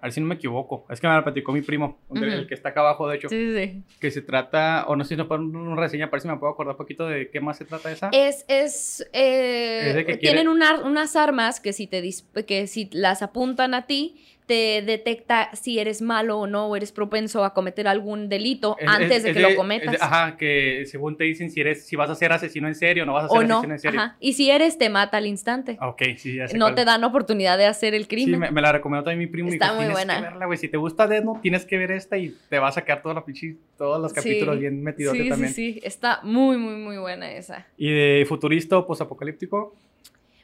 a 0.00 0.06
ver 0.06 0.12
si 0.12 0.20
no 0.20 0.26
me 0.26 0.36
equivoco, 0.36 0.86
es 0.88 1.00
que 1.00 1.06
me 1.06 1.12
la 1.12 1.22
platicó 1.22 1.52
mi 1.52 1.60
primo, 1.60 1.98
el 2.14 2.46
que 2.46 2.54
está 2.54 2.70
acá 2.70 2.80
abajo, 2.80 3.06
de 3.08 3.16
hecho. 3.16 3.28
Sí, 3.28 3.54
sí. 3.54 3.82
Que 4.00 4.10
se 4.10 4.22
trata, 4.22 4.86
o 4.88 4.96
no 4.96 5.04
sé 5.04 5.10
si 5.10 5.16
no 5.16 5.28
puedo 5.28 5.42
una 5.42 5.76
reseña, 5.76 6.10
para 6.10 6.20
si 6.20 6.28
me 6.28 6.36
puedo 6.38 6.52
acordar 6.52 6.74
un 6.74 6.78
poquito 6.78 7.06
de 7.06 7.30
qué 7.30 7.40
más 7.40 7.58
se 7.58 7.66
trata 7.66 7.92
esa. 7.92 8.08
Es, 8.12 8.44
es, 8.48 9.06
eh, 9.12 10.18
tienen 10.20 10.48
unas 10.48 11.16
armas 11.16 11.60
que 11.60 11.72
si, 11.72 11.86
te 11.86 12.02
que 12.46 12.66
si 12.66 12.88
las 12.92 13.22
apuntan 13.22 13.74
a 13.74 13.86
ti, 13.86 14.16
te 14.50 14.82
detecta 14.82 15.48
si 15.54 15.78
eres 15.78 16.02
malo 16.02 16.40
o 16.40 16.46
no, 16.48 16.66
o 16.66 16.74
eres 16.74 16.90
propenso 16.90 17.44
a 17.44 17.54
cometer 17.54 17.86
algún 17.86 18.28
delito 18.28 18.76
antes 18.84 19.22
de 19.22 19.32
que 19.32 19.38
lo 19.38 19.54
cometas. 19.54 20.02
ajá, 20.02 20.36
que 20.36 20.86
según 20.86 21.16
te 21.16 21.22
dicen 21.22 21.52
si 21.52 21.60
eres, 21.60 21.86
si 21.86 21.94
vas 21.94 22.10
a 22.10 22.16
ser 22.16 22.32
asesino 22.32 22.66
en 22.66 22.74
serio 22.74 23.04
o 23.04 23.06
no 23.06 23.12
vas 23.12 23.26
a 23.26 23.28
ser 23.28 23.44
asesino 23.44 23.74
en 23.74 23.78
serio. 23.78 24.00
Ajá. 24.00 24.16
Y 24.18 24.32
si 24.32 24.50
eres, 24.50 24.76
te 24.76 24.88
mata 24.88 25.18
al 25.18 25.26
instante. 25.26 25.78
Ok, 25.80 26.02
sí, 26.16 26.34
ya 26.34 26.48
sé 26.48 26.58
No 26.58 26.74
te 26.74 26.84
dan 26.84 27.04
oportunidad 27.04 27.58
de 27.58 27.66
hacer 27.66 27.94
el 27.94 28.08
crimen. 28.08 28.42
Sí, 28.42 28.52
me, 28.52 28.60
la 28.60 28.72
recomendó 28.72 29.04
también 29.04 29.20
mi 29.20 29.26
primo. 29.28 29.50
Está 29.50 29.72
muy 29.72 29.86
buena. 29.86 30.16
Que 30.16 30.22
verla, 30.22 30.46
güey. 30.46 30.58
Si 30.58 30.66
te 30.66 30.78
gusta 30.78 31.06
Death 31.06 31.26
tienes 31.42 31.64
que 31.64 31.78
ver 31.78 31.92
esta 31.92 32.18
y 32.18 32.34
te 32.48 32.58
va 32.58 32.66
a 32.66 32.72
sacar 32.72 33.02
todos 33.02 33.14
los 33.14 34.12
capítulos 34.12 34.58
bien 34.58 34.82
metidos 34.82 35.16
sí, 35.16 35.28
también. 35.28 35.52
Sí, 35.52 35.74
sí, 35.74 35.80
está 35.84 36.22
muy, 36.24 36.56
muy, 36.56 36.74
muy 36.74 36.98
buena 36.98 37.30
esa. 37.30 37.68
¿Y 37.76 37.88
de 37.88 38.26
futurista 38.26 38.78
o 38.78 38.84
posapocalíptico? 38.84 39.76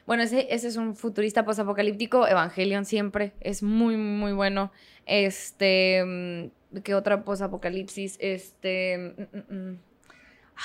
Bueno, 0.07 0.23
ese, 0.23 0.47
ese 0.51 0.69
es 0.69 0.77
un 0.77 0.95
futurista 0.95 1.43
posapocalíptico. 1.43 2.27
Evangelion 2.27 2.85
siempre 2.85 3.33
es 3.41 3.61
muy, 3.61 3.97
muy 3.97 4.31
bueno. 4.31 4.71
Este. 5.05 6.03
Mm, 6.03 6.79
¿Qué 6.79 6.95
otra 6.95 7.25
posapocalipsis? 7.25 8.17
Este. 8.21 8.97
Mm, 8.97 9.53
mm, 9.53 9.79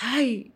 ay. 0.01 0.53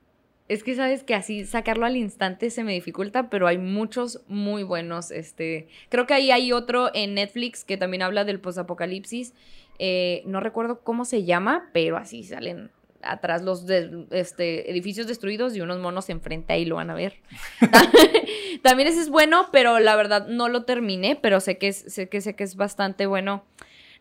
Es 0.48 0.62
que 0.62 0.76
sabes 0.76 1.02
que 1.02 1.16
así 1.16 1.44
sacarlo 1.44 1.84
al 1.84 1.96
instante 1.96 2.50
se 2.50 2.62
me 2.62 2.72
dificulta, 2.72 3.28
pero 3.28 3.48
hay 3.48 3.58
muchos 3.58 4.22
muy 4.28 4.62
buenos. 4.62 5.10
Este. 5.10 5.66
Creo 5.88 6.06
que 6.06 6.14
ahí 6.14 6.30
hay 6.30 6.52
otro 6.52 6.92
en 6.94 7.14
Netflix 7.14 7.64
que 7.64 7.76
también 7.76 8.02
habla 8.02 8.24
del 8.24 8.38
posapocalipsis. 8.38 9.34
Eh, 9.80 10.22
no 10.26 10.38
recuerdo 10.38 10.80
cómo 10.82 11.04
se 11.04 11.24
llama, 11.24 11.70
pero 11.72 11.96
así 11.96 12.22
salen 12.22 12.70
atrás 13.10 13.42
los 13.42 13.64
este, 13.68 14.70
edificios 14.70 15.06
destruidos 15.06 15.56
y 15.56 15.60
unos 15.60 15.78
monos 15.78 16.08
enfrente, 16.10 16.52
ahí 16.52 16.64
lo 16.64 16.76
van 16.76 16.90
a 16.90 16.94
ver. 16.94 17.20
También 18.62 18.88
ese 18.88 19.00
es 19.00 19.08
bueno, 19.08 19.48
pero 19.52 19.78
la 19.78 19.96
verdad 19.96 20.26
no 20.28 20.48
lo 20.48 20.64
terminé, 20.64 21.16
pero 21.16 21.40
sé 21.40 21.58
que 21.58 21.68
es, 21.68 21.76
sé 21.76 22.08
que 22.08 22.20
sé 22.20 22.34
que 22.34 22.44
es 22.44 22.56
bastante 22.56 23.06
bueno. 23.06 23.44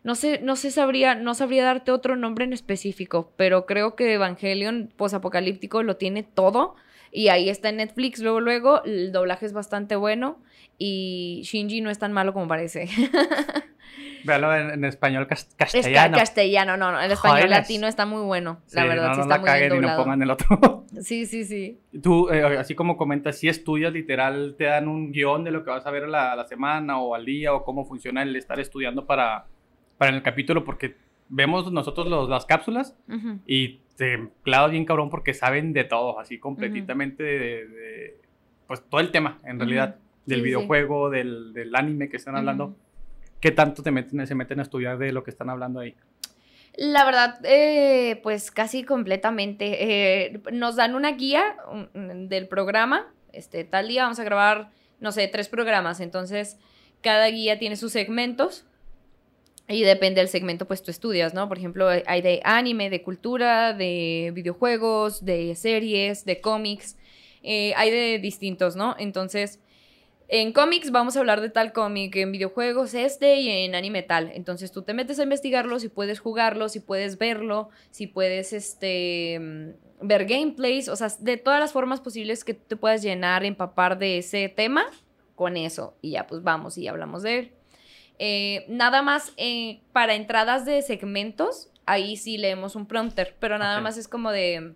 No 0.04 0.14
sé, 0.14 0.40
no 0.42 0.54
sé, 0.54 0.70
sabría, 0.70 1.16
no 1.16 1.34
sabría 1.34 1.64
darte 1.64 1.90
otro 1.90 2.14
nombre 2.14 2.44
en 2.44 2.52
específico, 2.52 3.32
pero 3.36 3.66
creo 3.66 3.96
que 3.96 4.14
Evangelion 4.14 4.92
posapocalíptico 4.96 5.82
lo 5.82 5.96
tiene 5.96 6.22
todo. 6.22 6.76
Y 7.16 7.30
ahí 7.30 7.48
está 7.48 7.70
en 7.70 7.78
Netflix, 7.78 8.20
luego, 8.20 8.40
luego, 8.40 8.84
el 8.84 9.10
doblaje 9.10 9.46
es 9.46 9.54
bastante 9.54 9.96
bueno 9.96 10.38
y 10.76 11.40
Shinji 11.44 11.80
no 11.80 11.88
es 11.88 11.98
tan 11.98 12.12
malo 12.12 12.34
como 12.34 12.46
parece. 12.46 12.90
Véalo 14.24 14.54
en, 14.54 14.84
español 14.84 15.26
castellano. 15.26 16.18
castellano, 16.18 16.76
no, 16.76 16.92
no, 16.92 17.00
el 17.00 17.10
español 17.10 17.48
latino 17.48 17.86
está 17.86 18.04
muy 18.04 18.20
bueno, 18.20 18.60
la 18.72 18.84
verdad, 18.84 19.14
sí 19.14 19.20
está 19.22 19.38
muy 19.38 19.50
bien 19.50 19.68
doblado. 19.70 19.94
Y 19.94 19.96
no 19.96 20.04
pongan 20.04 20.22
el 20.22 20.30
otro. 20.30 20.84
sí, 21.00 21.24
sí, 21.24 21.46
sí. 21.46 21.80
Tú, 22.02 22.28
eh, 22.28 22.58
así 22.58 22.74
como 22.74 22.98
comentas, 22.98 23.38
si 23.38 23.48
estudias 23.48 23.94
literal, 23.94 24.54
te 24.58 24.64
dan 24.64 24.86
un 24.86 25.10
guion 25.10 25.42
de 25.42 25.52
lo 25.52 25.64
que 25.64 25.70
vas 25.70 25.86
a 25.86 25.90
ver 25.90 26.08
la, 26.08 26.36
la 26.36 26.46
semana 26.46 26.98
o 26.98 27.14
al 27.14 27.24
día 27.24 27.54
o 27.54 27.64
cómo 27.64 27.86
funciona 27.86 28.22
el 28.24 28.36
estar 28.36 28.60
estudiando 28.60 29.06
para, 29.06 29.46
para 29.96 30.14
el 30.14 30.22
capítulo, 30.22 30.66
porque 30.66 30.96
vemos 31.28 31.70
nosotros 31.72 32.06
los, 32.08 32.28
las 32.28 32.46
cápsulas 32.46 32.96
y 33.46 33.80
te 33.96 34.28
clavas 34.42 34.70
bien 34.70 34.84
cabrón 34.84 35.10
porque 35.10 35.34
saben 35.34 35.72
de 35.72 35.84
todo, 35.84 36.18
así 36.18 36.38
completamente 36.38 37.22
de, 37.22 38.16
pues 38.66 38.82
todo 38.88 39.00
el 39.00 39.10
tema, 39.10 39.38
en 39.44 39.58
realidad, 39.58 39.96
del 40.26 40.42
videojuego, 40.42 41.10
Del, 41.10 41.52
del, 41.52 41.74
anime 41.74 42.08
que 42.08 42.16
están 42.16 42.36
hablando. 42.36 42.76
¿Qué 43.40 43.52
tanto 43.52 43.82
te 43.82 43.90
meten, 43.90 44.26
se 44.26 44.34
meten 44.34 44.58
a 44.58 44.62
estudiar 44.62 44.98
de 44.98 45.12
lo 45.12 45.22
que 45.22 45.30
están 45.30 45.50
hablando 45.50 45.80
ahí? 45.80 45.94
La 46.76 47.04
verdad, 47.04 47.38
eh, 47.44 48.20
pues 48.22 48.50
casi 48.50 48.84
completamente. 48.84 50.24
Eh, 50.24 50.42
nos 50.52 50.76
dan 50.76 50.94
una 50.94 51.12
guía 51.12 51.56
del 51.94 52.48
programa. 52.48 53.06
Este, 53.32 53.64
tal 53.64 53.88
día 53.88 54.02
vamos 54.02 54.18
a 54.18 54.24
grabar, 54.24 54.70
no 55.00 55.12
sé, 55.12 55.26
tres 55.28 55.48
programas. 55.48 56.00
Entonces, 56.00 56.58
cada 57.00 57.28
guía 57.28 57.58
tiene 57.58 57.76
sus 57.76 57.92
segmentos. 57.92 58.66
Y 59.68 59.82
depende 59.82 60.20
del 60.20 60.28
segmento, 60.28 60.66
pues 60.66 60.82
tú 60.82 60.90
estudias, 60.90 61.34
¿no? 61.34 61.48
Por 61.48 61.58
ejemplo, 61.58 61.88
hay 61.88 62.22
de 62.22 62.40
anime, 62.44 62.88
de 62.88 63.02
cultura, 63.02 63.72
de 63.72 64.30
videojuegos, 64.32 65.24
de 65.24 65.56
series, 65.56 66.24
de 66.24 66.40
cómics. 66.40 66.96
Eh, 67.42 67.72
hay 67.76 67.90
de 67.90 68.18
distintos, 68.20 68.76
¿no? 68.76 68.94
Entonces, 68.98 69.60
en 70.28 70.52
cómics 70.52 70.90
vamos 70.90 71.16
a 71.16 71.20
hablar 71.20 71.40
de 71.40 71.50
tal 71.50 71.72
cómic, 71.72 72.16
en 72.16 72.32
videojuegos 72.32 72.94
este 72.94 73.36
y 73.36 73.48
en 73.48 73.74
anime 73.76 74.02
tal. 74.02 74.32
Entonces 74.34 74.72
tú 74.72 74.82
te 74.82 74.94
metes 74.94 75.20
a 75.20 75.22
investigarlo, 75.22 75.78
si 75.78 75.88
puedes 75.88 76.18
jugarlo, 76.18 76.68
si 76.68 76.80
puedes 76.80 77.18
verlo, 77.18 77.68
si 77.90 78.08
puedes 78.08 78.52
este 78.52 79.38
mm, 79.38 80.06
ver 80.06 80.26
gameplays, 80.26 80.88
o 80.88 80.96
sea, 80.96 81.08
de 81.20 81.36
todas 81.36 81.60
las 81.60 81.72
formas 81.72 82.00
posibles 82.00 82.44
que 82.44 82.54
te 82.54 82.76
puedas 82.76 83.02
llenar, 83.02 83.44
empapar 83.44 83.98
de 83.98 84.18
ese 84.18 84.48
tema, 84.48 84.84
con 85.36 85.56
eso. 85.56 85.94
Y 86.02 86.12
ya 86.12 86.26
pues 86.26 86.42
vamos 86.42 86.76
y 86.76 86.88
hablamos 86.88 87.22
de 87.22 87.38
él. 87.38 87.55
Eh, 88.18 88.64
nada 88.68 89.02
más 89.02 89.32
eh, 89.36 89.80
para 89.92 90.14
entradas 90.14 90.64
de 90.64 90.82
segmentos, 90.82 91.70
ahí 91.84 92.16
sí 92.16 92.38
leemos 92.38 92.76
un 92.76 92.86
prompter, 92.86 93.34
pero 93.38 93.58
nada 93.58 93.80
más 93.80 93.96
es 93.96 94.08
como 94.08 94.30
de 94.32 94.74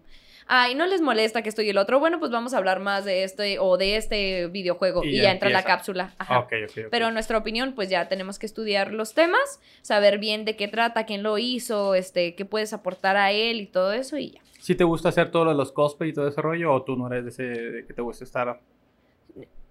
ay, 0.52 0.74
no 0.74 0.84
les 0.84 1.00
molesta 1.00 1.42
que 1.42 1.48
estoy 1.48 1.70
el 1.70 1.78
otro, 1.78 2.00
bueno, 2.00 2.18
pues 2.18 2.32
vamos 2.32 2.54
a 2.54 2.58
hablar 2.58 2.80
más 2.80 3.04
de 3.04 3.22
este 3.22 3.60
o 3.60 3.76
de 3.76 3.94
este 3.94 4.48
videojuego 4.48 5.04
y, 5.04 5.18
ya, 5.22 5.30
entra 5.30 5.48
la 5.48 5.62
cápsula. 5.62 6.12
Ajá. 6.18 6.48
Pero 6.90 7.12
nuestra 7.12 7.38
opinión, 7.38 7.72
pues 7.74 7.88
ya 7.88 8.08
tenemos 8.08 8.40
que 8.40 8.46
estudiar 8.46 8.92
los 8.92 9.14
temas, 9.14 9.60
saber 9.80 10.18
bien 10.18 10.44
de 10.44 10.56
qué 10.56 10.66
trata, 10.66 11.06
quién 11.06 11.22
lo 11.22 11.38
hizo, 11.38 11.94
este, 11.94 12.34
qué 12.34 12.44
puedes 12.44 12.72
aportar 12.72 13.16
a 13.16 13.30
él 13.30 13.60
y 13.60 13.66
todo 13.66 13.92
eso 13.92 14.18
y 14.18 14.32
ya. 14.32 14.40
¿Sí 14.58 14.74
te 14.74 14.82
gusta 14.82 15.10
hacer 15.10 15.30
todo 15.30 15.44
lo 15.44 15.52
de 15.52 15.56
los 15.56 15.70
cosplay 15.70 16.10
y 16.10 16.12
todo 16.12 16.26
ese 16.26 16.42
rollo 16.42 16.74
o 16.74 16.82
tú 16.82 16.96
no 16.96 17.06
eres 17.06 17.24
de 17.24 17.30
ese 17.30 17.42
de 17.44 17.86
que 17.86 17.94
te 17.94 18.02
gusta 18.02 18.24
estar 18.24 18.60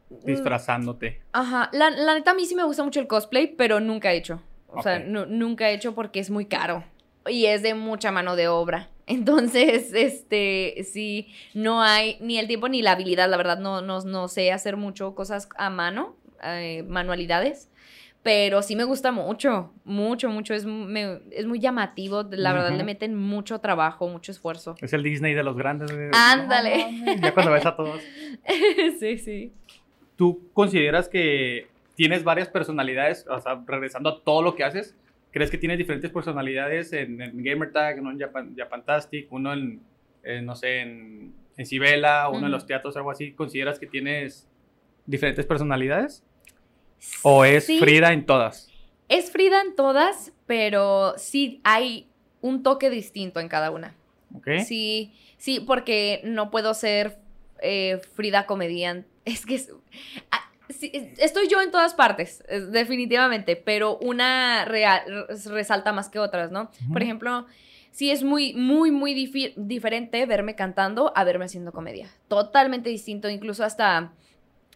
disfrazándote? 0.10 1.22
Ajá, 1.34 1.70
la, 1.74 1.90
neta 2.16 2.32
a 2.32 2.34
mí 2.34 2.46
sí 2.46 2.56
me 2.56 2.64
gusta 2.64 2.84
mucho 2.84 3.00
el 3.00 3.08
cosplay, 3.08 3.48
pero 3.56 3.80
nunca 3.80 4.14
he 4.14 4.18
hecho. 4.18 4.42
O 4.68 4.82
sea, 4.84 5.00
nunca 5.00 5.70
he 5.70 5.74
hecho 5.74 5.96
porque 5.96 6.20
es 6.20 6.30
muy 6.30 6.46
caro 6.46 6.84
y 7.28 7.46
es 7.46 7.64
de 7.64 7.74
mucha 7.74 8.12
mano 8.12 8.36
de 8.36 8.48
obra. 8.48 8.90
Entonces, 9.08 9.92
este, 9.94 10.84
sí, 10.84 11.28
no 11.56 11.82
hay 11.82 12.18
ni 12.22 12.38
el 12.38 12.48
tiempo 12.48 12.70
ni 12.70 12.82
la 12.84 12.92
habilidad, 12.92 13.30
la 13.30 13.38
verdad, 13.38 13.58
no, 13.60 13.82
no, 13.82 14.02
no 14.02 14.28
sé 14.28 14.52
hacer 14.52 14.78
mucho 14.78 15.16
cosas 15.16 15.50
a 15.58 15.72
mano, 15.72 16.16
eh, 16.44 16.84
manualidades, 16.88 17.70
pero 18.22 18.62
sí 18.62 18.76
me 18.76 18.84
gusta 18.84 19.12
mucho, 19.12 19.74
mucho, 19.84 20.30
mucho, 20.30 20.54
es, 20.54 20.66
me- 20.66 21.22
es 21.32 21.48
muy 21.48 21.60
llamativo, 21.60 22.24
la 22.30 22.54
verdad 22.54 22.74
le 22.74 22.84
meten 22.84 23.16
mucho 23.16 23.60
trabajo, 23.60 24.08
mucho 24.08 24.32
esfuerzo. 24.32 24.76
Es 24.80 24.94
el 24.94 25.02
Disney 25.02 25.34
de 25.34 25.42
los 25.44 25.58
grandes. 25.58 25.90
de- 25.90 26.12
Ándale. 26.14 26.92
No 26.92 27.16
Ya 27.16 27.34
cuando 27.34 27.52
ves 27.52 27.66
a 27.66 27.76
todos. 27.76 28.02
sí, 29.00 29.18
sí. 29.18 29.54
¿Tú 30.20 30.50
consideras 30.52 31.08
que 31.08 31.68
tienes 31.96 32.26
varias 32.26 32.50
personalidades? 32.50 33.26
O 33.30 33.40
sea, 33.40 33.64
regresando 33.66 34.10
a 34.10 34.22
todo 34.22 34.42
lo 34.42 34.54
que 34.54 34.66
haces, 34.66 34.94
¿crees 35.32 35.50
que 35.50 35.58
tienes 35.58 35.78
diferentes 35.78 36.12
personalidades 36.12 36.92
en, 36.92 37.22
en 37.22 37.42
Gamertag, 37.42 38.02
uno 38.02 38.12
en 38.12 38.20
Japan, 38.20 38.54
Japantastic, 38.54 39.32
uno 39.32 39.54
en, 39.54 39.80
en, 40.24 40.46
no 40.46 40.58
sé, 40.58 40.82
en, 40.82 41.34
en 41.56 41.66
Cibela, 41.66 42.28
uno 42.28 42.48
en 42.48 42.52
los 42.52 42.66
teatros, 42.66 42.98
algo 42.98 43.12
así? 43.12 43.32
¿Consideras 43.32 43.80
que 43.80 43.88
tienes 43.88 44.46
diferentes 45.06 45.46
personalidades? 45.46 46.22
¿O 47.22 47.46
es 47.46 47.66
Sí. 47.66 47.80
Frida 47.80 48.12
en 48.12 48.26
todas? 48.26 48.70
Es 49.08 49.32
Frida 49.32 49.62
en 49.62 49.74
todas, 49.74 50.34
pero 50.48 51.14
sí 51.16 51.62
hay 51.64 52.10
un 52.42 52.62
toque 52.62 52.90
distinto 52.90 53.40
en 53.40 53.48
cada 53.48 53.72
una. 53.72 53.96
¿Ok? 54.36 54.50
Sí, 54.66 55.14
sí, 55.38 55.62
porque 55.62 56.20
no 56.26 56.52
puedo 56.52 56.74
ser 56.74 57.20
eh, 57.62 58.00
Frida 58.16 58.46
comediante. 58.46 59.08
Es 59.26 59.46
que 59.46 59.56
es- 59.56 59.72
ah, 60.32 60.50
sí, 60.70 60.90
es- 60.94 61.20
estoy 61.20 61.48
yo 61.50 61.62
en 61.62 61.70
todas 61.72 61.94
partes, 61.94 62.44
definitivamente, 62.72 63.56
pero 63.56 63.98
una 64.00 64.66
real- 64.66 65.28
resalta 65.46 65.92
más 65.94 66.10
que 66.10 66.18
otras, 66.20 66.52
¿no? 66.52 66.72
Por 66.92 67.04
ejemplo, 67.04 67.46
sí 67.92 68.10
es 68.12 68.24
muy, 68.24 68.54
muy, 68.54 68.90
muy 68.92 69.14
diferente 69.56 70.26
verme 70.26 70.56
cantando 70.56 71.12
a 71.16 71.24
verme 71.24 71.46
haciendo 71.46 71.72
comedia. 71.72 72.10
Totalmente 72.28 72.90
distinto, 72.90 73.30
incluso 73.30 73.64
hasta 73.64 74.14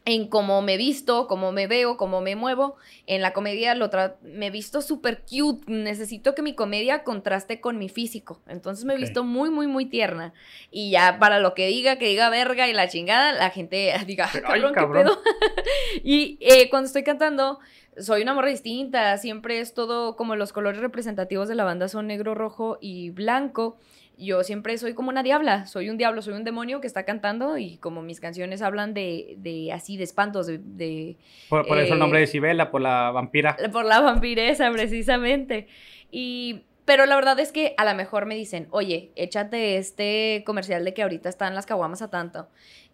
en 0.05 0.27
cómo 0.27 0.61
me 0.61 0.75
visto, 0.75 1.27
cómo 1.27 1.51
me 1.53 1.65
veo, 1.67 1.95
cómo 1.95 2.19
me 2.19 2.35
muevo. 2.35 2.75
En 3.07 3.21
la 3.21 3.31
comedia 3.31 3.73
lo 3.73 3.89
tra- 3.89 4.15
me 4.21 4.49
visto 4.49 4.81
súper 4.81 5.23
cute. 5.23 5.63
Necesito 5.71 6.35
que 6.35 6.41
mi 6.41 6.55
comedia 6.55 7.03
contraste 7.03 7.61
con 7.61 7.77
mi 7.77 7.87
físico. 7.87 8.41
Entonces 8.47 8.83
me 8.83 8.95
he 8.95 8.97
visto 8.97 9.23
muy, 9.23 9.49
muy, 9.49 9.67
muy 9.67 9.85
tierna. 9.85 10.33
Y 10.71 10.91
ya 10.91 11.19
para 11.19 11.39
lo 11.39 11.53
que 11.53 11.67
diga, 11.67 11.97
que 11.97 12.07
diga 12.07 12.29
verga 12.29 12.67
y 12.67 12.73
la 12.73 12.89
chingada, 12.89 13.31
la 13.31 13.49
gente 13.49 13.93
diga, 14.05 14.25
"Ah, 14.25 14.31
Ay, 14.33 14.61
cabrón, 14.61 14.73
cabrón". 14.73 15.03
¿qué 15.05 15.09
pedo? 15.09 15.21
y 16.03 16.37
eh, 16.41 16.69
cuando 16.69 16.87
estoy 16.87 17.03
cantando, 17.03 17.59
soy 17.97 18.23
una 18.23 18.33
morra 18.33 18.49
distinta. 18.49 19.17
Siempre 19.17 19.59
es 19.59 19.73
todo 19.73 20.15
como 20.15 20.35
los 20.35 20.51
colores 20.51 20.81
representativos 20.81 21.47
de 21.47 21.55
la 21.55 21.63
banda 21.63 21.87
son 21.87 22.07
negro, 22.07 22.35
rojo 22.35 22.77
y 22.81 23.11
blanco. 23.11 23.77
Yo 24.24 24.43
siempre 24.43 24.78
soy 24.78 24.93
como 24.93 25.09
una 25.09 25.24
diabla, 25.24 25.65
soy 25.65 25.89
un 25.89 25.97
diablo, 25.97 26.21
soy 26.21 26.34
un 26.34 26.43
demonio 26.43 26.80
que 26.82 26.88
está 26.88 27.03
cantando 27.03 27.57
y 27.57 27.78
como 27.78 28.01
mis 28.01 28.19
canciones 28.19 28.61
hablan 28.61 28.93
de, 28.93 29.36
de 29.38 29.71
así, 29.71 29.97
de 29.97 30.03
espantos, 30.03 30.47
de, 30.47 30.59
de- 30.59 31.17
Por, 31.49 31.67
por 31.67 31.78
eso 31.80 31.93
el 31.93 31.97
eh, 31.97 31.99
nombre 31.99 32.19
de 32.19 32.28
Cibela, 32.28 32.71
por 32.71 32.82
la 32.82 33.11
vampira. 33.11 33.57
por 33.71 33.86
la 33.86 33.99
vampiresa 33.99 34.71
precisamente. 34.71 35.67
Y, 36.11 36.61
pero 36.86 37.05
la 37.05 37.15
verdad 37.15 37.39
es 37.39 37.51
que 37.51 37.74
a 37.78 37.86
lo 37.86 37.95
mejor 37.95 38.26
me 38.26 38.36
dicen, 38.36 38.67
oye, 38.71 39.11
échate 39.15 39.78
este 39.78 40.43
comercial 40.45 40.84
de 40.86 40.93
que 40.93 41.03
ahorita 41.03 41.30
están 41.30 41.55
las 41.55 41.65
caguamas 41.65 42.01
a 42.01 42.09
tanto. 42.09 42.47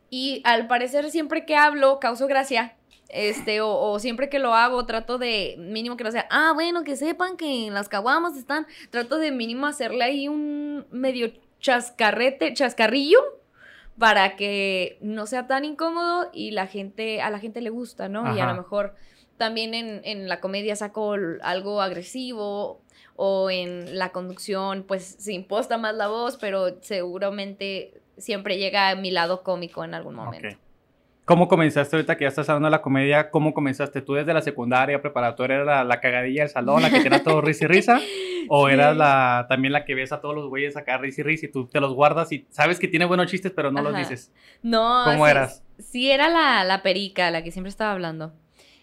Y 0.09 0.41
al 0.45 0.67
parecer 0.67 1.09
siempre 1.11 1.45
que 1.45 1.55
hablo 1.55 1.99
causo 1.99 2.25
gracia. 2.27 2.75
Este, 3.09 3.59
o, 3.61 3.75
o 3.75 3.99
siempre 3.99 4.29
que 4.29 4.37
lo 4.37 4.53
hago, 4.53 4.85
trato 4.85 5.17
de 5.17 5.55
mínimo 5.57 5.97
que 5.97 6.03
no 6.03 6.11
sea, 6.11 6.27
ah, 6.29 6.51
bueno, 6.53 6.83
que 6.83 6.95
sepan 6.95 7.37
que 7.37 7.67
en 7.67 7.73
las 7.73 7.89
caguamas 7.89 8.37
están, 8.37 8.67
trato 8.91 9.17
de 9.17 9.31
mínimo 9.31 9.65
hacerle 9.65 10.03
ahí 10.03 10.27
un 10.27 10.85
medio 10.91 11.31
chascarrete, 11.59 12.53
chascarrillo, 12.53 13.19
para 13.97 14.35
que 14.35 14.97
no 15.01 15.25
sea 15.25 15.47
tan 15.47 15.65
incómodo 15.65 16.29
y 16.31 16.51
la 16.51 16.67
gente, 16.67 17.21
a 17.21 17.29
la 17.29 17.39
gente 17.39 17.61
le 17.61 17.69
gusta, 17.69 18.07
¿no? 18.07 18.35
Y 18.35 18.39
a 18.39 18.45
lo 18.45 18.55
mejor 18.55 18.95
también 19.37 19.73
en, 19.73 20.01
en 20.05 20.29
la 20.29 20.39
comedia 20.39 20.75
saco 20.75 21.15
algo 21.41 21.81
agresivo 21.81 22.81
o 23.15 23.49
en 23.49 23.97
la 23.97 24.13
conducción 24.13 24.83
pues 24.83 25.17
se 25.19 25.33
imposta 25.33 25.77
más 25.77 25.95
la 25.95 26.07
voz, 26.07 26.37
pero 26.37 26.81
seguramente 26.81 28.01
siempre 28.17 28.57
llega 28.57 28.89
a 28.89 28.95
mi 28.95 29.11
lado 29.11 29.43
cómico 29.43 29.83
en 29.83 29.93
algún 29.93 30.15
momento. 30.15 30.57
¿Cómo 31.29 31.47
comenzaste 31.47 31.95
ahorita 31.95 32.17
que 32.17 32.23
ya 32.23 32.29
estás 32.29 32.49
hablando 32.49 32.65
de 32.65 32.71
la 32.71 32.81
comedia? 32.81 33.29
¿Cómo 33.29 33.53
comenzaste? 33.53 34.01
¿Tú 34.01 34.15
desde 34.15 34.33
la 34.33 34.41
secundaria, 34.41 34.99
preparatoria, 34.99 35.57
eras 35.57 35.67
la, 35.67 35.83
la 35.83 35.99
cagadilla 36.01 36.41
del 36.41 36.49
salón, 36.49 36.81
la 36.81 36.89
que 36.89 37.01
tenía 37.01 37.21
todo 37.23 37.39
risa 37.39 37.65
y 37.65 37.67
risa? 37.67 37.99
¿O 38.49 38.67
Sí. 38.67 38.73
eras 38.73 38.97
la, 38.97 39.45
también 39.47 39.71
la 39.73 39.85
que 39.85 39.93
ves 39.93 40.11
a 40.11 40.21
todos 40.21 40.33
los 40.33 40.47
güeyes 40.49 40.75
acá 40.75 40.97
risa 40.97 41.21
y 41.21 41.23
risa 41.23 41.45
y 41.45 41.51
tú 41.51 41.67
te 41.67 41.79
los 41.79 41.93
guardas 41.93 42.31
y 42.31 42.47
sabes 42.49 42.79
que 42.79 42.87
tiene 42.87 43.05
buenos 43.05 43.27
chistes 43.27 43.51
pero 43.55 43.69
no 43.71 43.83
los 43.83 43.95
dices? 43.95 44.33
No, 44.63 45.03
¿Cómo 45.05 45.25
sí- 45.25 45.29
eras? 45.31 45.63
Sí, 45.77 46.09
era 46.09 46.29
la, 46.29 46.63
la 46.63 46.81
perica, 46.81 47.29
la 47.29 47.43
que 47.43 47.51
siempre 47.51 47.69
estaba 47.69 47.91
hablando. 47.91 48.33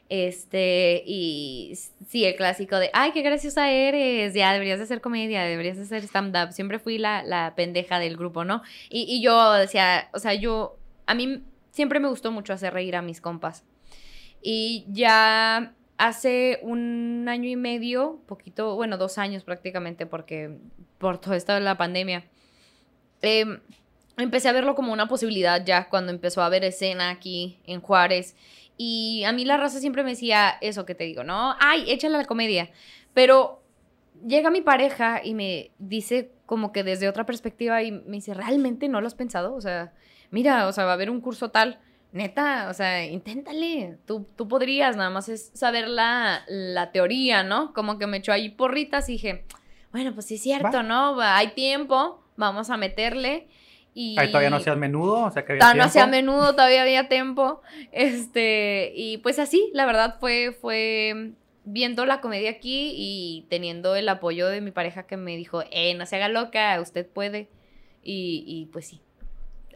Este, 0.09 1.03
y 1.05 1.73
sí, 2.07 2.25
el 2.27 2.37
clásico 2.37 2.77
de, 2.79 2.91
ay, 2.93 3.11
qué 3.11 3.23
graciosa 3.23 3.73
eres, 3.73 4.35
ya 4.35 4.53
deberías 4.53 4.79
de 4.79 4.85
hacer 4.85 5.01
comedia, 5.01 5.43
deberías 5.43 5.79
de 5.79 5.83
hacer 5.83 6.05
stand-up. 6.05 6.53
Siempre 6.53 6.79
fui 6.79 6.97
la, 6.99 7.25
la 7.25 7.55
pendeja 7.57 7.99
del 7.99 8.17
grupo, 8.17 8.45
¿no? 8.45 8.63
Y, 8.89 9.03
y 9.09 9.21
yo 9.21 9.53
decía, 9.55 10.09
o 10.15 10.21
sea, 10.21 10.35
yo, 10.35 10.77
a 11.07 11.15
mí 11.15 11.43
siempre 11.77 12.01
me 12.01 12.09
gustó 12.09 12.33
mucho 12.33 12.55
hacer 12.55 12.73
reír 12.73 12.97
a 12.97 13.03
mis 13.03 13.21
compas. 13.21 13.63
Y 14.41 14.87
ya 14.89 15.75
hace 15.99 16.59
un 16.63 17.27
año 17.29 17.51
y 17.51 17.57
medio, 17.57 18.19
poquito, 18.27 18.75
bueno, 18.77 18.97
dos 18.97 19.19
años 19.19 19.45
prácticamente, 19.45 20.07
porque 20.07 20.57
por 20.97 21.19
todo 21.19 21.35
esto 21.35 21.53
de 21.53 21.61
la 21.61 21.77
pandemia, 21.77 22.25
em, 23.21 23.61
empecé 24.17 24.49
a 24.49 24.53
verlo 24.53 24.75
como 24.75 24.91
una 24.91 25.07
posibilidad 25.07 25.63
ya 25.67 25.91
cuando 25.91 26.13
empezó 26.13 26.41
a 26.41 26.47
haber 26.47 26.65
escena 26.65 27.11
aquí 27.11 27.61
en 27.67 27.83
Juárez. 27.83 28.37
Y 28.79 29.25
a 29.25 29.33
mí 29.33 29.45
la 29.45 29.59
raza 29.59 29.79
siempre 29.79 30.03
me 30.03 30.11
decía 30.11 30.57
eso 30.63 30.87
que 30.87 30.95
te 30.95 31.05
digo, 31.05 31.25
¿no? 31.25 31.57
Ay, 31.61 31.91
échale 31.91 32.15
a 32.15 32.19
la 32.21 32.25
comedia. 32.25 32.71
Pero 33.13 33.63
llega 34.27 34.51
mi 34.51 34.63
pareja 34.63 35.21
y 35.23 35.35
me 35.35 35.73
dice 35.79 36.33
como 36.47 36.73
que 36.73 36.85
desde 36.85 37.07
otra 37.07 37.27
perspectiva 37.27 37.83
y 37.83 37.93
me 37.93 38.17
dice, 38.17 38.33
¿realmente 38.33 38.89
no 38.89 39.03
lo 39.03 39.07
has 39.09 39.15
pensado? 39.15 39.55
O 39.55 39.61
sea, 39.61 39.93
mira, 40.31 40.67
o 40.69 40.73
sea, 40.73 40.85
va 40.85 40.91
a 40.93 40.95
haber 40.95 41.11
un 41.11 41.21
curso 41.21 41.51
tal. 41.51 41.79
Neta, 42.13 42.69
o 42.71 42.75
sea, 42.75 43.05
inténtale. 43.05 43.99
Tú, 44.07 44.27
tú 44.37 44.49
podrías, 44.49 44.97
nada 44.97 45.11
más 45.11 45.29
es 45.29 45.51
saber 45.55 45.89
la, 45.89 46.45
la 46.49 46.91
teoría, 46.93 47.43
¿no? 47.43 47.75
Como 47.75 47.99
que 47.99 48.07
me 48.07 48.19
echó 48.19 48.33
ahí 48.33 48.49
porritas 48.49 49.09
y 49.09 49.13
dije, 49.13 49.45
bueno, 49.93 50.15
pues 50.15 50.27
sí 50.27 50.37
es 50.37 50.43
cierto, 50.43 50.69
Va. 50.79 50.83
¿no? 50.83 51.21
Hay 51.21 51.49
tiempo, 51.49 52.23
vamos 52.37 52.71
a 52.71 52.77
meterle. 52.77 53.49
Y 53.93 54.19
Ahí 54.19 54.29
todavía 54.29 54.51
no 54.51 54.57
hacías 54.57 54.77
menudo, 54.77 55.25
o 55.25 55.31
sea 55.31 55.45
que 55.45 55.53
había 55.53 55.61
Todavía 55.61 55.83
no 55.83 55.87
hacía 55.89 56.11
tiempo. 56.11 56.33
menudo, 56.33 56.53
todavía 56.53 56.83
había 56.83 57.09
tiempo. 57.09 57.63
Este, 57.93 58.93
y 58.95 59.19
pues 59.19 59.39
así, 59.39 59.71
la 59.75 59.87
verdad 59.87 60.17
fue, 60.21 60.57
fue 60.61 61.33
viendo 61.65 62.05
la 62.07 62.21
comedia 62.21 62.51
aquí 62.51 62.93
y 62.95 63.47
teniendo 63.51 63.97
el 63.97 64.09
apoyo 64.09 64.49
de 64.49 64.61
mi 64.61 64.71
pareja 64.71 65.07
que 65.07 65.17
me 65.17 65.37
dijo, 65.37 65.63
eh, 65.71 65.95
no 65.95 66.07
se 66.07 66.17
haga 66.17 66.29
loca, 66.29 66.79
usted 66.81 67.07
puede. 67.07 67.49
Y, 68.03 68.45
y 68.47 68.67
pues 68.67 68.87
sí. 68.87 69.01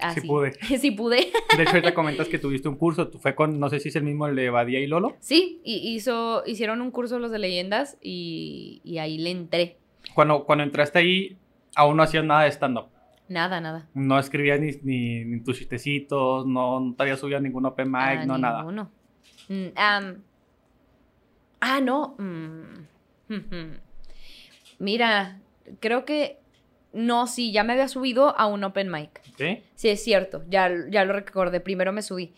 Así. 0.02 0.26
pude. 0.26 0.52
sí 0.78 0.90
pude. 0.90 1.30
De 1.56 1.62
hecho, 1.62 1.70
ahorita 1.72 1.94
comentas 1.94 2.28
que 2.28 2.38
tuviste 2.38 2.68
un 2.68 2.76
curso, 2.76 3.10
fue 3.20 3.34
con, 3.34 3.58
no 3.60 3.68
sé 3.68 3.80
si 3.80 3.88
es 3.90 3.96
el 3.96 4.02
mismo 4.04 4.26
el 4.26 4.36
de 4.36 4.50
Badía 4.50 4.80
y 4.80 4.86
Lolo. 4.86 5.16
Sí, 5.20 5.60
y 5.64 5.94
hizo, 5.94 6.42
hicieron 6.46 6.80
un 6.80 6.90
curso 6.90 7.18
los 7.18 7.30
de 7.30 7.38
leyendas 7.38 7.96
y, 8.02 8.80
y 8.84 8.98
ahí 8.98 9.18
le 9.18 9.30
entré. 9.30 9.76
Cuando, 10.14 10.44
cuando 10.44 10.64
entraste 10.64 10.98
ahí, 10.98 11.36
aún 11.74 11.96
no 11.96 12.02
hacías 12.02 12.24
nada 12.24 12.42
de 12.44 12.50
stand-up. 12.52 12.86
Nada, 13.28 13.60
nada. 13.60 13.88
No 13.94 14.18
escribías 14.18 14.58
ni, 14.58 14.72
ni, 14.82 15.24
ni 15.24 15.40
tus 15.40 15.58
chistecitos, 15.58 16.46
no, 16.46 16.80
no 16.80 16.94
te 16.94 17.02
habías 17.04 17.20
subido 17.20 17.38
a 17.38 17.40
ningún 17.40 17.64
open 17.64 17.88
mic, 17.88 18.00
Ah, 18.00 18.24
no 18.26 18.38
nada. 18.38 18.58
ninguno. 18.58 18.90
Mm, 19.48 19.66
ah, 21.60 21.80
no. 21.80 22.14
mm, 22.18 23.34
ujú. 23.34 23.56
Mira, 24.80 25.40
creo 25.80 26.04
que 26.04 26.38
no, 26.92 27.26
sí, 27.26 27.52
ya 27.52 27.62
me 27.64 27.72
había 27.74 27.88
subido 27.88 28.36
a 28.38 28.46
un 28.46 28.64
open 28.64 28.90
mic. 28.90 29.20
¿Sí? 29.38 29.62
Sí, 29.74 29.88
es 29.88 30.02
cierto, 30.02 30.42
ya, 30.48 30.70
ya 30.90 31.04
lo 31.04 31.12
recordé. 31.12 31.60
Primero 31.60 31.92
me 31.92 32.02
subí. 32.02 32.32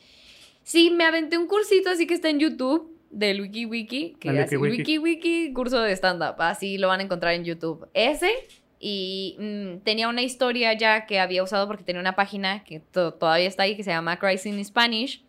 Sí, 0.63 0.91
me 0.91 1.05
aventé 1.05 1.39
un 1.39 1.47
cursito 1.47 1.91
así 1.91 2.07
que 2.07 2.15
está 2.15 2.29
en 2.31 2.39
YouTube 2.39 2.97
del 3.11 3.41
Wiki 3.43 3.67
Wiki, 3.67 4.17
que 4.21 4.29
El 4.31 4.39
así, 4.39 4.57
Wiki 4.57 4.99
Wiki 4.99 5.53
curso 5.53 5.81
de 5.81 5.93
stand-up, 5.93 6.37
así 6.39 6.79
lo 6.79 6.89
van 6.89 7.01
a 7.01 7.03
encontrar 7.03 7.35
en 7.35 7.45
YouTube. 7.45 7.89
Ese, 7.95 8.31
y 8.79 9.37
mm, 9.39 9.79
tenía 9.85 10.09
una 10.09 10.23
historia 10.23 10.73
ya 10.75 11.07
que 11.07 11.19
había 11.21 11.43
usado 11.43 11.67
porque 11.67 11.85
tenía 11.85 12.01
una 12.01 12.15
página 12.15 12.65
que 12.65 12.81
to- 12.81 13.13
todavía 13.15 13.49
está 13.49 13.65
ahí 13.65 13.77
que 13.77 13.83
se 13.85 13.91
llama 13.91 14.19
Cries 14.19 14.47
in 14.47 14.65
Spanish, 14.65 15.25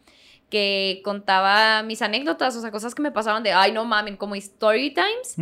que 0.49 1.01
contaba 1.03 1.81
mis 1.83 2.01
anécdotas, 2.01 2.55
o 2.55 2.61
sea, 2.61 2.69
cosas 2.71 2.93
que 2.93 3.01
me 3.01 3.11
pasaban 3.11 3.41
de, 3.43 3.51
ay, 3.53 3.71
no 3.71 3.85
mamen, 3.85 4.15
como 4.17 4.35
story 4.35 4.93
times 4.93 5.35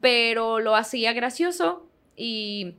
pero 0.00 0.58
lo 0.58 0.74
hacía 0.74 1.12
gracioso 1.12 1.88
y 2.16 2.74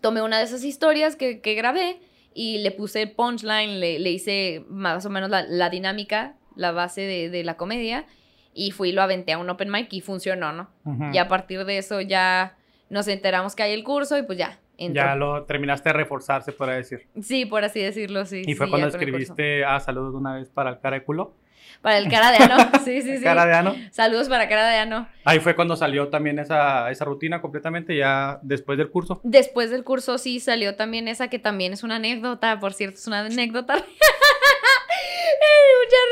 tomé 0.00 0.22
una 0.22 0.38
de 0.38 0.44
esas 0.44 0.64
historias 0.64 1.16
que, 1.16 1.40
que 1.40 1.54
grabé 1.54 2.00
y 2.34 2.58
le 2.58 2.70
puse 2.70 3.02
el 3.02 3.12
punchline, 3.12 3.80
le, 3.80 3.98
le 3.98 4.10
hice 4.10 4.64
más 4.68 5.04
o 5.06 5.10
menos 5.10 5.30
la, 5.30 5.42
la 5.42 5.70
dinámica, 5.70 6.36
la 6.56 6.72
base 6.72 7.02
de, 7.02 7.30
de 7.30 7.44
la 7.44 7.56
comedia 7.56 8.06
y 8.54 8.72
fui 8.72 8.92
lo 8.92 9.02
aventé 9.02 9.32
a 9.32 9.38
un 9.38 9.48
open 9.48 9.70
mic 9.70 9.92
y 9.92 10.00
funcionó, 10.00 10.52
¿no? 10.52 10.68
Ujú. 10.84 11.12
Y 11.12 11.18
a 11.18 11.28
partir 11.28 11.64
de 11.64 11.78
eso 11.78 12.00
ya 12.00 12.56
nos 12.90 13.06
enteramos 13.08 13.54
que 13.54 13.62
hay 13.62 13.72
el 13.72 13.84
curso 13.84 14.18
y 14.18 14.22
pues 14.22 14.38
ya, 14.38 14.58
Ya 14.78 15.14
lo 15.14 15.44
terminaste 15.44 15.88
de 15.90 15.92
reforzar, 15.92 16.42
se 16.42 16.52
podría 16.52 16.76
decir. 16.76 17.06
Sí, 17.22 17.46
por 17.46 17.64
así 17.64 17.80
decirlo, 17.80 18.24
sí. 18.24 18.42
¿Y 18.46 18.54
fue 18.54 18.68
cuando 18.68 18.88
escribiste, 18.88 19.64
ah, 19.64 19.80
saludos 19.80 20.14
una 20.14 20.34
vez 20.34 20.48
para 20.48 20.70
el 20.70 20.80
cara 20.80 20.98
de 20.98 21.04
culo? 21.04 21.34
Para 21.82 21.98
el 21.98 22.10
cara 22.10 22.32
de 22.32 22.38
ano, 22.38 22.56
sí, 22.84 23.02
sí, 23.02 23.18
sí. 23.18 23.22
Cara 23.22 23.46
de 23.46 23.54
ano. 23.54 23.76
Saludos 23.90 24.28
para 24.28 24.48
cara 24.48 24.68
de 24.68 24.78
ano. 24.78 25.08
Ahí 25.24 25.38
fue 25.38 25.54
cuando 25.54 25.76
salió 25.76 26.08
también 26.08 26.38
esa, 26.38 26.90
esa 26.90 27.04
rutina 27.04 27.40
completamente, 27.40 27.96
ya 27.96 28.40
después 28.42 28.78
del 28.78 28.90
curso. 28.90 29.20
Después 29.22 29.70
del 29.70 29.84
curso 29.84 30.18
sí 30.18 30.40
salió 30.40 30.74
también 30.74 31.06
esa 31.06 31.28
que 31.28 31.38
también 31.38 31.72
es 31.72 31.84
una 31.84 31.96
anécdota, 31.96 32.58
por 32.58 32.72
cierto, 32.74 32.96
es 32.98 33.06
una 33.06 33.20
anécdota. 33.20 33.74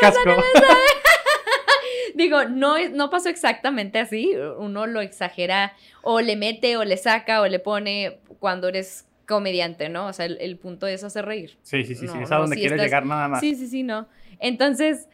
Muchas 0.03 0.25
gracias. 0.25 0.47
Digo, 2.15 2.45
no, 2.45 2.77
no 2.91 3.11
pasó 3.11 3.29
exactamente 3.29 3.99
así, 3.99 4.35
uno 4.59 4.87
lo 4.87 5.01
exagera 5.01 5.75
o 6.03 6.21
le 6.21 6.37
mete 6.37 6.77
o 6.77 6.85
le 6.85 6.97
saca 6.97 7.43
o 7.43 7.47
le 7.47 7.59
pone 7.59 8.21
cuando 8.39 8.69
eres 8.69 9.07
comediante, 9.27 9.89
¿no? 9.89 10.07
O 10.07 10.13
sea, 10.13 10.27
el, 10.27 10.57
punto 10.57 10.87
es 10.87 11.05
hacer 11.05 11.27
reír. 11.27 11.59
Sí, 11.63 11.85
sí, 11.85 11.95
sí, 11.95 12.07
sí. 12.07 12.19
es 12.23 12.33
a 12.33 12.37
donde 12.37 12.57
quieres 12.57 12.81
llegar 12.81 13.05
nada 13.05 13.29
más. 13.29 13.41
Sí, 13.41 13.55
sí, 13.55 13.67
sí, 13.67 13.83
no. 13.83 14.09
Entonces, 14.39 15.09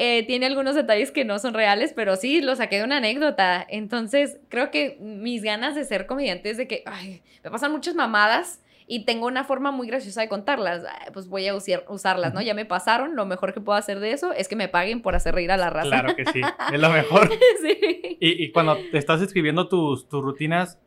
eh, 0.00 0.24
tiene 0.28 0.46
algunos 0.46 0.76
detalles 0.76 1.10
que 1.10 1.24
no 1.24 1.40
son 1.40 1.54
reales, 1.54 1.92
pero 1.92 2.14
sí, 2.14 2.40
lo 2.40 2.54
saqué 2.54 2.76
de 2.76 2.84
una 2.84 2.98
anécdota. 2.98 3.66
Entonces, 3.68 4.38
creo 4.48 4.70
que 4.70 4.96
mis 5.00 5.42
ganas 5.42 5.74
de 5.74 5.84
ser 5.84 6.06
comediante 6.06 6.50
es 6.50 6.56
de 6.56 6.68
que, 6.68 6.84
ay, 6.86 7.20
me 7.42 7.50
pasan 7.50 7.72
muchas 7.72 7.96
mamadas 7.96 8.62
y 8.86 9.04
tengo 9.04 9.26
una 9.26 9.42
forma 9.42 9.72
muy 9.72 9.88
graciosa 9.88 10.20
de 10.20 10.28
contarlas. 10.28 10.84
Pues 11.12 11.26
voy 11.26 11.48
a 11.48 11.56
usarlas, 11.56 12.32
¿no? 12.32 12.40
Ya 12.40 12.54
me 12.54 12.64
pasaron, 12.64 13.16
lo 13.16 13.26
mejor 13.26 13.52
que 13.52 13.60
puedo 13.60 13.76
hacer 13.76 13.98
de 13.98 14.12
eso 14.12 14.32
es 14.32 14.46
que 14.46 14.54
me 14.54 14.68
paguen 14.68 15.02
por 15.02 15.16
hacer 15.16 15.34
reír 15.34 15.50
a 15.50 15.56
la 15.56 15.68
raza. 15.68 15.88
Claro 15.88 16.14
que 16.14 16.24
sí, 16.26 16.42
es 16.72 16.80
lo 16.80 16.90
mejor. 16.90 17.28
sí. 17.60 18.16
Y, 18.20 18.44
y, 18.44 18.52
cuando 18.52 18.76
te 18.76 18.98
estás 18.98 19.20
escribiendo 19.20 19.66
tus, 19.66 20.08
tus 20.08 20.22
rutinas, 20.22 20.78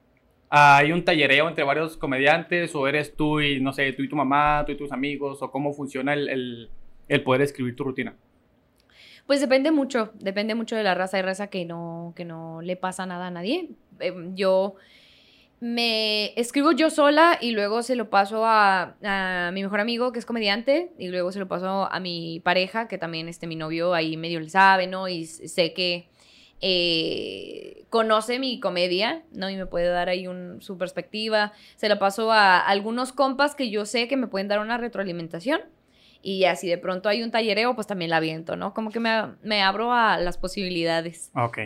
¿hay 0.50 0.94
un 0.94 1.04
tallereo 1.04 1.50
entre 1.50 1.66
varios 1.66 1.98
comediantes 1.98 2.74
o 2.76 2.88
eres 2.88 3.14
tú 3.14 3.42
y, 3.42 3.60
no 3.60 3.74
sé, 3.74 3.92
tú 3.92 4.04
y 4.04 4.08
tu 4.08 4.16
mamá, 4.16 4.64
tú 4.66 4.72
y 4.72 4.78
tus 4.78 4.94
amigos 4.94 5.42
o 5.42 5.52
cómo 5.52 5.74
funciona 5.74 6.14
el, 6.14 6.30
el, 6.30 6.70
el 7.10 7.24
poder 7.24 7.42
escribir 7.42 7.76
tu 7.76 7.84
rutina? 7.84 8.16
Pues 9.28 9.40
depende 9.40 9.72
mucho, 9.72 10.12
depende 10.16 10.56
mucho 10.56 10.76
de 10.76 10.84
la 10.84 10.96
raza. 10.96 11.20
y 11.20 11.22
raza 11.22 11.48
que 11.48 11.66
no, 11.66 12.14
que 12.16 12.26
no 12.26 12.62
le 12.62 12.76
pasa 12.76 13.06
nada 13.06 13.28
a 13.28 13.32
nadie. 13.32 13.70
Em, 14.00 14.36
yo 14.36 14.76
me 15.62 16.34
escribo 16.40 16.72
yo 16.72 16.90
sola 16.90 17.38
y 17.40 17.52
luego 17.52 17.84
se 17.84 17.96
lo 17.96 18.10
paso 18.10 18.44
a, 18.46 18.96
mi 19.54 19.62
mejor 19.62 19.80
amigo 19.80 20.12
que 20.12 20.18
es 20.18 20.26
comediante 20.26 20.92
y 20.98 21.10
luego 21.10 21.32
se 21.32 21.38
lo 21.38 21.48
paso 21.48 21.88
a 21.92 22.00
mi 22.00 22.40
pareja 22.40 22.88
que 22.88 22.98
también 22.98 23.30
este 23.30 23.46
mi 23.46 23.56
novio 23.56 23.94
ahí 23.94 24.18
medio 24.18 24.40
le 24.40 24.50
sabe, 24.50 24.88
¿no? 24.88 25.08
Y 25.08 25.26
sé 25.26 25.74
que 25.74 26.10
eh, 26.62 27.86
conoce 27.90 28.40
mi 28.40 28.60
comedia, 28.60 29.24
¿no? 29.34 29.52
Y 29.52 29.56
me 29.56 29.68
puede 29.68 29.88
dar 29.88 30.10
ahí 30.10 30.28
un, 30.28 30.62
su 30.64 30.80
perspectiva. 30.80 31.54
Se 31.76 31.90
lo 31.90 32.00
paso 32.00 32.32
a 32.32 32.60
algunos 32.60 33.14
compas 33.14 33.54
que 33.54 33.70
yo 33.70 33.86
sé 33.86 34.08
que 34.08 34.18
me 34.18 34.28
pueden 34.28 34.48
dar 34.48 34.60
una 34.60 34.78
retroalimentación 34.78 35.62
y 36.22 36.46
así 36.46 36.68
de 36.68 36.78
pronto 36.78 37.10
hay 37.10 37.24
un 37.24 37.32
tallereo, 37.32 37.76
pues 37.76 37.88
también 37.88 38.12
la 38.12 38.18
aviento, 38.18 38.56
¿no? 38.56 38.74
Como 38.74 38.92
que 38.92 39.00
me, 39.00 39.62
abro 39.62 39.94
a 39.94 40.18
las 40.18 40.38
posibilidades. 40.38 41.32
Ok. 41.36 41.60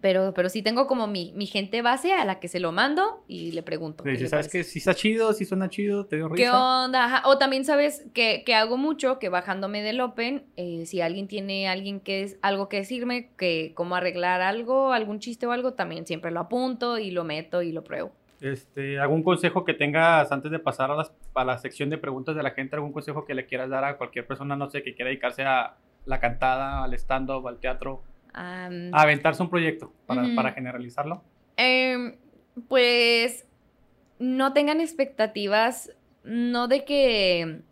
Pero, 0.00 0.34
pero 0.34 0.48
sí 0.48 0.62
tengo 0.62 0.86
como 0.86 1.06
mi, 1.06 1.32
gente 1.46 1.80
base 1.80 2.12
a 2.12 2.24
la 2.24 2.38
que 2.38 2.48
se 2.48 2.60
lo 2.60 2.72
mando 2.72 3.24
y 3.28 3.52
le 3.52 3.62
pregunto. 3.62 4.04
Sí, 4.04 4.26
¿Sabes 4.26 4.48
que 4.48 4.62
si 4.62 4.80
está 4.80 4.94
chido, 4.94 5.32
si 5.32 5.44
suena 5.44 5.70
chido, 5.70 6.06
te 6.06 6.16
dio 6.16 6.28
risa? 6.28 6.36
¿Qué 6.36 6.50
onda? 6.50 7.22
O 7.24 7.38
también 7.38 7.64
sabes 7.64 8.04
que, 8.12 8.44
hago 8.54 8.76
mucho, 8.76 9.18
que 9.18 9.28
bajándome 9.28 9.82
del 9.82 10.00
Open, 10.00 10.44
eh, 10.56 10.84
si 10.86 11.00
alguien 11.00 11.28
tiene 11.28 11.68
alguien 11.68 12.00
que 12.00 12.22
es 12.22 12.36
algo 12.42 12.68
que 12.68 12.78
decirme, 12.78 13.30
que 13.38 13.72
cómo 13.74 13.96
arreglar 13.96 14.42
algo, 14.42 14.92
algún 14.92 15.20
chiste 15.20 15.46
o 15.46 15.52
algo, 15.52 15.74
también 15.74 16.06
siempre 16.06 16.30
lo 16.30 16.40
apunto 16.40 16.98
y 16.98 17.10
lo 17.10 17.24
meto 17.24 17.62
y 17.62 17.72
lo 17.72 17.82
pruebo. 17.82 18.12
Este, 18.40 18.98
¿Algún 18.98 19.22
consejo 19.22 19.64
que 19.64 19.74
tengas 19.74 20.30
antes 20.30 20.50
de 20.50 20.58
pasar 20.58 20.90
a, 20.90 21.02
a, 21.34 21.44
la 21.44 21.58
sección 21.58 21.88
de 21.88 21.98
preguntas 21.98 22.36
de 22.36 22.42
la 22.42 22.50
gente? 22.50 22.76
¿Algún 22.76 22.92
consejo 22.92 23.24
que 23.24 23.34
le 23.34 23.46
quieras 23.46 23.70
dar 23.70 23.84
a 23.84 23.96
cualquier 23.96 24.26
persona, 24.26 24.56
no 24.56 24.68
sé, 24.68 24.82
que 24.82 24.94
quiera 24.94 25.08
dedicarse 25.08 25.44
a 25.44 25.76
la 26.04 26.20
cantada, 26.20 26.84
al 26.84 26.92
stand-up, 26.94 27.48
al 27.48 27.58
teatro? 27.58 28.02
a 28.36 28.68
aventarse 28.92 29.42
un 29.42 29.48
proyecto 29.48 29.94
para, 30.04 30.52
generalizarlo. 30.52 31.22
Em, 31.56 32.16
pues 32.68 33.46
no 34.18 34.52
tengan 34.52 34.82
expectativas, 34.82 35.90
no 36.22 36.68
de 36.68 36.84
que, 36.84 37.62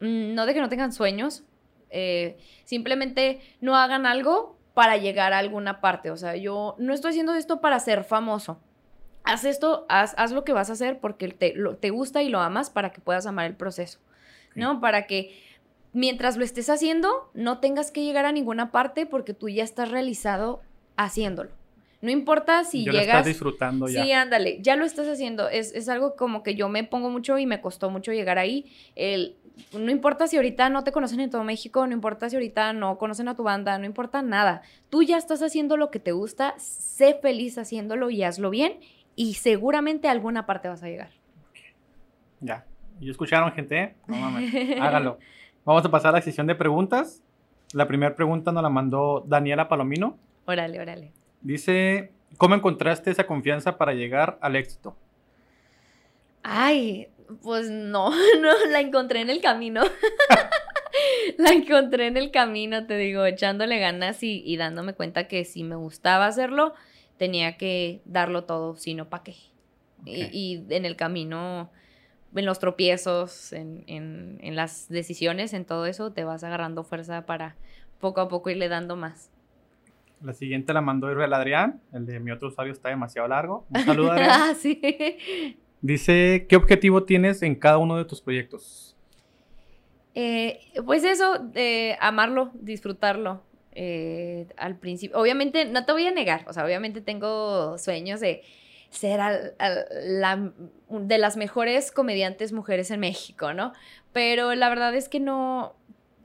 no 0.00 0.46
de 0.46 0.54
que 0.54 0.60
no 0.60 0.70
tengan 0.70 0.90
sueños, 0.94 1.44
eh, 1.90 2.38
simplemente 2.64 3.40
no 3.60 3.76
hagan 3.76 4.06
algo 4.06 4.56
para 4.72 4.96
llegar 4.96 5.34
a 5.34 5.38
alguna 5.38 5.82
parte. 5.82 6.10
O 6.10 6.16
sea, 6.16 6.34
yo 6.34 6.76
no 6.78 6.94
estoy 6.94 7.10
haciendo 7.10 7.34
esto 7.34 7.60
para 7.60 7.78
ser 7.78 8.04
famoso 8.04 8.58
haz 9.24 9.44
esto, 9.44 9.86
haz, 9.88 10.14
haz, 10.16 10.32
lo 10.32 10.44
que 10.44 10.52
vas 10.52 10.70
a 10.70 10.74
hacer 10.74 11.00
porque 11.00 11.28
te, 11.28 11.54
te, 11.80 11.90
gusta 11.90 12.22
y 12.22 12.28
lo 12.28 12.40
amas 12.40 12.70
para 12.70 12.92
que 12.92 13.00
puedas 13.00 13.26
amar 13.26 13.46
el 13.46 13.56
proceso, 13.56 13.98
¿no? 14.54 14.80
Para 14.80 15.06
que 15.06 15.36
mientras 15.92 16.36
lo 16.36 16.44
estés 16.44 16.68
haciendo, 16.70 17.30
no 17.34 17.58
tengas 17.58 17.90
que 17.90 18.04
llegar 18.04 18.26
a 18.26 18.32
ninguna 18.32 18.70
parte 18.70 19.06
porque 19.06 19.34
tú 19.34 19.48
ya 19.48 19.64
estás 19.64 19.90
realizado 19.90 20.62
haciéndolo. 20.96 21.50
No 22.02 22.10
importa 22.10 22.64
si 22.64 22.84
llegas. 22.84 22.94
Lo 22.94 23.00
estás 23.00 23.24
disfrutando 23.24 23.88
ya. 23.88 24.02
Sí, 24.04 24.12
ándale, 24.12 24.58
ya 24.60 24.76
lo 24.76 24.84
estás 24.84 25.08
haciendo. 25.08 25.48
Es, 25.48 25.74
es, 25.74 25.88
algo 25.88 26.16
como 26.16 26.42
que 26.42 26.54
yo 26.54 26.68
me 26.68 26.84
pongo 26.84 27.08
mucho 27.08 27.38
y 27.38 27.46
me 27.46 27.62
costó 27.62 27.88
mucho 27.88 28.12
llegar 28.12 28.36
ahí. 28.36 28.66
El, 28.94 29.36
no 29.72 29.90
importa 29.90 30.26
si 30.26 30.36
ahorita 30.36 30.68
no 30.68 30.84
te 30.84 30.92
conocen 30.92 31.20
en 31.20 31.30
todo 31.30 31.44
México, 31.44 31.86
no 31.86 31.94
importa 31.94 32.28
si 32.28 32.36
ahorita 32.36 32.74
no 32.74 32.98
conocen 32.98 33.28
a 33.28 33.36
tu 33.36 33.42
banda, 33.42 33.78
no 33.78 33.86
importa 33.86 34.20
nada. 34.20 34.60
Tú 34.90 35.02
ya 35.02 35.16
estás 35.16 35.40
haciendo 35.40 35.78
lo 35.78 35.90
que 35.90 35.98
te 35.98 36.12
gusta, 36.12 36.54
sé 36.58 37.14
feliz 37.22 37.56
haciéndolo 37.56 38.10
y 38.10 38.22
hazlo 38.22 38.50
bien 38.50 38.80
y 39.16 39.34
seguramente 39.34 40.08
a 40.08 40.10
alguna 40.10 40.46
parte 40.46 40.68
vas 40.68 40.82
a 40.82 40.88
llegar. 40.88 41.10
Ya. 42.40 42.66
¿Y 43.00 43.10
escucharon, 43.10 43.52
gente? 43.52 43.94
No 44.06 44.16
mames. 44.16 44.52
Hágalo. 44.80 45.18
Vamos 45.64 45.84
a 45.84 45.90
pasar 45.90 46.10
a 46.10 46.18
la 46.18 46.22
sesión 46.22 46.46
de 46.46 46.54
preguntas. 46.54 47.22
La 47.72 47.88
primera 47.88 48.14
pregunta 48.14 48.52
nos 48.52 48.62
la 48.62 48.68
mandó 48.68 49.24
Daniela 49.26 49.68
Palomino. 49.68 50.18
Órale, 50.46 50.80
órale. 50.80 51.12
Dice, 51.40 52.12
¿cómo 52.36 52.54
encontraste 52.54 53.10
esa 53.10 53.26
confianza 53.26 53.78
para 53.78 53.94
llegar 53.94 54.38
al 54.40 54.56
éxito? 54.56 54.96
Ay, 56.42 57.08
pues 57.42 57.70
no, 57.70 58.10
no, 58.40 58.52
la 58.70 58.80
encontré 58.80 59.20
en 59.22 59.30
el 59.30 59.40
camino. 59.40 59.82
la 61.38 61.50
encontré 61.50 62.06
en 62.06 62.16
el 62.16 62.30
camino, 62.30 62.86
te 62.86 62.96
digo, 62.96 63.24
echándole 63.24 63.78
ganas 63.78 64.22
y, 64.22 64.42
y 64.44 64.56
dándome 64.56 64.92
cuenta 64.92 65.26
que 65.26 65.44
si 65.44 65.64
me 65.64 65.76
gustaba 65.76 66.26
hacerlo, 66.26 66.74
tenía 67.16 67.56
que 67.56 68.00
darlo 68.04 68.44
todo, 68.44 68.76
sino 68.76 69.08
para 69.08 69.24
qué. 69.24 69.34
Y, 70.06 70.64
en 70.68 70.84
el 70.84 70.96
camino, 70.96 71.70
en 72.34 72.44
los 72.44 72.58
tropiezos, 72.58 73.52
en, 73.52 74.38
las 74.54 74.88
decisiones, 74.88 75.54
en 75.54 75.64
todo 75.64 75.86
eso, 75.86 76.12
te 76.12 76.24
vas 76.24 76.44
agarrando 76.44 76.84
fuerza 76.84 77.24
para 77.24 77.56
poco 78.00 78.20
a 78.20 78.28
poco 78.28 78.50
irle 78.50 78.68
dando 78.68 78.96
más. 78.96 79.30
La 80.22 80.32
siguiente 80.32 80.72
la 80.72 80.80
mandó 80.80 81.10
el 81.10 81.32
Adrián, 81.32 81.80
el 81.92 82.06
de 82.06 82.20
mi 82.20 82.30
otro 82.30 82.48
usuario 82.48 82.72
está 82.72 82.88
demasiado 82.88 83.28
largo. 83.28 83.66
Un 83.70 83.80
saludo, 83.84 84.12
Adrián. 84.12 84.30
ah, 84.32 84.54
sí. 84.54 84.80
Dice, 85.80 86.46
¿qué 86.48 86.56
objetivo 86.56 87.04
tienes 87.04 87.42
en 87.42 87.54
cada 87.54 87.78
uno 87.78 87.96
de 87.96 88.04
tus 88.04 88.20
proyectos? 88.20 88.96
Eh, 90.14 90.60
pues 90.84 91.04
eso, 91.04 91.50
amarlo, 92.00 92.50
disfrutarlo. 92.54 93.42
Eh, 93.74 94.46
al 94.56 94.76
principio, 94.76 95.18
obviamente, 95.18 95.64
no 95.64 95.84
te 95.84 95.92
voy 95.92 96.06
a 96.06 96.12
negar, 96.12 96.44
o 96.48 96.52
sea, 96.52 96.64
obviamente 96.64 97.00
tengo 97.00 97.76
sueños 97.78 98.20
de 98.20 98.42
ser 98.90 99.18
la, 99.18 100.52
de 100.88 101.18
las 101.18 101.36
mejores 101.36 101.90
comediantes 101.90 102.52
mujeres 102.52 102.90
en 102.92 103.00
México, 103.00 103.52
¿no? 103.52 103.72
Pero 104.12 104.54
la 104.54 104.68
verdad 104.68 104.94
es 104.94 105.08
que 105.08 105.18
no, 105.18 105.74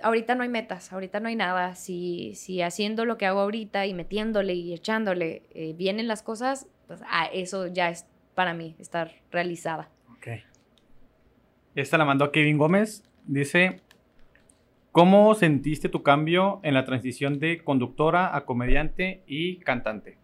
ahorita 0.04 0.36
no 0.36 0.44
hay 0.44 0.50
metas, 0.50 0.94
ahorita 0.94 1.20
no 1.20 1.28
hay 1.28 1.36
nada. 1.36 1.76
Si, 1.76 2.36
si 2.36 2.62
haciendo 2.62 3.06
lo 3.06 3.18
que 3.18 3.26
hago 3.26 3.40
ahorita 3.40 3.86
y 3.86 3.94
metiéndole 3.94 4.54
y 4.54 4.74
echándole 4.74 5.44
eh, 5.52 5.74
vienen 5.76 6.08
las 6.08 6.22
cosas, 6.22 6.68
pues 6.88 7.02
ah, 7.08 7.28
eso 7.34 7.68
ya 7.68 7.90
es 7.90 8.06
para 8.36 8.54
mí 8.54 8.76
estar 8.80 9.12
realizada. 9.32 9.90
Ok. 10.16 10.28
Esta 11.76 11.98
la 11.98 12.06
mandó 12.06 12.32
Kevin 12.32 12.58
Gómez. 12.58 13.04
Dice, 13.26 13.82
¿Cómo 15.00 15.34
sentiste 15.34 15.88
tu 15.88 16.04
cambio 16.04 16.60
en 16.62 16.74
la 16.74 16.84
transición 16.84 17.40
de 17.40 17.64
conductora 17.64 18.36
a 18.36 18.44
comediante 18.44 19.24
y 19.28 19.60
cantante? 19.60 20.18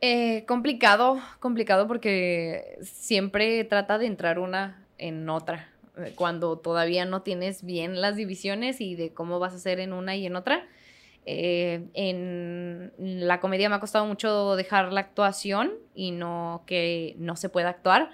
Eh, 0.00 0.44
complicado, 0.46 1.18
complicado 1.40 1.88
porque 1.88 2.78
siempre 2.82 3.64
trata 3.64 3.98
de 3.98 4.06
entrar 4.06 4.38
una 4.38 4.86
en 4.96 5.28
otra, 5.28 5.72
eh, 5.96 6.12
cuando 6.14 6.56
todavía 6.60 7.04
no 7.04 7.22
tienes 7.22 7.64
bien 7.64 8.00
las 8.00 8.14
divisiones 8.14 8.80
y 8.80 8.94
de 8.94 9.12
cómo 9.12 9.40
vas 9.40 9.54
a 9.54 9.56
hacer 9.56 9.80
en 9.80 9.92
una 9.92 10.14
y 10.14 10.24
en 10.24 10.36
otra. 10.36 10.64
Eh, 11.26 11.88
en 11.94 12.92
la 12.96 13.40
comedia 13.40 13.68
me 13.68 13.74
ha 13.74 13.80
costado 13.80 14.06
mucho 14.06 14.54
dejar 14.54 14.92
la 14.92 15.00
actuación 15.00 15.72
y 15.96 16.12
no 16.12 16.62
que 16.64 17.16
no 17.18 17.34
se 17.34 17.48
pueda 17.48 17.70
actuar, 17.70 18.10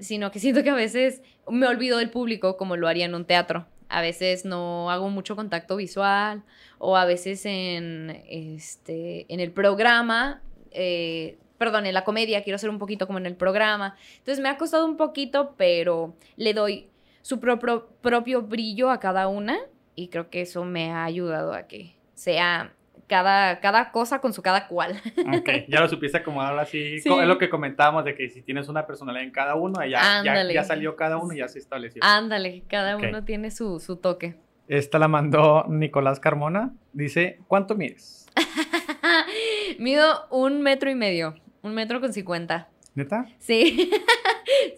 sino 0.00 0.32
que 0.32 0.40
siento 0.40 0.64
que 0.64 0.70
a 0.70 0.74
veces 0.74 1.22
me 1.48 1.68
olvido 1.68 1.98
del 1.98 2.10
público 2.10 2.56
como 2.56 2.74
lo 2.76 2.88
haría 2.88 3.04
en 3.04 3.14
un 3.14 3.26
teatro 3.26 3.68
a 3.92 4.00
veces 4.00 4.44
no 4.44 4.90
hago 4.90 5.08
mucho 5.10 5.36
contacto 5.36 5.76
visual 5.76 6.42
o 6.78 6.96
a 6.96 7.04
veces 7.04 7.46
en, 7.46 8.22
este, 8.28 9.26
en 9.32 9.40
el 9.40 9.52
programa 9.52 10.42
eh, 10.70 11.38
perdón, 11.62 11.86
en 11.86 11.94
la 11.94 12.02
comedia, 12.02 12.42
quiero 12.42 12.58
ser 12.58 12.70
un 12.70 12.80
poquito 12.80 13.06
como 13.06 13.20
en 13.20 13.26
el 13.26 13.36
programa. 13.36 13.94
Entonces 14.18 14.42
me 14.42 14.48
ha 14.48 14.58
costado 14.58 14.84
un 14.84 14.96
poquito, 14.96 15.54
pero 15.56 16.16
le 16.34 16.54
doy 16.54 16.90
su 17.20 17.38
propio 17.38 18.42
brillo 18.42 18.90
a 18.90 18.98
cada 18.98 19.28
una 19.28 19.60
y 19.94 20.08
creo 20.08 20.28
que 20.28 20.40
eso 20.40 20.64
me 20.64 20.90
ha 20.90 21.04
ayudado 21.04 21.52
a 21.52 21.68
que 21.68 21.94
sea 22.14 22.74
cada, 23.06 23.60
cada 23.60 23.90
cosa 23.90 24.20
con 24.20 24.32
su 24.32 24.42
cada 24.42 24.68
cual. 24.68 25.00
Ok, 25.36 25.48
ya 25.68 25.80
lo 25.80 25.88
supiste 25.88 26.18
acomodar 26.18 26.58
así. 26.58 26.96
Es 26.96 27.06
lo 27.06 27.38
que 27.38 27.48
comentábamos 27.48 28.04
de 28.04 28.14
que 28.14 28.28
si 28.28 28.42
tienes 28.42 28.68
una 28.68 28.86
personalidad 28.86 29.24
en 29.24 29.32
cada 29.32 29.54
uno, 29.54 29.84
ya, 29.84 30.22
ya, 30.24 30.64
salió 30.64 30.96
cada 30.96 31.18
uno 31.18 31.34
y 31.34 31.38
ya 31.38 31.48
se 31.48 31.58
estableció. 31.58 32.02
Ándale, 32.04 32.64
cada 32.68 32.96
uno 32.96 33.24
tiene 33.24 33.50
su, 33.50 33.80
su 33.80 33.96
toque. 33.96 34.36
Esta 34.68 34.98
la 34.98 35.08
mandó 35.08 35.64
Nicolás 35.68 36.20
Carmona. 36.20 36.72
Dice, 36.92 37.40
¿cuánto 37.46 37.74
mides? 37.74 38.26
Mido 39.78 40.26
un 40.30 40.62
metro 40.62 40.90
y 40.90 40.94
medio, 40.94 41.34
un 41.62 41.74
metro 41.74 42.00
con 42.00 42.12
cincuenta. 42.12 42.68
¿Neta? 42.94 43.26
Sí. 43.38 43.90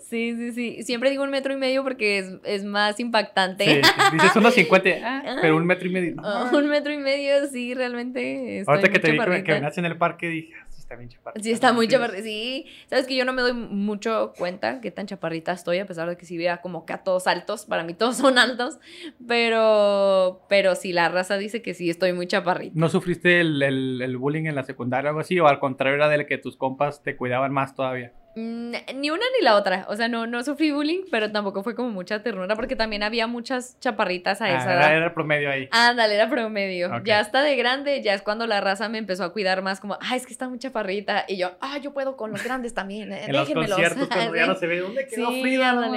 sí, 0.01 0.35
sí, 0.37 0.53
sí. 0.53 0.83
Siempre 0.83 1.11
digo 1.11 1.23
un 1.23 1.31
metro 1.31 1.53
y 1.53 1.57
medio 1.57 1.83
porque 1.83 2.19
es, 2.19 2.33
es 2.45 2.65
más 2.65 3.01
impactante. 3.01 3.65
Sí, 3.65 3.81
dices 4.13 4.37
unos 4.37 4.55
cincuenta, 4.55 4.91
ah, 5.03 5.37
pero 5.41 5.57
un 5.57 5.67
metro 5.67 5.89
y 5.89 5.93
medio. 5.93 6.17
un 6.53 6.69
metro 6.69 6.93
y 6.93 6.99
medio, 6.99 7.47
sí, 7.47 7.75
realmente. 7.75 8.61
Estoy 8.61 8.75
Ahorita 8.75 8.93
que 8.93 8.99
te 8.99 9.13
vi 9.13 9.19
que 9.43 9.53
venías 9.53 9.79
en 9.79 9.85
el 9.85 9.97
parque 9.97 10.29
dije, 10.29 10.55
está 10.85 10.97
bien 10.97 11.09
chaparrita. 11.09 11.43
Sí, 11.43 11.51
está 11.51 11.73
muy 11.73 11.89
chaparrita. 11.89 12.23
Sí, 12.23 12.67
sabes 12.89 13.07
que 13.07 13.17
yo 13.17 13.25
no 13.25 13.33
me 13.33 13.43
doy 13.43 13.53
mucho 13.53 14.33
cuenta 14.39 14.81
qué 14.81 14.91
tan 14.91 15.07
chaparrita 15.07 15.53
estoy, 15.53 15.79
a 15.79 15.87
pesar 15.87 16.09
de 16.09 16.17
que 16.17 16.27
sí 16.27 16.37
vea 16.37 16.59
como 16.59 16.87
que 16.87 16.93
a 16.93 16.99
todos 16.99 17.27
altos. 17.27 17.65
Para 17.65 17.85
mí 17.85 17.95
todos 17.95 18.17
son 18.17 18.39
altos, 18.39 18.79
pero, 19.27 20.43
pero 20.49 20.75
sí, 20.75 20.93
la 20.93 21.09
raza 21.09 21.37
dice 21.39 21.63
que 21.63 21.75
sí 21.75 21.91
estoy 21.91 22.13
muy 22.13 22.27
chaparrita. 22.27 22.75
¿No 22.77 22.89
sufriste 22.89 23.41
el, 23.41 23.63
el, 23.63 24.01
el 24.03 24.17
bullying 24.17 24.45
en 24.45 24.55
la 24.55 24.63
secundaria 24.63 25.09
o 25.09 25.11
algo 25.11 25.21
así? 25.21 25.39
¿O 25.41 25.47
al 25.47 25.59
contrario 25.59 25.97
era 25.97 26.09
de 26.09 26.27
que 26.27 26.39
tus 26.39 26.57
compas 26.57 27.03
te 27.03 27.17
cuidaban 27.17 27.53
más 27.53 27.75
todavía? 27.75 28.13
Mm, 28.37 28.73
ni 28.97 29.11
una 29.11 29.25
ni 29.39 29.45
la 29.45 29.55
otra. 29.55 29.87
O 29.89 29.95
sea, 29.95 30.09
no, 30.09 30.27
no 30.27 30.43
sufrí 30.43 30.73
bullying, 30.73 31.03
pero 31.11 31.31
tampoco 31.31 31.63
fue 31.63 31.75
como 31.77 31.91
mucha 31.91 32.23
ternura 32.23 32.57
porque 32.57 32.75
también 32.75 33.03
había 33.05 33.27
muchas 33.27 33.79
chaparritas 33.79 34.41
a 34.41 34.47
ah, 34.47 34.57
esa 34.57 34.75
edad. 34.75 34.97
Era 34.97 35.15
promedio 35.15 35.51
ahí. 35.51 35.69
Ándale, 35.71 36.15
era 36.15 36.29
promedio. 36.29 36.91
Ya 37.05 37.21
hasta 37.21 37.43
de 37.43 37.55
grande, 37.55 38.03
ya 38.03 38.15
es 38.15 38.23
cuando 38.23 38.47
la 38.47 38.61
raza 38.61 38.89
me 38.89 38.99
empezó 38.99 39.25
a 39.25 39.33
cuidar 39.33 39.63
más 39.63 39.79
como, 39.81 39.97
ah, 40.01 40.17
es 40.17 40.27
que 40.27 40.33
está 40.33 40.49
muy 40.49 40.59
chaparrita. 40.59 41.25
Y 41.29 41.37
yo, 41.37 41.53
ah, 41.61 41.79
yo 41.79 41.93
puedo 41.93 42.17
con 42.17 42.33
los 42.33 42.43
grandes 42.43 42.75
también. 42.75 43.13
Eh, 43.13 43.25
en 43.27 43.33
los 43.33 43.49
conciertos 43.49 44.09
cuando 44.09 44.35
ya 44.35 44.47
no 44.47 44.55
se 44.57 44.67
ve, 44.67 44.81
¿dónde 44.81 45.07
quedó 45.07 45.31
sí, 45.31 45.43
Frida? 45.43 45.91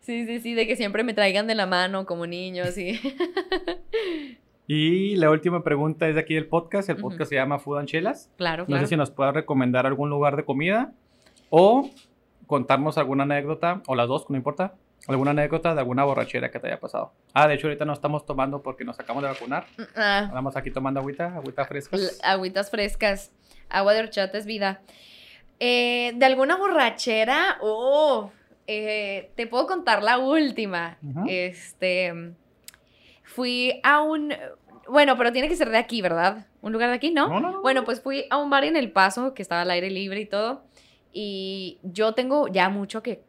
Sí, 0.00 0.26
sí, 0.26 0.40
sí, 0.40 0.54
de 0.54 0.66
que 0.66 0.76
siempre 0.76 1.02
me 1.02 1.14
traigan 1.14 1.46
de 1.46 1.54
la 1.54 1.66
mano 1.66 2.06
como 2.06 2.26
niños 2.26 2.76
y... 2.78 3.00
Y 4.66 5.16
la 5.16 5.30
última 5.30 5.62
pregunta 5.62 6.08
es 6.08 6.14
de 6.14 6.22
aquí 6.22 6.34
del 6.34 6.46
podcast. 6.46 6.88
El 6.88 6.96
podcast 6.96 7.28
se 7.28 7.34
llama 7.36 7.58
Food 7.58 7.80
and 7.80 7.88
Chelas. 7.88 8.30
Claro, 8.38 8.64
No 8.66 8.78
sé 8.78 8.86
si 8.86 8.96
nos 8.96 9.10
puedes 9.10 9.34
recomendar 9.34 9.84
algún 9.84 10.08
lugar 10.08 10.36
de 10.36 10.46
comida 10.46 10.94
o 11.56 11.88
contarnos 12.48 12.98
alguna 12.98 13.22
anécdota, 13.22 13.80
o 13.86 13.94
las 13.94 14.08
dos, 14.08 14.28
no 14.28 14.36
importa, 14.36 14.74
alguna 15.06 15.30
anécdota 15.30 15.72
de 15.72 15.78
alguna 15.78 16.02
borrachera 16.02 16.50
que 16.50 16.58
te 16.58 16.66
haya 16.66 16.80
pasado. 16.80 17.12
Ah, 17.32 17.46
de 17.46 17.54
hecho 17.54 17.68
ahorita 17.68 17.84
no 17.84 17.92
estamos 17.92 18.26
tomando 18.26 18.60
porque 18.60 18.84
nos 18.84 18.98
acabamos 18.98 19.22
de 19.22 19.28
vacunar. 19.28 19.64
Ah. 19.94 20.24
Estamos 20.26 20.56
aquí 20.56 20.72
tomando 20.72 20.98
agüita, 20.98 21.36
agüita 21.36 21.64
frescas. 21.64 22.18
Agüitas 22.24 22.70
frescas. 22.70 23.30
Agua 23.68 23.94
de 23.94 24.00
horchata 24.00 24.36
es 24.36 24.46
vida. 24.46 24.82
Eh, 25.60 26.12
de 26.16 26.26
alguna 26.26 26.56
borrachera, 26.56 27.58
oh, 27.60 28.32
eh, 28.66 29.30
te 29.36 29.46
puedo 29.46 29.68
contar 29.68 30.02
la 30.02 30.18
última. 30.18 30.98
Este, 31.28 32.34
fui 33.22 33.78
a 33.84 34.02
un, 34.02 34.34
bueno, 34.88 35.16
pero 35.16 35.32
tiene 35.32 35.48
que 35.48 35.56
ser 35.56 35.70
de 35.70 35.78
aquí, 35.78 36.02
¿verdad? 36.02 36.46
Un 36.62 36.72
lugar 36.72 36.90
de 36.90 36.96
aquí, 36.96 37.12
¿no? 37.12 37.28
No, 37.28 37.38
no, 37.38 37.62
Bueno, 37.62 37.84
pues 37.84 38.00
fui 38.00 38.24
a 38.30 38.38
un 38.38 38.50
bar 38.50 38.64
en 38.64 38.76
El 38.76 38.90
Paso 38.90 39.34
que 39.34 39.42
estaba 39.42 39.62
al 39.62 39.70
aire 39.70 39.90
libre 39.90 40.20
y 40.20 40.26
todo. 40.26 40.64
Y 41.16 41.78
yo 41.84 42.12
tengo 42.12 42.48
ya 42.48 42.68
mucho 42.68 43.02
que 43.02 43.22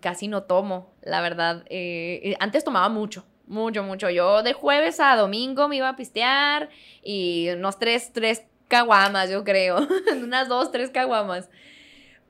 casi 0.00 0.28
no 0.28 0.44
tomo, 0.44 0.92
la 1.02 1.20
verdad. 1.20 1.64
Eh, 1.68 2.36
antes 2.38 2.64
tomaba 2.64 2.88
mucho, 2.88 3.26
mucho, 3.46 3.82
mucho. 3.82 4.08
Yo 4.08 4.44
de 4.44 4.52
jueves 4.52 5.00
a 5.00 5.16
domingo 5.16 5.68
me 5.68 5.76
iba 5.76 5.88
a 5.88 5.96
pistear 5.96 6.70
y 7.02 7.50
unos 7.50 7.78
tres, 7.80 8.12
tres 8.12 8.44
caguamas, 8.68 9.30
yo 9.30 9.42
creo. 9.42 9.78
unas 10.22 10.48
dos, 10.48 10.70
tres 10.70 10.90
caguamas. 10.90 11.50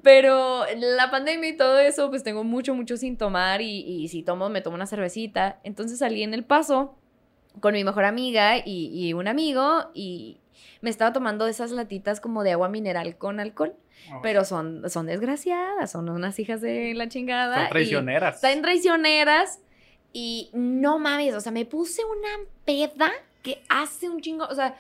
Pero 0.02 0.64
la 0.76 1.10
pandemia 1.10 1.50
y 1.50 1.56
todo 1.56 1.78
eso, 1.78 2.08
pues 2.08 2.22
tengo 2.22 2.42
mucho, 2.42 2.74
mucho 2.74 2.96
sin 2.96 3.18
tomar 3.18 3.60
y, 3.60 4.08
si 4.08 4.22
tomo, 4.22 4.48
me 4.48 4.62
tomo 4.62 4.76
una 4.76 4.86
cervecita. 4.86 5.60
Entonces 5.64 5.98
salí 5.98 6.22
en 6.22 6.32
el 6.32 6.44
paso 6.44 6.96
con 7.60 7.74
mi 7.74 7.84
mejor 7.84 8.04
amiga 8.04 8.54
y 8.64 9.12
un 9.12 9.28
amigo 9.28 9.90
y 9.92 10.40
me 10.80 10.90
estaba 10.90 11.12
tomando 11.12 11.46
esas 11.46 11.70
latitas 11.70 12.20
como 12.20 12.42
de 12.42 12.52
agua 12.52 12.68
mineral 12.68 13.16
con 13.16 13.40
alcohol. 13.40 13.74
Pero 14.22 14.44
son, 14.44 14.88
son 14.88 15.06
desgraciadas, 15.06 15.90
son 15.90 16.08
unas 16.08 16.38
hijas 16.38 16.60
de 16.60 16.94
la 16.94 17.08
chingada. 17.08 17.62
Son 17.62 17.68
traicioneras. 17.68 18.36
Están 18.36 18.62
traicioneras. 18.62 19.60
Y 20.12 20.50
no 20.54 20.98
mames, 20.98 21.34
o 21.34 21.40
sea, 21.40 21.52
me 21.52 21.66
puse 21.66 22.02
una 22.04 22.48
peda 22.64 23.12
que 23.42 23.62
hace 23.68 24.08
un 24.08 24.20
chingo. 24.20 24.46
O 24.46 24.54
sea, 24.54 24.76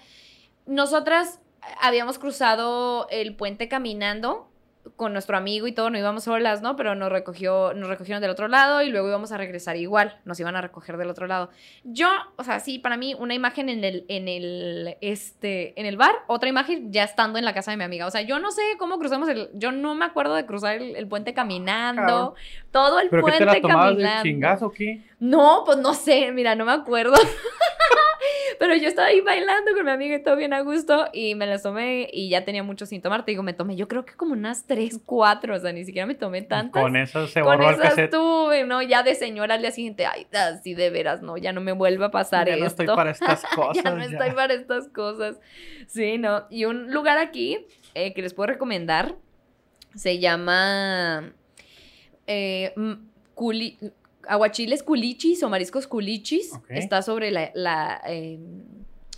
nosotras 0.66 1.40
habíamos 1.80 2.18
cruzado 2.18 3.08
el 3.10 3.34
puente 3.34 3.68
caminando 3.68 4.48
con 4.96 5.12
nuestro 5.12 5.36
amigo 5.36 5.66
y 5.66 5.72
todo, 5.72 5.90
no 5.90 5.98
íbamos 5.98 6.24
solas, 6.24 6.62
¿no? 6.62 6.76
Pero 6.76 6.94
nos 6.94 7.10
recogió, 7.10 7.72
nos 7.74 7.88
recogieron 7.88 8.20
del 8.20 8.30
otro 8.30 8.48
lado 8.48 8.82
y 8.82 8.90
luego 8.90 9.08
íbamos 9.08 9.32
a 9.32 9.36
regresar 9.38 9.76
igual, 9.76 10.18
nos 10.24 10.38
iban 10.40 10.56
a 10.56 10.60
recoger 10.60 10.96
del 10.96 11.10
otro 11.10 11.26
lado. 11.26 11.50
Yo, 11.84 12.08
o 12.36 12.44
sea, 12.44 12.60
sí, 12.60 12.78
para 12.78 12.96
mí 12.96 13.14
una 13.18 13.34
imagen 13.34 13.68
en 13.68 13.84
el, 13.84 14.04
en 14.08 14.28
el, 14.28 14.96
este, 15.00 15.78
en 15.78 15.86
el 15.86 15.96
bar, 15.96 16.14
otra 16.26 16.48
imagen 16.48 16.92
ya 16.92 17.04
estando 17.04 17.38
en 17.38 17.44
la 17.44 17.54
casa 17.54 17.70
de 17.70 17.76
mi 17.76 17.84
amiga. 17.84 18.06
O 18.06 18.10
sea, 18.10 18.22
yo 18.22 18.38
no 18.38 18.50
sé 18.50 18.62
cómo 18.78 18.98
cruzamos 18.98 19.28
el, 19.28 19.50
yo 19.54 19.72
no 19.72 19.94
me 19.94 20.04
acuerdo 20.04 20.34
de 20.34 20.46
cruzar 20.46 20.76
el, 20.76 21.08
puente 21.08 21.34
caminando, 21.34 22.34
todo 22.70 23.00
el 23.00 23.08
puente 23.08 23.38
qué 23.38 23.46
te 23.46 23.60
caminando. 23.62 24.00
De 24.00 24.22
chingazo 24.22 24.70
qué? 24.70 25.02
No, 25.20 25.62
pues 25.64 25.78
no 25.78 25.94
sé, 25.94 26.32
mira, 26.32 26.54
no 26.54 26.64
me 26.64 26.72
acuerdo. 26.72 27.14
Pero 28.58 28.74
yo 28.74 28.88
estaba 28.88 29.08
ahí 29.08 29.20
bailando 29.20 29.72
con 29.74 29.84
mi 29.84 29.90
amiga 29.90 30.16
y 30.16 30.22
todo 30.22 30.36
bien 30.36 30.52
a 30.52 30.60
gusto 30.60 31.06
y 31.12 31.34
me 31.34 31.46
las 31.46 31.62
tomé 31.62 32.08
y 32.12 32.28
ya 32.28 32.44
tenía 32.44 32.62
mucho 32.62 32.86
sin 32.86 33.00
tomar. 33.00 33.24
Te 33.24 33.32
digo, 33.32 33.42
me 33.42 33.52
tomé 33.52 33.76
yo 33.76 33.88
creo 33.88 34.04
que 34.04 34.14
como 34.14 34.32
unas 34.32 34.66
3, 34.66 35.00
4, 35.04 35.54
o 35.54 35.58
sea, 35.58 35.72
ni 35.72 35.84
siquiera 35.84 36.06
me 36.06 36.14
tomé 36.14 36.42
tantas. 36.42 36.82
Con 36.82 36.96
eso 36.96 37.26
se 37.28 37.42
borró 37.42 37.64
Con 37.64 37.84
esas 37.84 38.10
¿no? 38.66 38.82
Ya 38.82 39.02
de 39.02 39.14
señora 39.14 39.54
al 39.54 39.60
día 39.62 39.70
siguiente, 39.70 40.06
ay, 40.06 40.26
así 40.32 40.74
de 40.74 40.90
veras, 40.90 41.22
no, 41.22 41.36
ya 41.36 41.52
no 41.52 41.60
me 41.60 41.72
vuelve 41.72 42.04
a 42.04 42.10
pasar 42.10 42.48
esto. 42.48 42.58
Ya 42.58 42.64
no 42.64 42.66
estoy 42.66 42.86
para 42.86 43.10
estas 43.10 43.44
cosas. 43.54 43.84
ya 43.84 43.90
no 43.90 44.02
estoy 44.02 44.30
para 44.32 44.54
estas 44.54 44.88
cosas. 44.88 45.40
Sí, 45.86 46.18
¿no? 46.18 46.46
Y 46.50 46.64
un 46.64 46.92
lugar 46.92 47.18
aquí 47.18 47.66
eh, 47.94 48.12
que 48.14 48.22
les 48.22 48.34
puedo 48.34 48.48
recomendar 48.48 49.14
se 49.94 50.18
llama... 50.18 51.32
Eh, 52.26 52.74
Culi 53.38 53.78
aguachiles 54.28 54.82
culichis 54.82 55.42
o 55.42 55.48
mariscos 55.48 55.86
culichis. 55.86 56.52
Está 56.68 57.02
sobre 57.02 57.30
la, 57.30 57.50
la 57.54 58.00
em, 58.06 58.62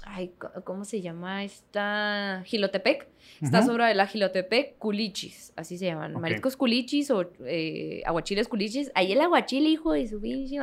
ay, 0.05 0.33
¿cómo 0.65 0.85
se 0.85 1.01
llama? 1.01 1.45
Está 1.45 2.43
Gilotepec. 2.47 3.09
Está 3.41 3.63
sobre 3.63 3.95
la 3.95 4.07
Gilotepec 4.07 4.77
culichis, 4.79 5.53
así 5.57 5.79
se 5.79 5.87
llaman. 5.87 6.13
Mariscos 6.21 6.57
culichis 6.57 7.11
o 7.11 7.31
eh, 7.47 8.03
aguachiles 8.05 8.49
culichis. 8.49 8.91
Ahí 8.95 9.13
el 9.13 9.21
aguachile, 9.21 9.69
hijo 9.69 9.93
de 9.93 10.09
su 10.09 10.21
pinche 10.21 10.59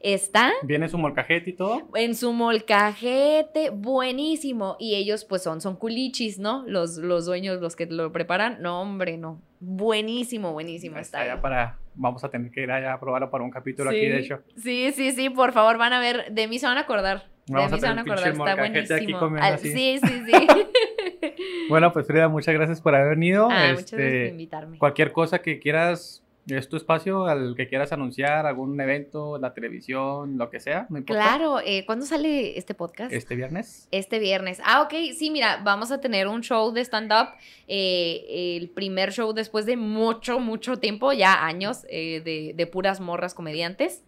está. 0.00 0.52
¿Viene 0.62 0.88
su 0.88 0.98
molcajete 0.98 1.50
y 1.50 1.52
todo? 1.54 1.88
En 1.94 2.14
su 2.14 2.32
molcajete, 2.32 3.70
buenísimo. 3.70 4.76
Y 4.78 4.94
ellos, 4.94 5.24
pues, 5.24 5.42
son, 5.42 5.60
son 5.60 5.76
culichis, 5.76 6.38
¿no? 6.38 6.64
Los, 6.66 6.98
los 6.98 7.26
dueños, 7.26 7.60
los 7.60 7.76
que 7.76 7.86
lo 7.86 8.12
preparan. 8.12 8.62
No, 8.62 8.80
hombre, 8.82 9.18
no. 9.18 9.40
Buenísimo, 9.58 10.52
buenísimo. 10.52 10.98
Está, 10.98 11.22
está 11.24 11.40
para 11.40 11.78
vamos 11.94 12.24
a 12.24 12.30
tener 12.30 12.50
que 12.50 12.62
ir 12.62 12.70
allá 12.70 12.94
a 12.94 13.00
probarlo 13.00 13.30
para 13.30 13.44
un 13.44 13.50
capítulo 13.50 13.90
aquí, 13.90 14.06
de 14.06 14.18
hecho. 14.18 14.40
Sí, 14.56 14.92
sí, 14.92 15.12
sí, 15.12 15.30
por 15.30 15.52
favor, 15.52 15.78
van 15.78 15.92
a 15.92 16.00
ver, 16.00 16.32
de 16.32 16.48
mí 16.48 16.58
se 16.58 16.66
van 16.66 16.78
a 16.78 16.82
acordar. 16.82 17.24
De 17.46 17.54
mí 17.54 17.80
se 17.80 17.86
van 17.86 17.98
a 17.98 18.02
acordar, 18.02 18.28
está 18.28 18.56
buenísimo. 18.56 19.58
sí, 19.58 19.98
sí, 20.00 20.22
sí. 20.26 20.46
bueno, 21.68 21.92
pues 21.92 22.06
Frida, 22.06 22.28
muchas 22.28 22.54
gracias 22.54 22.80
por 22.80 22.94
haber 22.94 23.10
venido. 23.10 23.48
Ah, 23.50 23.70
muchas 23.70 23.70
gracias 23.70 23.90
por 23.90 24.00
este, 24.00 24.28
invitarme. 24.28 24.78
Cualquier 24.78 25.12
cosa 25.12 25.40
que 25.40 25.58
quieras 25.58 26.21
es 26.46 26.68
tu 26.68 26.76
espacio 26.76 27.26
al 27.26 27.54
que 27.56 27.68
quieras 27.68 27.92
anunciar, 27.92 28.46
algún 28.46 28.80
evento, 28.80 29.38
la 29.38 29.54
televisión, 29.54 30.38
lo 30.38 30.50
que 30.50 30.58
sea, 30.58 30.86
no 30.88 30.98
importa. 30.98 31.22
Claro, 31.22 31.60
eh, 31.64 31.84
¿cuándo 31.86 32.04
sale 32.04 32.58
este 32.58 32.74
podcast? 32.74 33.12
Este 33.12 33.36
viernes. 33.36 33.86
Este 33.92 34.18
viernes. 34.18 34.60
Ah, 34.64 34.82
ok, 34.82 34.92
sí, 35.16 35.30
mira, 35.30 35.60
vamos 35.62 35.92
a 35.92 36.00
tener 36.00 36.26
un 36.26 36.42
show 36.42 36.72
de 36.72 36.80
stand-up, 36.80 37.28
eh, 37.68 38.56
el 38.58 38.70
primer 38.70 39.12
show 39.12 39.32
después 39.32 39.66
de 39.66 39.76
mucho, 39.76 40.40
mucho 40.40 40.78
tiempo, 40.78 41.12
ya 41.12 41.44
años, 41.44 41.86
eh, 41.88 42.22
de, 42.24 42.54
de, 42.56 42.66
puras 42.66 43.00
morras 43.00 43.34
comediantes, 43.34 44.02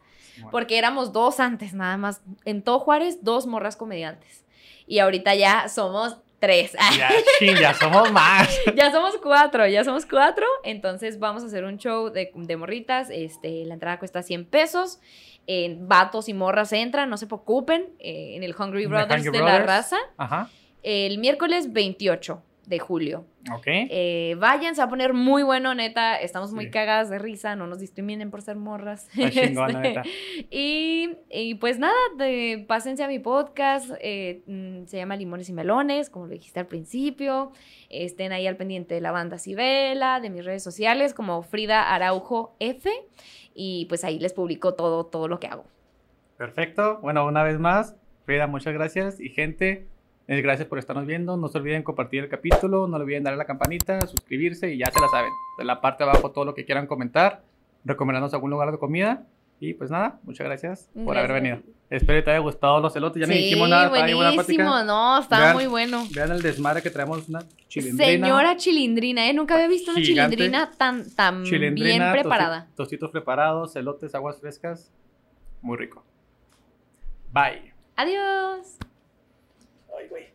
porque 0.50 0.78
éramos 0.78 1.12
dos 1.12 1.38
antes 1.38 1.74
nada 1.74 1.96
más, 1.96 2.20
en 2.44 2.62
todo 2.62 2.80
Juárez, 2.80 3.22
dos 3.22 3.46
morras 3.46 3.76
comediantes. 3.76 4.44
Y 4.86 4.98
ahorita 4.98 5.34
ya 5.34 5.68
somos 5.68 6.18
tres. 6.44 6.76
Ya, 7.40 7.60
ya 7.60 7.74
somos 7.74 8.12
más. 8.12 8.48
ya 8.76 8.90
somos 8.92 9.16
cuatro, 9.22 9.66
ya 9.66 9.84
somos 9.84 10.06
cuatro. 10.06 10.46
Entonces 10.62 11.18
vamos 11.18 11.42
a 11.42 11.46
hacer 11.46 11.64
un 11.64 11.78
show 11.78 12.10
de, 12.10 12.30
de 12.34 12.56
morritas. 12.56 13.08
Este, 13.10 13.64
la 13.64 13.74
entrada 13.74 13.98
cuesta 13.98 14.22
100 14.22 14.46
pesos. 14.46 15.00
En 15.46 15.88
vatos 15.88 16.28
y 16.28 16.34
morras 16.34 16.72
entran, 16.72 17.10
no 17.10 17.16
se 17.16 17.26
preocupen. 17.26 17.90
Eh, 17.98 18.36
en 18.36 18.42
el 18.42 18.54
Hungry 18.58 18.86
Brothers 18.86 19.24
de 19.24 19.40
la 19.40 19.58
raza. 19.60 19.96
Ajá. 20.16 20.48
El 20.82 21.18
miércoles 21.18 21.72
28. 21.72 22.42
De 22.66 22.78
julio. 22.78 23.26
Ok. 23.54 23.66
Eh, 23.66 24.36
vayan, 24.38 24.74
se 24.74 24.80
va 24.80 24.86
a 24.86 24.88
poner 24.88 25.12
muy 25.12 25.42
bueno, 25.42 25.74
neta. 25.74 26.16
Estamos 26.16 26.52
muy 26.52 26.66
Sí. 26.66 26.70
cagadas 26.70 27.10
de 27.10 27.18
risa, 27.18 27.56
no 27.56 27.66
nos 27.66 27.78
discriminen 27.78 28.30
por 28.30 28.40
ser 28.42 28.56
morras. 28.56 29.08
Este, 29.18 29.50
neta. 29.50 30.02
y, 30.50 31.10
y 31.30 31.54
pues 31.56 31.78
nada, 31.78 31.94
de- 32.16 32.64
pásense 32.66 33.02
a 33.04 33.08
mi 33.08 33.18
podcast. 33.18 33.90
eh, 34.00 34.42
mm, 34.46 34.86
se 34.86 34.96
llama 34.96 35.16
Limones 35.16 35.48
y 35.48 35.52
Melones, 35.52 36.10
como 36.10 36.26
lo 36.26 36.32
dijiste 36.32 36.60
al 36.60 36.66
principio. 36.66 37.52
Estén 37.90 38.32
ahí 38.32 38.46
al 38.46 38.56
pendiente 38.56 38.94
de 38.94 39.00
la 39.00 39.12
banda 39.12 39.38
Cibela, 39.38 40.20
de 40.20 40.30
mis 40.30 40.44
redes 40.44 40.62
sociales, 40.62 41.14
como 41.14 41.42
Frida 41.42 41.94
Araujo 41.94 42.56
F. 42.60 42.90
Y 43.54 43.84
pues 43.86 44.02
ahí 44.04 44.18
les 44.18 44.32
publico 44.32 44.74
todo, 44.74 45.06
todo 45.06 45.28
lo 45.28 45.38
que 45.38 45.46
hago. 45.46 45.64
Perfecto. 46.36 46.98
Bueno, 47.02 47.26
una 47.26 47.42
vez 47.44 47.58
más, 47.58 47.94
Frida, 48.24 48.46
muchas 48.46 48.74
gracias. 48.74 49.20
Y 49.20 49.28
gente, 49.28 49.86
eh, 50.28 50.40
gracias 50.42 50.68
por 50.68 50.78
estarnos 50.78 51.06
viendo. 51.06 51.36
No 51.36 51.48
se 51.48 51.58
olviden 51.58 51.82
compartir 51.82 52.22
el 52.24 52.28
capítulo, 52.28 52.86
no 52.88 52.96
olviden 52.96 53.22
darle 53.24 53.36
a 53.36 53.38
la 53.38 53.46
campanita, 53.46 54.00
suscribirse 54.06 54.72
y 54.72 54.78
ya 54.78 54.86
se 54.92 55.00
la 55.00 55.08
saben. 55.08 55.30
En 55.58 55.66
la 55.66 55.80
parte 55.80 56.04
de 56.04 56.10
abajo 56.10 56.30
todo 56.30 56.44
lo 56.44 56.54
que 56.54 56.64
quieran 56.64 56.86
comentar, 56.86 57.42
recomendarnos 57.84 58.32
algún 58.34 58.50
lugar 58.50 58.70
de 58.72 58.78
comida. 58.78 59.24
Y 59.60 59.72
pues 59.74 59.88
nada, 59.90 60.18
muchas 60.24 60.46
gracias 60.46 60.90
por 61.04 61.16
haber 61.16 61.30
Gracias. 61.30 61.42
venido. 61.60 61.74
Espero 61.88 62.18
que 62.18 62.22
te 62.24 62.30
haya 62.32 62.40
gustado 62.40 62.80
los 62.80 62.94
elotes. 62.96 63.20
Ya 63.20 63.26
no 63.26 63.32
sí, 63.32 63.38
dijimos 63.38 63.68
nada, 63.68 63.88
bien 64.04 64.16
buenísimo, 64.16 64.82
no, 64.82 65.20
estaba 65.20 65.44
Vean- 65.44 65.54
muy 65.54 65.66
bueno. 65.68 66.04
Vean 66.12 66.32
el 66.32 66.42
desmadre 66.42 66.82
que 66.82 66.90
traemos 66.90 67.28
una 67.28 67.38
chilindrina. 67.68 68.04
Señora 68.26 68.56
chilindrina, 68.56 69.28
¿eh? 69.28 69.32
Nunca 69.32 69.54
había 69.54 69.68
visto 69.68 69.92
una 69.92 70.00
Gigante. 70.00 70.36
chilindrina 70.36 70.72
tan, 70.76 71.08
tan 71.14 71.42
bien 71.42 71.54
Chilindrina, 71.54 72.10
tosti- 72.12 72.20
preparada. 72.20 72.66
Tostitos 72.74 73.10
preparados, 73.10 73.76
elotes, 73.76 74.14
aguas 74.14 74.38
frescas. 74.40 74.90
Muy 75.62 75.78
rico. 75.78 76.04
Bye. 77.32 77.72
Adiós. 77.96 78.76
Ay, 79.96 80.08
güey. 80.08 80.26